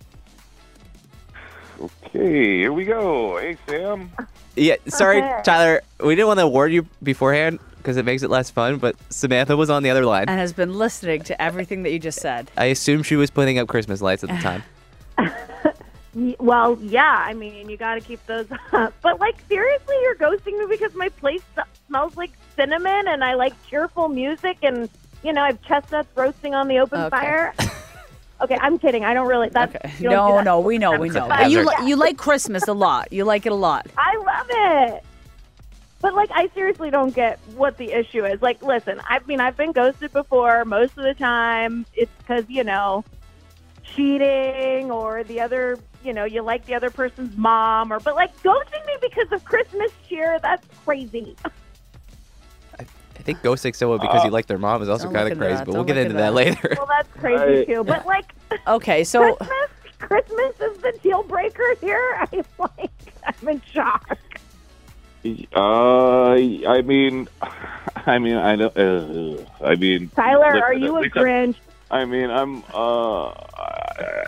Okay, 1.80 2.58
here 2.58 2.74
we 2.74 2.84
go. 2.84 3.38
Hey, 3.38 3.56
Sam. 3.70 4.12
Yeah, 4.58 4.76
sorry, 4.88 5.20
Okay. 5.20 5.42
Tyler. 5.46 5.82
We 6.04 6.14
didn't 6.16 6.28
want 6.28 6.40
to 6.42 6.48
warn 6.48 6.74
you 6.74 6.88
beforehand 7.04 7.60
because 7.78 7.96
it 7.96 8.04
makes 8.04 8.22
it 8.24 8.30
less 8.30 8.50
fun. 8.50 8.78
But 8.80 8.98
Samantha 9.10 9.56
was 9.56 9.70
on 9.70 9.82
the 9.84 9.92
other 9.92 10.06
line. 10.06 10.26
And 10.28 10.40
has 10.40 10.52
been 10.52 10.74
listening 10.78 11.22
to 11.24 11.42
everything 11.42 11.84
that 11.84 11.92
you 11.92 12.00
just 12.00 12.20
said. 12.20 12.52
I 12.58 12.66
assume 12.66 13.04
she 13.04 13.16
was 13.16 13.30
putting 13.30 13.60
up 13.60 13.68
Christmas 13.70 14.02
lights 14.02 14.24
at 14.26 14.30
the 14.30 14.38
time. 14.38 14.64
Y- 16.18 16.36
Well, 16.40 16.78
yeah. 16.82 17.24
I 17.26 17.34
mean, 17.34 17.70
you 17.70 17.78
got 17.78 17.94
to 17.96 18.02
keep 18.02 18.26
those 18.26 18.48
up. 18.74 18.94
But 19.02 19.20
like, 19.20 19.36
seriously, 19.48 19.96
you're 20.02 20.16
ghosting 20.16 20.58
me 20.60 20.66
because 20.68 20.94
my 20.96 21.10
place 21.10 21.44
smells 21.88 22.18
like 22.18 22.32
cinnamon, 22.56 23.08
and 23.08 23.24
I 23.24 23.36
like 23.36 23.54
cheerful 23.70 24.10
music, 24.10 24.58
and 24.64 24.90
you 25.24 25.32
know, 25.32 25.44
I 25.44 25.48
have 25.48 25.62
chestnuts 25.62 26.10
roasting 26.16 26.56
on 26.56 26.68
the 26.68 26.80
open 26.80 27.00
Okay. 27.02 27.10
fire. 27.10 27.54
okay, 28.42 28.58
I'm 28.60 28.80
kidding. 28.80 29.06
I 29.06 29.14
don't 29.14 29.28
really. 29.28 29.50
That's, 29.50 29.76
Okay. 29.76 29.94
you 30.00 30.10
don't 30.10 30.12
do 30.12 30.16
No, 30.32 30.36
that. 30.38 30.44
no, 30.46 30.60
we 30.60 30.78
know, 30.80 30.98
we 31.00 31.10
know. 31.10 31.28
But 31.28 31.52
you 31.52 31.64
li- 31.64 31.88
you 31.88 31.96
like 31.96 32.18
Christmas 32.18 32.68
a 32.68 32.74
lot. 32.74 33.14
You 33.14 33.24
like 33.24 33.46
it 33.46 33.52
a 33.52 33.56
lot. 33.56 33.86
I 33.98 34.16
love 34.18 34.48
it. 34.50 35.04
But 36.00 36.14
like, 36.14 36.30
I 36.32 36.48
seriously 36.54 36.90
don't 36.92 37.14
get 37.14 37.40
what 37.56 37.78
the 37.78 37.92
issue 37.92 38.24
is. 38.26 38.40
Like, 38.42 38.62
listen, 38.64 39.02
I 39.08 39.20
mean, 39.26 39.40
I've 39.40 39.58
been 39.58 39.72
ghosted 39.72 40.14
before. 40.14 40.64
Most 40.66 40.98
of 40.98 41.04
the 41.04 41.14
time, 41.16 41.86
it's 41.94 42.12
because 42.20 42.46
you 42.50 42.64
know, 42.64 43.04
cheating 43.96 44.92
or 44.92 45.24
the 45.24 45.42
other, 45.42 45.78
you 46.04 46.14
know, 46.14 46.24
you 46.26 46.42
like 46.42 46.66
the 46.66 46.76
other 46.76 46.90
person's 46.90 47.36
mom, 47.38 47.92
or 47.92 48.00
but 48.00 48.16
like 48.16 48.36
ghosting 48.44 48.86
me 48.86 48.94
because 49.02 49.32
of 49.32 49.44
Christmas 49.46 49.92
cheer. 50.08 50.40
That's 50.42 50.66
crazy. 50.86 51.36
I 52.80 52.84
think 53.28 53.40
ghosting 53.42 53.76
someone 53.76 54.00
because 54.00 54.24
you 54.24 54.30
like 54.30 54.46
their 54.46 54.58
mom 54.58 54.82
is 54.82 54.90
also 54.90 55.12
kind 55.12 55.30
of 55.32 55.38
crazy, 55.38 55.56
that. 55.56 55.66
but 55.66 55.74
we'll 55.74 55.84
get 55.84 55.98
into 55.98 56.14
that 56.14 56.20
that. 56.30 56.34
later. 56.34 56.76
Well, 56.78 56.88
that's 56.88 57.12
crazy 57.20 57.62
I- 57.62 57.66
too. 57.66 57.84
But 57.84 58.06
like, 58.06 58.34
Okay, 58.68 59.04
so 59.04 59.36
Christmas, 59.36 59.70
Christmas 60.00 60.62
is 60.62 60.78
the 60.78 60.98
deal 61.04 61.24
breaker 61.24 61.76
here. 61.82 62.26
I'm 62.32 62.44
like, 62.58 62.92
I'm 63.26 63.48
in 63.50 63.62
shock. 63.72 64.18
Uh, 65.56 66.32
I 66.32 66.82
mean, 66.86 67.28
I 67.96 68.18
mean, 68.20 68.38
I 68.38 68.56
know. 68.56 68.68
Uh, 68.68 69.66
I 69.66 69.76
mean, 69.76 70.10
Tyler, 70.16 70.46
listen, 70.46 70.62
are 70.62 70.74
you 70.74 70.98
a 70.98 71.10
Grinch? 71.10 71.56
I 71.90 72.06
mean, 72.06 72.30
I'm. 72.30 72.64
Uh, 72.74 73.30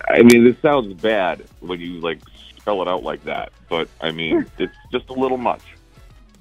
I 0.10 0.22
mean, 0.24 0.44
this 0.44 0.56
sounds 0.62 0.94
bad 1.02 1.44
when 1.60 1.80
you 1.80 2.00
like 2.00 2.20
spell 2.58 2.82
it 2.82 2.88
out 2.88 3.04
like 3.04 3.24
that, 3.26 3.52
but 3.68 3.90
I 4.02 4.12
mean, 4.12 4.46
it's 4.58 4.76
just 4.92 5.10
a 5.10 5.14
little 5.14 5.38
much. 5.38 5.64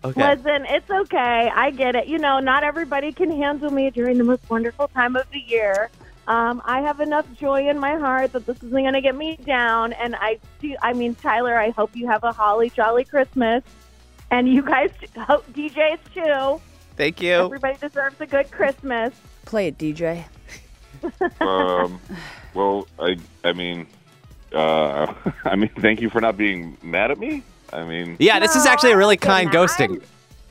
Okay. 0.04 0.36
Listen, 0.36 0.64
it's 0.66 0.90
okay. 0.90 1.50
I 1.52 1.70
get 1.70 1.96
it. 1.96 2.06
You 2.06 2.18
know, 2.18 2.38
not 2.38 2.62
everybody 2.62 3.12
can 3.12 3.30
handle 3.30 3.70
me 3.70 3.90
during 3.90 4.16
the 4.16 4.24
most 4.24 4.48
wonderful 4.48 4.88
time 4.88 5.16
of 5.16 5.28
the 5.32 5.40
year. 5.40 5.90
Um, 6.28 6.62
I 6.64 6.82
have 6.82 7.00
enough 7.00 7.26
joy 7.34 7.68
in 7.68 7.78
my 7.78 7.96
heart 7.96 8.32
that 8.32 8.46
this 8.46 8.58
isn't 8.58 8.70
going 8.70 8.92
to 8.92 9.00
get 9.00 9.16
me 9.16 9.36
down. 9.44 9.94
And 9.94 10.14
I 10.14 10.38
do. 10.60 10.76
I 10.82 10.92
mean, 10.92 11.14
Tyler, 11.16 11.58
I 11.58 11.70
hope 11.70 11.96
you 11.96 12.06
have 12.06 12.22
a 12.22 12.32
holly 12.32 12.70
jolly 12.70 13.04
Christmas, 13.04 13.64
and 14.30 14.48
you 14.48 14.62
guys, 14.62 14.90
hope 15.16 15.50
DJs 15.52 15.98
too. 16.14 16.60
Thank 16.96 17.20
you. 17.20 17.32
Everybody 17.32 17.78
deserves 17.78 18.20
a 18.20 18.26
good 18.26 18.50
Christmas. 18.50 19.14
play 19.46 19.68
it, 19.68 19.78
DJ. 19.78 20.24
Um, 21.40 22.00
well, 22.54 22.86
I, 22.98 23.16
I 23.44 23.52
mean, 23.52 23.86
uh, 24.52 25.12
I 25.44 25.56
mean, 25.56 25.70
thank 25.80 26.00
you 26.00 26.10
for 26.10 26.20
not 26.20 26.36
being 26.36 26.76
mad 26.82 27.10
at 27.10 27.18
me. 27.18 27.42
I 27.72 27.84
mean, 27.84 28.16
Yeah, 28.18 28.40
this 28.40 28.56
is 28.56 28.64
actually 28.66 28.92
a 28.92 28.96
really 28.96 29.16
I'm 29.16 29.20
kind 29.20 29.52
not. 29.52 29.68
ghosting. 29.68 30.02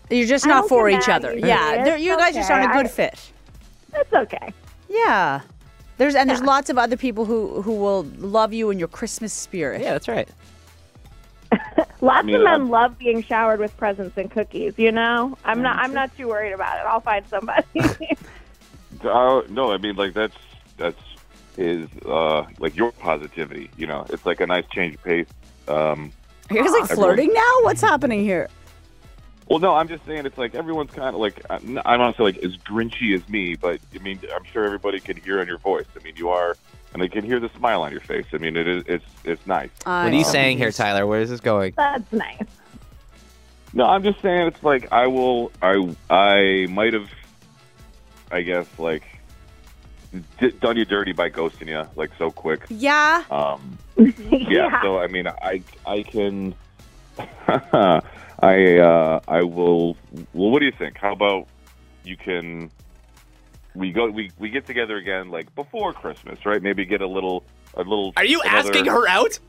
You're 0.09 0.27
just 0.27 0.45
I 0.45 0.49
not 0.49 0.69
for 0.69 0.87
each 0.89 1.09
other. 1.09 1.35
Yeah, 1.37 1.95
you 1.95 2.15
guys 2.15 2.33
just 2.35 2.49
aren't 2.51 2.69
a 2.71 2.73
good 2.73 2.85
I- 2.85 2.89
fit. 2.89 3.31
That's 3.91 4.13
okay. 4.13 4.53
Yeah. 4.89 5.41
There's 5.97 6.13
and 6.13 6.29
there's 6.29 6.43
lots 6.43 6.69
of 6.69 6.77
other 6.77 6.95
people 6.95 7.25
who 7.25 7.61
who 7.63 7.73
will 7.73 8.03
love 8.19 8.53
you 8.53 8.69
in 8.69 8.77
your 8.77 8.87
Christmas 8.87 9.33
spirit. 9.33 9.81
Yeah, 9.81 9.93
that's 9.93 10.07
right. 10.07 10.29
Lots 12.01 12.25
mean, 12.25 12.35
of 12.35 12.43
men 12.43 12.53
I'm- 12.53 12.69
love 12.69 12.99
being 12.99 13.23
showered 13.23 13.59
with 13.59 13.75
presents 13.77 14.15
and 14.17 14.29
cookies. 14.29 14.73
You 14.77 14.91
know, 14.91 15.35
I'm 15.43 15.63
not. 15.63 15.77
I'm 15.79 15.93
not 15.93 16.15
too 16.15 16.27
worried 16.27 16.53
about 16.53 16.77
it. 16.77 16.85
I'll 16.85 16.99
find 17.01 17.25
somebody. 17.27 17.65
uh, 19.05 19.41
no, 19.49 19.71
I 19.71 19.77
mean, 19.77 19.95
like 19.95 20.13
that's 20.13 20.35
that's 20.77 20.99
is 21.57 21.87
uh 22.05 22.45
like 22.59 22.75
your 22.75 22.91
positivity. 22.91 23.69
You 23.77 23.87
know, 23.87 24.05
it's 24.09 24.25
like 24.25 24.41
a 24.41 24.47
nice 24.47 24.65
change 24.71 24.95
of 24.95 25.03
pace. 25.03 25.27
Um, 25.67 26.11
Are 26.49 26.55
you 26.55 26.63
guys 26.63 26.71
like 26.71 26.89
flirting 26.89 27.33
now? 27.33 27.51
What's 27.61 27.81
happening 27.81 28.21
here? 28.21 28.47
Well, 29.49 29.59
no, 29.59 29.75
I'm 29.75 29.87
just 29.87 30.05
saying 30.05 30.25
it's 30.25 30.37
like 30.37 30.55
everyone's 30.55 30.91
kind 30.91 31.15
of 31.15 31.21
like 31.21 31.41
I'm 31.49 31.79
I'm 31.85 31.99
not 31.99 32.17
saying 32.17 32.35
like 32.35 32.43
as 32.43 32.57
grinchy 32.57 33.15
as 33.15 33.27
me, 33.29 33.55
but 33.55 33.79
I 33.95 33.99
mean 33.99 34.19
I'm 34.35 34.43
sure 34.43 34.65
everybody 34.65 34.99
can 34.99 35.17
hear 35.17 35.41
in 35.41 35.47
your 35.47 35.57
voice. 35.57 35.85
I 35.99 36.03
mean 36.03 36.15
you 36.17 36.29
are, 36.29 36.55
and 36.93 37.01
they 37.01 37.07
can 37.07 37.23
hear 37.23 37.39
the 37.39 37.49
smile 37.57 37.81
on 37.81 37.91
your 37.91 38.01
face. 38.01 38.25
I 38.33 38.37
mean 38.37 38.57
it 38.57 38.67
is 38.67 38.83
it's 38.87 39.05
it's 39.23 39.47
nice. 39.47 39.69
What 39.83 39.91
are 39.91 40.09
you 40.11 40.19
I- 40.19 40.23
saying 40.23 40.57
here, 40.57 40.71
Tyler? 40.71 41.07
Where 41.07 41.21
is 41.21 41.29
this 41.29 41.39
going? 41.39 41.73
That's 41.77 42.11
nice. 42.11 42.43
No, 43.73 43.85
I'm 43.85 44.03
just 44.03 44.21
saying 44.21 44.47
it's 44.47 44.63
like 44.63 44.91
I 44.91 45.07
will 45.07 45.51
I 45.61 45.95
I 46.09 46.67
might 46.69 46.93
have, 46.93 47.09
I 48.31 48.41
guess 48.41 48.67
like 48.77 49.03
d- 50.39 50.51
done 50.59 50.77
you 50.77 50.85
dirty 50.85 51.13
by 51.13 51.29
ghosting 51.29 51.67
you 51.67 51.87
like 51.95 52.11
so 52.17 52.31
quick. 52.31 52.65
Yeah. 52.69 53.23
Um, 53.31 53.77
yeah, 53.97 54.81
So 54.81 54.99
I 54.99 55.07
mean, 55.07 55.27
I 55.27 55.63
I 55.85 56.03
can. 56.03 56.55
I 58.39 58.77
uh, 58.77 59.19
I 59.27 59.41
will. 59.43 59.97
Well, 60.33 60.51
what 60.51 60.59
do 60.59 60.65
you 60.65 60.71
think? 60.71 60.97
How 60.97 61.11
about 61.13 61.47
you 62.03 62.15
can? 62.15 62.69
We 63.73 63.91
go. 63.91 64.07
We, 64.09 64.31
we 64.37 64.49
get 64.49 64.65
together 64.67 64.97
again, 64.97 65.29
like 65.29 65.53
before 65.55 65.93
Christmas, 65.93 66.45
right? 66.45 66.61
Maybe 66.61 66.85
get 66.85 67.01
a 67.01 67.07
little 67.07 67.43
a 67.75 67.79
little. 67.79 68.13
Are 68.17 68.25
you 68.25 68.41
another- 68.41 68.57
asking 68.69 68.85
her 68.85 69.07
out? 69.07 69.39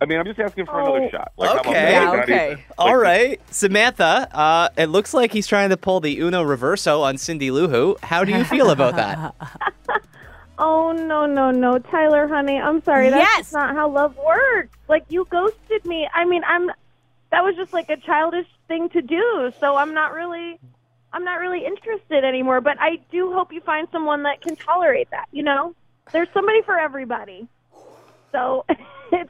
I 0.00 0.04
mean, 0.06 0.18
I'm 0.20 0.24
just 0.26 0.38
asking 0.38 0.66
for 0.66 0.80
Oh. 0.80 0.94
another 0.94 1.10
shot. 1.10 1.32
Like, 1.36 1.48
how 1.48 1.54
about 1.56 1.66
Okay. 1.66 1.72
that? 1.72 1.90
Yeah, 2.14 2.22
okay. 2.22 2.52
even- 2.52 2.64
like, 2.78 2.94
right, 2.96 3.40
Samantha. 3.50 4.28
Uh, 4.32 4.68
it 4.76 4.86
looks 4.86 5.12
like 5.12 5.32
he's 5.32 5.46
trying 5.46 5.70
to 5.70 5.76
pull 5.76 5.98
the 6.00 6.18
Uno 6.20 6.44
Reverso 6.44 7.00
on 7.02 7.18
Cindy 7.18 7.50
Lou 7.50 7.68
Who. 7.68 7.96
How 8.02 8.22
do 8.24 8.32
you 8.32 8.44
feel 8.44 8.70
about 8.70 8.96
that? 8.96 9.34
Oh 10.60 10.90
no 10.90 11.24
no 11.24 11.52
no, 11.52 11.78
Tyler, 11.78 12.26
honey, 12.26 12.58
I'm 12.60 12.82
sorry. 12.82 13.10
That's 13.10 13.36
Yes! 13.36 13.52
not 13.52 13.76
how 13.76 13.88
love 13.88 14.16
works. 14.16 14.76
Like 14.88 15.04
you 15.08 15.24
ghosted 15.30 15.84
me. 15.86 16.08
I 16.12 16.24
mean, 16.24 16.42
I'm. 16.44 16.72
That 17.30 17.44
was 17.44 17.54
just 17.54 17.72
like 17.72 17.88
a 17.90 17.96
childish 17.96 18.48
thing 18.66 18.88
to 18.88 19.00
do. 19.00 19.52
So 19.60 19.76
I'm 19.76 19.94
not 19.94 20.12
really. 20.14 20.58
I'm 21.12 21.22
not 21.22 21.38
really 21.38 21.64
interested 21.64 22.24
anymore. 22.24 22.60
But 22.60 22.76
I 22.80 22.98
do 23.12 23.32
hope 23.32 23.52
you 23.52 23.60
find 23.60 23.86
someone 23.92 24.24
that 24.24 24.40
can 24.40 24.56
tolerate 24.56 25.08
that. 25.12 25.28
You 25.30 25.44
know, 25.44 25.76
there's 26.10 26.28
somebody 26.34 26.60
for 26.62 26.76
everybody. 26.76 27.46
So 28.32 28.64
it's 28.68 28.80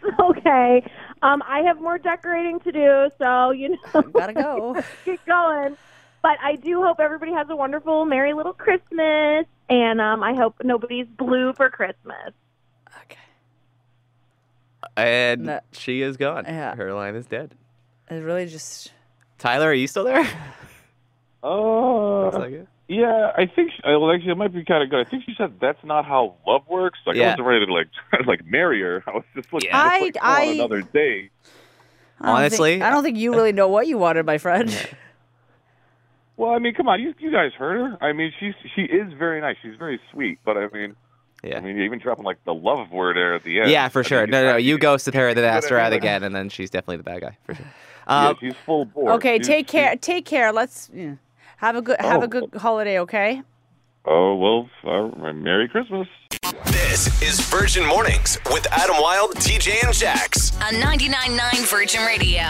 okay. 0.21 0.90
Um, 1.23 1.42
I 1.47 1.61
have 1.61 1.81
more 1.81 1.99
decorating 1.99 2.61
to 2.61 2.73
do. 2.73 3.11
So 3.18 3.51
you 3.51 3.71
know. 3.71 4.03
Gotta 4.03 4.33
go. 4.35 4.83
keep 5.05 5.25
going. 5.27 5.77
But 6.23 6.37
I 6.42 6.57
do 6.57 6.83
hope 6.83 6.99
everybody 7.01 7.33
has 7.33 7.49
a 7.49 7.55
wonderful, 7.57 8.05
merry 8.05 8.33
little 8.35 8.53
Christmas, 8.53 9.47
and 9.71 10.01
um, 10.01 10.23
I 10.25 10.35
hope 10.35 10.57
nobody's 10.64 11.07
blue 11.07 11.53
for 11.53 11.71
Christmas. 11.71 12.33
Okay. 13.05 13.16
And 14.97 15.44
No. 15.44 15.61
she 15.73 16.03
is 16.03 16.16
gone. 16.16 16.44
Yeah. 16.47 16.75
Her 16.75 16.92
line 16.92 17.14
is 17.14 17.27
dead. 17.27 17.55
It 18.11 18.16
really 18.16 18.47
just. 18.47 18.92
Tyler, 19.38 19.68
are 19.71 19.75
you 19.75 19.87
still 19.87 20.03
there? 20.05 20.27
Oh, 21.42 22.23
Looks 22.33 22.37
like 22.37 22.53
it. 22.53 22.68
Yeah. 22.88 23.33
I 23.37 23.46
think. 23.46 23.70
She, 23.72 23.81
well, 23.85 24.11
actually, 24.11 24.33
it 24.33 24.37
might 24.37 24.53
be 24.53 24.64
kind 24.64 24.83
of 24.83 24.90
good. 24.90 25.07
I 25.07 25.09
think 25.09 25.24
she 25.24 25.35
said 25.37 25.55
that's 25.61 25.83
not 25.85 26.05
how 26.05 26.35
love 26.46 26.62
works. 26.68 26.98
Like, 27.07 27.16
Yeah. 27.16 27.27
I 27.27 27.31
wasn't 27.31 27.46
ready 27.48 27.66
to 27.66 27.72
like 27.72 27.88
like 28.27 28.44
marry 28.46 28.81
her. 28.83 29.05
I 29.07 29.11
was 29.12 29.24
just 29.35 29.53
looking 29.53 29.68
Yeah. 29.70 29.88
just, 29.90 30.03
like, 30.03 30.16
I- 30.22 30.42
on 30.42 30.48
I- 30.48 30.53
another 30.53 30.83
date. 30.83 31.31
I 32.20 32.31
Honestly, 32.33 32.72
think, 32.72 32.83
I 32.83 32.90
don't 32.90 33.05
think 33.05 33.16
you 33.16 33.31
really 33.33 33.53
know 33.53 33.68
what 33.68 33.87
you 33.87 33.96
wanted, 33.96 34.27
my 34.27 34.38
friend. 34.38 34.74
Well, 36.37 36.51
I 36.53 36.59
mean, 36.59 36.74
come 36.74 36.88
on, 36.88 37.01
you 37.01 37.14
you 37.18 37.31
guys 37.33 37.53
heard 37.53 37.79
her. 37.79 38.05
I 38.05 38.12
mean, 38.12 38.33
she's 38.38 38.55
she 38.74 38.83
is 38.83 39.12
very 39.12 39.40
nice. 39.40 39.57
She's 39.62 39.77
very 39.77 40.01
sweet, 40.12 40.38
but 40.44 40.57
I 40.57 40.68
mean, 40.68 40.94
Yeah. 41.42 41.59
I 41.59 41.61
mean, 41.61 41.77
you're 41.77 41.85
even 41.85 41.98
dropping 41.98 42.24
like 42.24 42.42
the 42.44 42.55
love 42.55 42.90
word 42.92 43.16
there 43.16 43.35
at 43.35 43.42
the 43.44 43.61
end. 43.61 43.70
Yeah, 43.70 43.88
for 43.88 44.01
I 44.01 44.03
sure. 44.03 44.20
mean, 44.22 44.31
No, 44.31 44.53
no, 44.53 44.57
you 44.57 44.79
ghosted 44.79 45.14
her, 45.14 45.35
then 45.35 45.44
you 45.44 45.48
asked 45.51 45.68
her 45.70 45.79
out 45.79 45.92
again, 45.92 46.22
and 46.22 46.35
then 46.35 46.48
she's 46.48 46.70
definitely 46.70 46.98
the 46.98 47.03
bad 47.05 47.20
guy 47.22 47.37
for 47.44 47.55
sure. 47.55 47.66
Yeah, 48.09 48.29
Um, 48.29 48.37
she's 48.40 48.55
full 48.64 48.85
board. 48.87 49.12
Okay, 49.16 49.37
She's- 49.37 49.46
take 49.46 49.66
care. 49.68 49.90
she's- 49.90 49.98
Take 50.01 50.24
care. 50.24 50.51
Let's 50.53 50.90
yeah. 50.94 51.14
Have 51.59 51.77
a 51.77 51.83
good 51.83 51.97
have 52.01 52.21
Oh. 52.21 52.25
a 52.25 52.29
good 52.29 52.51
holiday. 52.57 52.99
Okay. 53.01 53.42
Oh 54.05 54.35
well, 54.37 54.71
uh, 54.85 55.33
Merry 55.33 55.68
Christmas. 55.68 56.09
This 56.66 57.23
is 57.23 57.40
Virgin 57.40 57.85
Mornings 57.87 58.38
with 58.51 58.66
Adam 58.73 58.97
Wilde, 59.01 59.35
TJ, 59.37 59.85
and 59.85 59.94
Jax. 59.94 60.57
On 60.62 60.73
99.9 60.75 61.71
Virgin 61.71 62.05
Radio. 62.07 62.42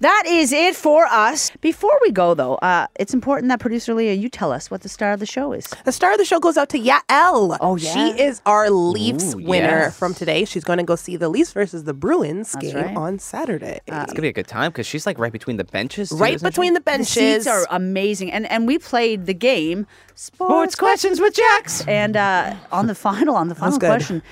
That 0.00 0.24
is 0.28 0.52
it 0.52 0.76
for 0.76 1.06
us. 1.06 1.50
Before 1.60 1.98
we 2.02 2.12
go, 2.12 2.34
though, 2.34 2.54
uh, 2.56 2.86
it's 3.00 3.12
important 3.12 3.48
that 3.48 3.58
producer 3.58 3.94
Leah, 3.94 4.12
you 4.14 4.28
tell 4.28 4.52
us 4.52 4.70
what 4.70 4.82
the 4.82 4.88
star 4.88 5.10
of 5.12 5.18
the 5.18 5.26
show 5.26 5.52
is. 5.52 5.66
The 5.84 5.90
star 5.90 6.12
of 6.12 6.18
the 6.18 6.24
show 6.24 6.38
goes 6.38 6.56
out 6.56 6.68
to 6.68 6.78
Yael. 6.78 7.56
Oh, 7.60 7.76
yeah? 7.76 7.92
She 8.14 8.22
is 8.22 8.40
our 8.46 8.70
Leafs 8.70 9.34
Ooh, 9.34 9.38
winner 9.38 9.66
yes. 9.90 9.98
from 9.98 10.14
today. 10.14 10.44
She's 10.44 10.62
going 10.62 10.76
to 10.78 10.84
go 10.84 10.94
see 10.94 11.16
the 11.16 11.28
Leafs 11.28 11.52
versus 11.52 11.82
the 11.82 11.94
Bruins 11.94 12.52
That's 12.52 12.66
game 12.72 12.76
right. 12.76 12.96
on 12.96 13.18
Saturday. 13.18 13.80
it's 13.88 14.12
gonna 14.12 14.22
be 14.22 14.28
a 14.28 14.32
good 14.32 14.46
time 14.46 14.70
because 14.70 14.86
she's 14.86 15.04
like 15.04 15.18
right 15.18 15.32
between 15.32 15.56
the 15.56 15.64
benches. 15.64 16.10
too, 16.10 16.16
right 16.16 16.34
isn't 16.34 16.46
she? 16.46 16.50
between 16.50 16.74
the 16.74 16.80
The 16.80 16.84
benches. 16.84 17.08
seats 17.14 17.46
are 17.48 17.66
amazing, 17.70 18.30
and 18.30 18.46
and 18.50 18.68
we 18.68 18.78
played 18.78 19.26
the 19.26 19.34
game 19.34 19.86
Sports 20.14 20.76
questions 20.76 21.20
with 21.20 21.34
Jax. 21.34 21.84
and 21.88 22.16
uh, 22.16 22.54
on 22.70 22.86
the 22.86 22.94
final 22.94 23.34
on 23.34 23.48
the 23.48 23.54
final 23.56 23.78
question, 23.80 24.22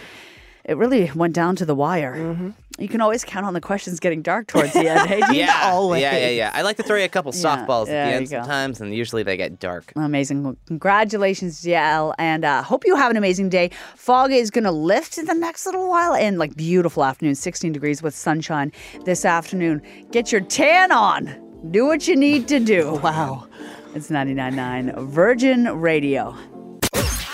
it 0.64 0.76
really 0.76 1.10
went 1.14 1.34
down 1.34 1.56
to 1.56 1.64
the 1.66 1.74
wire. 1.74 2.54
You 2.78 2.88
can 2.88 3.00
always 3.00 3.24
count 3.24 3.46
on 3.46 3.54
the 3.54 3.60
questions 3.60 4.00
getting 4.00 4.20
dark 4.20 4.48
towards 4.48 4.72
the 4.74 4.86
end. 4.88 5.08
Hey, 5.08 5.20
Yeah, 5.38 5.62
always. 5.72 6.02
yeah, 6.02 6.16
yeah, 6.18 6.28
yeah. 6.28 6.50
I 6.52 6.60
like 6.62 6.76
to 6.76 6.82
throw 6.82 6.96
you 6.96 7.04
a 7.04 7.08
couple 7.08 7.32
Yeah, 7.34 7.40
softballs 7.40 7.82
at 7.82 7.86
the 7.86 8.14
end 8.16 8.28
sometimes, 8.28 8.80
and 8.80 8.94
usually 8.94 9.22
they 9.22 9.36
get 9.36 9.58
dark. 9.58 9.92
Amazing. 9.96 10.42
Well, 10.44 10.56
Congratulations, 10.66 11.62
Yael. 11.64 12.14
And 12.18 12.44
uh, 12.44 12.62
hope 12.62 12.84
you 12.86 12.94
have 12.96 13.10
an 13.10 13.16
amazing 13.16 13.48
day. 13.48 13.70
Fog 13.96 14.30
is 14.32 14.50
going 14.50 14.64
to 14.64 14.70
lift 14.70 15.16
in 15.16 15.24
the 15.24 15.34
next 15.34 15.64
little 15.64 15.88
while 15.88 16.14
and 16.14 16.38
like 16.38 16.54
beautiful 16.54 17.02
afternoon, 17.04 17.34
16 17.34 17.72
degrees 17.72 18.02
with 18.02 18.14
sunshine 18.14 18.72
this 19.04 19.24
afternoon. 19.24 19.80
Get 20.10 20.30
your 20.30 20.42
tan 20.42 20.92
on. 20.92 21.34
Do 21.70 21.86
what 21.86 22.06
you 22.06 22.14
need 22.16 22.46
to 22.48 22.60
do. 22.60 23.00
Wow. 23.02 23.46
It's 23.94 24.10
99.9 24.10 25.08
Virgin 25.08 25.64
Radio. 25.80 26.36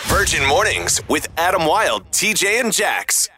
Virgin 0.07 0.47
Mornings 0.47 1.01
with 1.09 1.26
Adam 1.36 1.66
Wilde, 1.66 2.05
TJ, 2.12 2.61
and 2.61 2.72
Jax. 2.72 3.28